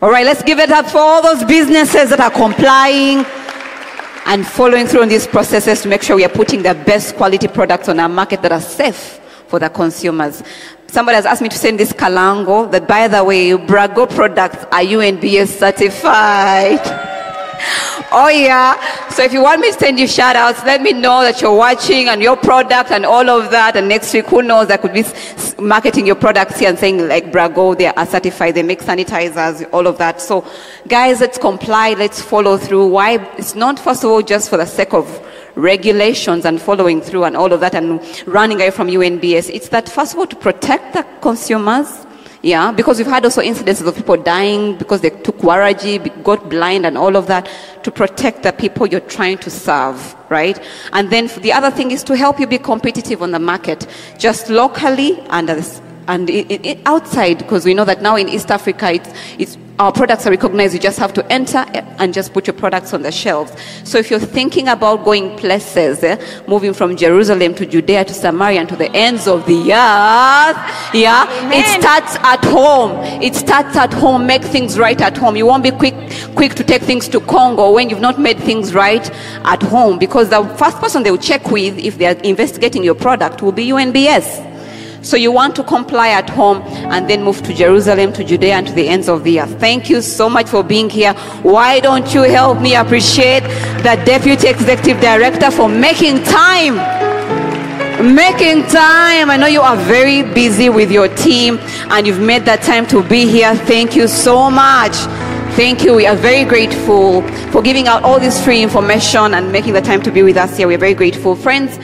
All 0.00 0.10
right, 0.10 0.24
let's 0.24 0.42
give 0.42 0.58
it 0.58 0.70
up 0.70 0.86
for 0.86 0.98
all 0.98 1.22
those 1.22 1.44
businesses 1.44 2.10
that 2.10 2.20
are 2.20 2.30
complying 2.30 3.24
and 4.28 4.46
following 4.46 4.86
through 4.86 5.00
on 5.00 5.08
these 5.08 5.26
processes 5.26 5.80
to 5.80 5.88
make 5.88 6.02
sure 6.02 6.14
we 6.14 6.24
are 6.24 6.28
putting 6.28 6.62
the 6.62 6.74
best 6.74 7.16
quality 7.16 7.48
products 7.48 7.88
on 7.88 7.98
our 7.98 8.10
market 8.10 8.42
that 8.42 8.52
are 8.52 8.60
safe 8.60 9.18
for 9.48 9.58
the 9.58 9.70
consumers. 9.70 10.42
Somebody 10.86 11.16
has 11.16 11.24
asked 11.24 11.40
me 11.40 11.48
to 11.48 11.56
send 11.56 11.80
this 11.80 11.94
Kalango 11.94 12.70
that, 12.70 12.86
by 12.86 13.08
the 13.08 13.24
way, 13.24 13.52
Brago 13.52 14.08
products 14.08 14.64
are 14.64 14.80
UNBS 14.80 15.48
certified. 15.48 17.07
Oh 18.10 18.28
yeah. 18.28 19.08
So 19.10 19.22
if 19.22 19.32
you 19.34 19.42
want 19.42 19.60
me 19.60 19.70
to 19.70 19.78
send 19.78 19.98
you 19.98 20.06
shout 20.06 20.34
outs, 20.34 20.64
let 20.64 20.80
me 20.80 20.92
know 20.94 21.20
that 21.20 21.42
you're 21.42 21.54
watching 21.54 22.08
and 22.08 22.22
your 22.22 22.36
product 22.36 22.90
and 22.90 23.04
all 23.04 23.28
of 23.28 23.50
that. 23.50 23.76
And 23.76 23.88
next 23.88 24.14
week, 24.14 24.26
who 24.26 24.40
knows, 24.40 24.70
I 24.70 24.78
could 24.78 24.94
be 24.94 25.04
marketing 25.62 26.06
your 26.06 26.16
products 26.16 26.58
here 26.58 26.70
and 26.70 26.78
saying 26.78 27.06
like 27.06 27.26
Brago, 27.26 27.76
they 27.76 27.86
are 27.86 28.06
certified, 28.06 28.54
they 28.54 28.62
make 28.62 28.80
sanitizers, 28.80 29.68
all 29.72 29.86
of 29.86 29.98
that. 29.98 30.22
So 30.22 30.46
guys, 30.86 31.20
let's 31.20 31.36
comply, 31.36 31.94
let's 31.98 32.22
follow 32.22 32.56
through. 32.56 32.88
Why? 32.88 33.16
It's 33.36 33.54
not 33.54 33.78
first 33.78 34.04
of 34.04 34.10
all 34.10 34.22
just 34.22 34.48
for 34.48 34.56
the 34.56 34.66
sake 34.66 34.94
of 34.94 35.06
regulations 35.54 36.46
and 36.46 36.62
following 36.62 37.02
through 37.02 37.24
and 37.24 37.36
all 37.36 37.52
of 37.52 37.60
that 37.60 37.74
and 37.74 38.00
running 38.26 38.56
away 38.58 38.70
from 38.70 38.88
UNBS. 38.88 39.50
It's 39.52 39.68
that 39.68 39.88
first 39.88 40.14
of 40.14 40.20
all 40.20 40.26
to 40.26 40.36
protect 40.36 40.94
the 40.94 41.04
consumers. 41.20 42.06
Yeah, 42.40 42.70
because 42.70 42.98
we've 42.98 43.06
had 43.06 43.24
also 43.24 43.42
incidences 43.42 43.84
of 43.84 43.96
people 43.96 44.16
dying 44.16 44.76
because 44.76 45.00
they 45.00 45.10
took 45.10 45.38
waragi, 45.38 46.22
got 46.22 46.48
blind, 46.48 46.86
and 46.86 46.96
all 46.96 47.16
of 47.16 47.26
that 47.26 47.48
to 47.82 47.90
protect 47.90 48.44
the 48.44 48.52
people 48.52 48.86
you're 48.86 49.00
trying 49.00 49.38
to 49.38 49.50
serve, 49.50 50.14
right? 50.30 50.56
And 50.92 51.10
then 51.10 51.26
the 51.40 51.52
other 51.52 51.72
thing 51.72 51.90
is 51.90 52.04
to 52.04 52.16
help 52.16 52.38
you 52.38 52.46
be 52.46 52.58
competitive 52.58 53.22
on 53.22 53.32
the 53.32 53.40
market, 53.40 53.88
just 54.18 54.50
locally 54.50 55.18
and 55.30 55.50
and 56.06 56.30
outside, 56.86 57.38
because 57.38 57.64
we 57.64 57.74
know 57.74 57.84
that 57.84 58.02
now 58.02 58.16
in 58.16 58.28
East 58.28 58.50
Africa, 58.50 58.92
it's, 58.92 59.10
it's 59.38 59.58
our 59.78 59.92
products 59.92 60.26
are 60.26 60.30
recognized. 60.30 60.74
You 60.74 60.80
just 60.80 60.98
have 60.98 61.12
to 61.14 61.32
enter 61.32 61.58
and 61.98 62.12
just 62.12 62.32
put 62.32 62.46
your 62.46 62.54
products 62.54 62.92
on 62.92 63.02
the 63.02 63.12
shelves. 63.12 63.52
So 63.84 63.98
if 63.98 64.10
you're 64.10 64.18
thinking 64.18 64.68
about 64.68 65.04
going 65.04 65.36
places, 65.36 66.02
eh, 66.02 66.16
moving 66.48 66.72
from 66.72 66.96
Jerusalem 66.96 67.54
to 67.54 67.66
Judea 67.66 68.04
to 68.06 68.14
Samaria 68.14 68.60
and 68.60 68.68
to 68.68 68.76
the 68.76 68.90
ends 68.94 69.28
of 69.28 69.46
the 69.46 69.72
earth, 69.72 70.56
yeah, 70.94 71.26
it 71.52 71.80
starts 71.80 72.16
at 72.16 72.44
home. 72.44 72.92
It 73.22 73.34
starts 73.34 73.76
at 73.76 73.92
home. 73.92 74.26
Make 74.26 74.42
things 74.42 74.78
right 74.78 75.00
at 75.00 75.16
home. 75.16 75.36
You 75.36 75.46
won't 75.46 75.62
be 75.62 75.70
quick, 75.70 75.94
quick 76.34 76.54
to 76.54 76.64
take 76.64 76.82
things 76.82 77.08
to 77.08 77.20
Congo 77.20 77.72
when 77.72 77.88
you've 77.88 78.00
not 78.00 78.20
made 78.20 78.38
things 78.38 78.74
right 78.74 79.08
at 79.44 79.62
home 79.62 79.98
because 79.98 80.28
the 80.30 80.42
first 80.56 80.78
person 80.78 81.02
they 81.02 81.10
will 81.10 81.18
check 81.18 81.50
with 81.50 81.78
if 81.78 81.98
they 81.98 82.06
are 82.06 82.18
investigating 82.24 82.82
your 82.82 82.96
product 82.96 83.42
will 83.42 83.52
be 83.52 83.68
UNBS. 83.68 84.47
So 85.02 85.16
you 85.16 85.30
want 85.30 85.54
to 85.56 85.62
comply 85.62 86.08
at 86.08 86.28
home 86.28 86.62
and 86.92 87.08
then 87.08 87.22
move 87.22 87.42
to 87.42 87.54
Jerusalem, 87.54 88.12
to 88.14 88.24
Judea, 88.24 88.54
and 88.54 88.66
to 88.66 88.72
the 88.72 88.88
ends 88.88 89.08
of 89.08 89.24
the 89.24 89.40
earth. 89.40 89.58
Thank 89.60 89.88
you 89.88 90.02
so 90.02 90.28
much 90.28 90.48
for 90.48 90.62
being 90.62 90.90
here. 90.90 91.14
Why 91.42 91.80
don't 91.80 92.12
you 92.12 92.22
help 92.22 92.60
me 92.60 92.74
appreciate 92.74 93.42
the 93.82 94.00
Deputy 94.04 94.48
Executive 94.48 95.00
Director 95.00 95.50
for 95.50 95.68
making 95.68 96.22
time? 96.24 96.76
Making 98.14 98.62
time. 98.66 99.30
I 99.30 99.36
know 99.36 99.46
you 99.46 99.60
are 99.60 99.76
very 99.76 100.22
busy 100.22 100.68
with 100.68 100.90
your 100.90 101.08
team 101.08 101.58
and 101.90 102.06
you've 102.06 102.20
made 102.20 102.44
that 102.44 102.62
time 102.62 102.86
to 102.88 103.02
be 103.02 103.26
here. 103.26 103.54
Thank 103.54 103.96
you 103.96 104.06
so 104.06 104.50
much. 104.50 104.94
Thank 105.56 105.82
you. 105.82 105.94
We 105.94 106.06
are 106.06 106.14
very 106.14 106.44
grateful 106.44 107.22
for 107.50 107.62
giving 107.62 107.88
out 107.88 108.04
all 108.04 108.20
this 108.20 108.44
free 108.44 108.62
information 108.62 109.34
and 109.34 109.50
making 109.50 109.72
the 109.72 109.80
time 109.80 110.00
to 110.02 110.12
be 110.12 110.22
with 110.22 110.36
us 110.36 110.56
here. 110.56 110.68
We 110.68 110.76
are 110.76 110.78
very 110.78 110.94
grateful. 110.94 111.34
Friends, 111.34 111.76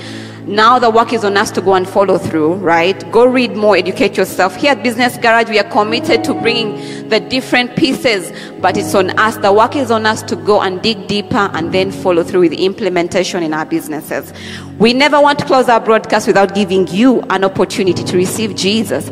Now 0.47 0.79
the 0.79 0.91
work 0.91 1.15
is 1.15 1.25
on 1.25 1.39
us 1.39 1.51
to 1.53 1.63
go 1.63 1.73
and 1.73 1.89
follow 1.89 2.19
through, 2.19 2.57
right? 2.57 3.11
Go 3.11 3.25
read 3.25 3.57
more, 3.57 3.79
educate 3.79 4.15
yourself. 4.19 4.55
Here 4.55 4.73
at 4.73 4.83
Business 4.83 5.17
Garage, 5.17 5.49
we 5.49 5.59
are 5.59 5.71
committed 5.71 6.23
to 6.25 6.35
bringing 6.35 7.09
the 7.09 7.19
different 7.19 7.77
pieces, 7.77 8.31
but 8.61 8.77
it's 8.77 8.95
on 8.95 9.19
us. 9.19 9.39
The 9.39 9.51
work 9.55 9.75
is 9.75 9.91
on 9.91 10.05
us 10.05 10.23
to 10.25 10.37
go 10.37 10.61
and 10.61 10.83
dig 10.83 11.07
deeper 11.07 11.49
and 11.55 11.73
then 11.73 11.91
follow 11.91 12.23
through 12.23 12.41
with 12.41 12.53
implementation 12.53 13.43
in 13.43 13.55
our 13.55 13.65
businesses. 13.65 14.35
We 14.79 14.93
never 14.93 15.19
want 15.19 15.39
to 15.39 15.47
close 15.47 15.71
our 15.71 15.81
broadcast 15.81 16.27
without 16.27 16.55
giving 16.55 16.89
you 16.89 17.23
an 17.31 17.43
opportunity 17.43 18.05
to 18.05 18.15
receive 18.15 18.55
Jesus 18.55 19.11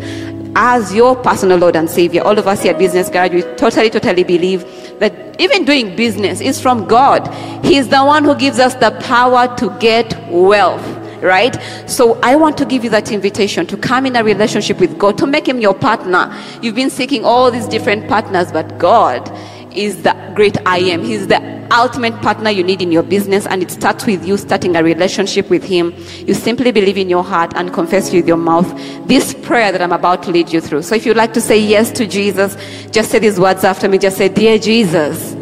as 0.54 0.94
your 0.94 1.16
personal 1.16 1.56
Lord 1.56 1.76
and 1.76 1.88
Savior. 1.88 2.20
All 2.24 2.38
of 2.38 2.46
us 2.46 2.62
here 2.62 2.74
at 2.74 2.78
Business 2.78 3.08
Garage, 3.08 3.32
we 3.32 3.40
totally, 3.56 3.88
totally 3.88 4.22
believe 4.22 4.66
that 4.98 5.40
even 5.40 5.64
doing 5.64 5.96
business 5.96 6.42
is 6.42 6.60
from 6.60 6.86
God. 6.86 7.26
He's 7.64 7.88
the 7.88 8.04
one 8.04 8.22
who 8.22 8.34
gives 8.34 8.58
us 8.58 8.74
the 8.74 8.90
power 9.00 9.56
to 9.56 9.70
get 9.78 10.14
wealth 10.30 11.01
right? 11.22 11.56
So 11.86 12.20
I 12.22 12.36
want 12.36 12.58
to 12.58 12.64
give 12.64 12.84
you 12.84 12.90
that 12.90 13.10
invitation 13.10 13.66
to 13.68 13.76
come 13.76 14.06
in 14.06 14.16
a 14.16 14.24
relationship 14.24 14.78
with 14.80 14.98
God, 14.98 15.18
to 15.18 15.26
make 15.26 15.48
Him 15.48 15.60
your 15.60 15.74
partner. 15.74 16.36
You've 16.60 16.74
been 16.74 16.90
seeking 16.90 17.24
all 17.24 17.50
these 17.50 17.66
different 17.66 18.08
partners, 18.08 18.52
but 18.52 18.78
God 18.78 19.30
is 19.74 20.02
the 20.02 20.12
great 20.34 20.58
I 20.66 20.78
am. 20.78 21.02
He's 21.02 21.28
the 21.28 21.40
ultimate 21.72 22.14
partner 22.20 22.50
you 22.50 22.62
need 22.62 22.82
in 22.82 22.92
your 22.92 23.02
business, 23.02 23.46
and 23.46 23.62
it 23.62 23.70
starts 23.70 24.06
with 24.06 24.26
you 24.26 24.36
starting 24.36 24.76
a 24.76 24.82
relationship 24.82 25.48
with 25.48 25.64
Him. 25.64 25.94
You 26.26 26.34
simply 26.34 26.72
believe 26.72 26.98
in 26.98 27.08
your 27.08 27.24
heart 27.24 27.52
and 27.56 27.72
confess 27.72 28.12
with 28.12 28.28
your 28.28 28.36
mouth 28.36 28.68
this 29.06 29.34
prayer 29.34 29.72
that 29.72 29.80
I'm 29.80 29.92
about 29.92 30.22
to 30.24 30.30
lead 30.30 30.52
you 30.52 30.60
through. 30.60 30.82
So 30.82 30.94
if 30.94 31.06
you'd 31.06 31.16
like 31.16 31.32
to 31.34 31.40
say 31.40 31.58
yes 31.58 31.90
to 31.92 32.06
Jesus, 32.06 32.56
just 32.90 33.10
say 33.10 33.18
these 33.18 33.40
words 33.40 33.64
after 33.64 33.88
me. 33.88 33.98
Just 33.98 34.18
say, 34.18 34.28
Dear 34.28 34.58
Jesus, 34.58 35.34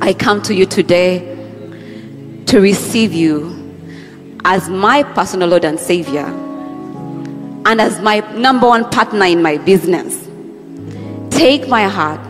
I 0.00 0.14
come 0.14 0.40
to 0.42 0.54
you 0.54 0.66
today 0.66 1.34
to 2.46 2.60
receive 2.60 3.12
you 3.12 3.57
as 4.48 4.66
my 4.70 5.02
personal 5.02 5.50
Lord 5.50 5.66
and 5.66 5.78
Savior 5.78 6.24
and 7.66 7.82
as 7.82 8.00
my 8.00 8.20
number 8.32 8.66
one 8.66 8.88
partner 8.88 9.26
in 9.26 9.42
my 9.42 9.58
business. 9.58 10.26
Take 11.30 11.68
my 11.68 11.84
heart 11.84 12.20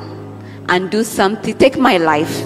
and 0.68 0.90
do 0.90 1.04
something, 1.04 1.56
take 1.56 1.78
my 1.78 1.96
life 1.96 2.42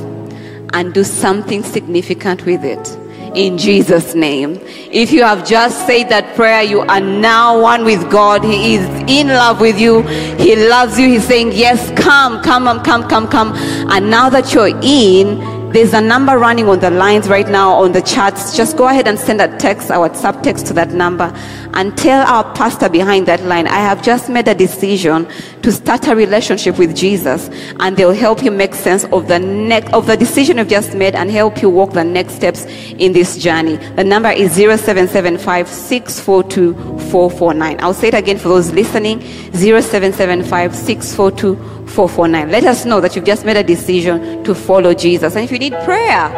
and 0.74 0.92
do 0.92 1.02
something 1.02 1.62
significant 1.62 2.44
with 2.44 2.62
it. 2.64 2.86
In 3.34 3.56
Jesus' 3.56 4.14
name. 4.14 4.60
If 4.90 5.10
you 5.10 5.22
have 5.22 5.48
just 5.48 5.86
said 5.86 6.10
that 6.10 6.36
prayer, 6.36 6.62
you 6.62 6.80
are 6.80 7.00
now 7.00 7.58
one 7.58 7.82
with 7.86 8.10
God. 8.10 8.44
He 8.44 8.74
is 8.74 8.86
in 9.06 9.28
love 9.28 9.58
with 9.58 9.80
you. 9.80 10.02
He 10.36 10.54
loves 10.68 10.98
you. 10.98 11.08
He's 11.08 11.26
saying, 11.26 11.52
Yes, 11.52 11.90
come, 11.98 12.42
come, 12.42 12.66
come, 12.82 13.08
come, 13.08 13.26
come. 13.26 13.54
And 13.90 14.10
now 14.10 14.28
that 14.28 14.52
you're 14.52 14.78
in, 14.82 15.40
there's 15.72 15.94
a 15.94 16.00
number 16.00 16.38
running 16.38 16.68
on 16.68 16.80
the 16.80 16.90
lines 16.90 17.28
right 17.28 17.48
now 17.48 17.72
on 17.72 17.92
the 17.92 18.02
charts. 18.02 18.56
Just 18.56 18.76
go 18.76 18.88
ahead 18.88 19.08
and 19.08 19.18
send 19.18 19.40
a 19.40 19.48
text, 19.58 19.90
a 19.90 19.94
WhatsApp 19.94 20.42
text 20.42 20.66
to 20.66 20.72
that 20.74 20.90
number 20.90 21.32
and 21.74 21.96
tell 21.96 22.26
our 22.26 22.44
pastor 22.54 22.88
behind 22.88 23.26
that 23.26 23.42
line, 23.44 23.66
I 23.66 23.78
have 23.78 24.02
just 24.02 24.28
made 24.28 24.48
a 24.48 24.54
decision 24.54 25.26
to 25.62 25.72
start 25.72 26.06
a 26.08 26.14
relationship 26.14 26.78
with 26.78 26.94
Jesus 26.94 27.48
and 27.80 27.96
they'll 27.96 28.12
help 28.12 28.42
you 28.42 28.50
make 28.50 28.74
sense 28.74 29.04
of 29.04 29.28
the 29.28 29.38
next 29.38 29.92
of 29.92 30.06
the 30.06 30.16
decision 30.16 30.58
you've 30.58 30.68
just 30.68 30.94
made 30.94 31.14
and 31.14 31.30
help 31.30 31.62
you 31.62 31.70
walk 31.70 31.92
the 31.92 32.04
next 32.04 32.34
steps 32.34 32.66
in 32.66 33.12
this 33.12 33.38
journey. 33.38 33.76
The 33.96 34.04
number 34.04 34.30
is 34.30 34.52
0775 34.52 35.68
642 35.68 36.74
449. 37.10 37.80
I'll 37.80 37.94
say 37.94 38.08
it 38.08 38.14
again 38.14 38.38
for 38.38 38.48
those 38.48 38.72
listening 38.72 39.20
0775 39.54 40.74
642 40.74 41.81
449. 41.92 42.50
Let 42.50 42.64
us 42.64 42.84
know 42.84 43.00
that 43.00 43.14
you've 43.14 43.24
just 43.24 43.44
made 43.44 43.56
a 43.56 43.62
decision 43.62 44.42
to 44.44 44.54
follow 44.54 44.94
Jesus. 44.94 45.36
And 45.36 45.44
if 45.44 45.52
you 45.52 45.58
need 45.58 45.74
prayer, 45.84 46.30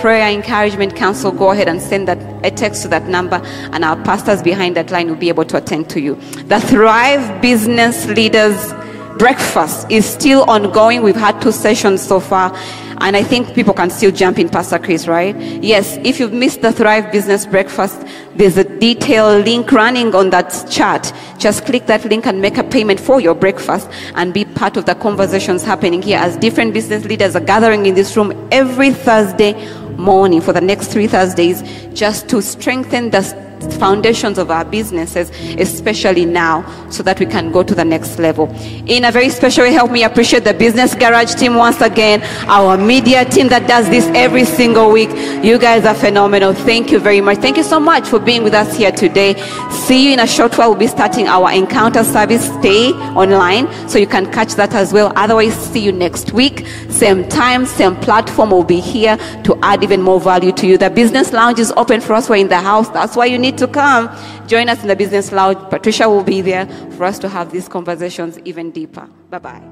prayer, 0.00 0.30
encouragement, 0.30 0.96
counsel, 0.96 1.30
go 1.30 1.50
ahead 1.50 1.68
and 1.68 1.80
send 1.80 2.08
that 2.08 2.18
a 2.44 2.50
text 2.50 2.82
to 2.82 2.88
that 2.88 3.04
number, 3.04 3.40
and 3.72 3.84
our 3.84 3.96
pastors 4.04 4.42
behind 4.42 4.76
that 4.76 4.90
line 4.90 5.08
will 5.08 5.16
be 5.16 5.28
able 5.28 5.44
to 5.44 5.56
attend 5.56 5.88
to 5.90 6.00
you. 6.00 6.14
The 6.46 6.60
Thrive 6.60 7.40
Business 7.40 8.06
Leaders 8.06 8.72
Breakfast 9.18 9.88
is 9.90 10.04
still 10.04 10.42
ongoing. 10.50 11.02
We've 11.04 11.14
had 11.14 11.40
two 11.40 11.52
sessions 11.52 12.02
so 12.02 12.18
far. 12.18 12.52
And 12.98 13.16
I 13.16 13.22
think 13.22 13.54
people 13.54 13.74
can 13.74 13.90
still 13.90 14.10
jump 14.10 14.38
in, 14.38 14.48
Pastor 14.48 14.78
Chris, 14.78 15.06
right? 15.06 15.36
Yes, 15.62 15.98
if 16.04 16.20
you've 16.20 16.32
missed 16.32 16.62
the 16.62 16.72
Thrive 16.72 17.10
Business 17.12 17.46
Breakfast, 17.46 18.00
there's 18.34 18.56
a 18.56 18.64
detailed 18.64 19.44
link 19.44 19.70
running 19.72 20.14
on 20.14 20.30
that 20.30 20.66
chart. 20.70 21.12
Just 21.38 21.66
click 21.66 21.86
that 21.86 22.04
link 22.04 22.26
and 22.26 22.40
make 22.40 22.58
a 22.58 22.64
payment 22.64 23.00
for 23.00 23.20
your 23.20 23.34
breakfast 23.34 23.88
and 24.14 24.32
be 24.32 24.44
part 24.44 24.76
of 24.76 24.86
the 24.86 24.94
conversations 24.94 25.62
happening 25.62 26.02
here 26.02 26.18
as 26.18 26.36
different 26.36 26.72
business 26.72 27.04
leaders 27.04 27.36
are 27.36 27.40
gathering 27.40 27.86
in 27.86 27.94
this 27.94 28.16
room 28.16 28.48
every 28.50 28.90
Thursday 28.90 29.52
morning 29.96 30.40
for 30.40 30.52
the 30.52 30.60
next 30.60 30.88
three 30.88 31.06
Thursdays 31.06 31.62
just 31.92 32.28
to 32.28 32.42
strengthen 32.42 33.10
the 33.10 33.43
foundations 33.72 34.38
of 34.38 34.50
our 34.50 34.64
businesses, 34.64 35.30
especially 35.58 36.24
now, 36.24 36.64
so 36.90 37.02
that 37.02 37.18
we 37.20 37.26
can 37.26 37.50
go 37.50 37.62
to 37.62 37.74
the 37.74 37.84
next 37.84 38.18
level. 38.18 38.48
In 38.86 39.04
a 39.04 39.12
very 39.12 39.28
special 39.28 39.64
way, 39.64 39.72
help 39.72 39.90
me 39.90 40.04
appreciate 40.04 40.44
the 40.44 40.54
Business 40.54 40.94
Garage 40.94 41.34
team 41.34 41.54
once 41.54 41.80
again, 41.80 42.22
our 42.48 42.76
media 42.76 43.24
team 43.24 43.48
that 43.48 43.66
does 43.66 43.88
this 43.88 44.06
every 44.14 44.44
single 44.44 44.90
week. 44.90 45.10
You 45.44 45.58
guys 45.58 45.84
are 45.84 45.94
phenomenal. 45.94 46.52
Thank 46.54 46.90
you 46.90 46.98
very 46.98 47.20
much. 47.20 47.38
Thank 47.38 47.56
you 47.56 47.62
so 47.62 47.80
much 47.80 48.06
for 48.06 48.18
being 48.18 48.42
with 48.42 48.54
us 48.54 48.76
here 48.76 48.92
today. 48.92 49.34
See 49.70 50.06
you 50.06 50.12
in 50.12 50.20
a 50.20 50.26
short 50.26 50.56
while. 50.56 50.70
We'll 50.70 50.78
be 50.78 50.86
starting 50.86 51.26
our 51.26 51.52
encounter 51.52 52.04
service. 52.04 52.44
Stay 52.60 52.92
online 53.14 53.68
so 53.88 53.98
you 53.98 54.06
can 54.06 54.30
catch 54.32 54.54
that 54.54 54.74
as 54.74 54.92
well. 54.92 55.12
Otherwise, 55.16 55.54
see 55.54 55.80
you 55.80 55.92
next 55.92 56.32
week. 56.32 56.66
Same 56.88 57.28
time, 57.28 57.66
same 57.66 57.96
platform. 57.96 58.50
We'll 58.50 58.64
be 58.64 58.80
here 58.80 59.16
to 59.44 59.58
add 59.62 59.82
even 59.82 60.02
more 60.02 60.20
value 60.20 60.52
to 60.52 60.66
you. 60.66 60.78
The 60.78 60.90
business 60.90 61.32
lounge 61.32 61.58
is 61.58 61.72
open 61.76 62.00
for 62.00 62.14
us. 62.14 62.28
We're 62.28 62.36
in 62.36 62.48
the 62.48 62.60
house. 62.60 62.88
That's 62.90 63.16
why 63.16 63.26
you 63.26 63.38
need 63.38 63.53
to 63.58 63.66
come. 63.66 64.10
Join 64.46 64.68
us 64.68 64.82
in 64.82 64.88
the 64.88 64.96
business 64.96 65.32
lounge. 65.32 65.58
Patricia 65.70 66.08
will 66.08 66.24
be 66.24 66.40
there 66.40 66.66
for 66.92 67.04
us 67.04 67.18
to 67.20 67.28
have 67.28 67.52
these 67.52 67.68
conversations 67.68 68.38
even 68.44 68.70
deeper. 68.70 69.08
Bye 69.30 69.38
bye. 69.38 69.62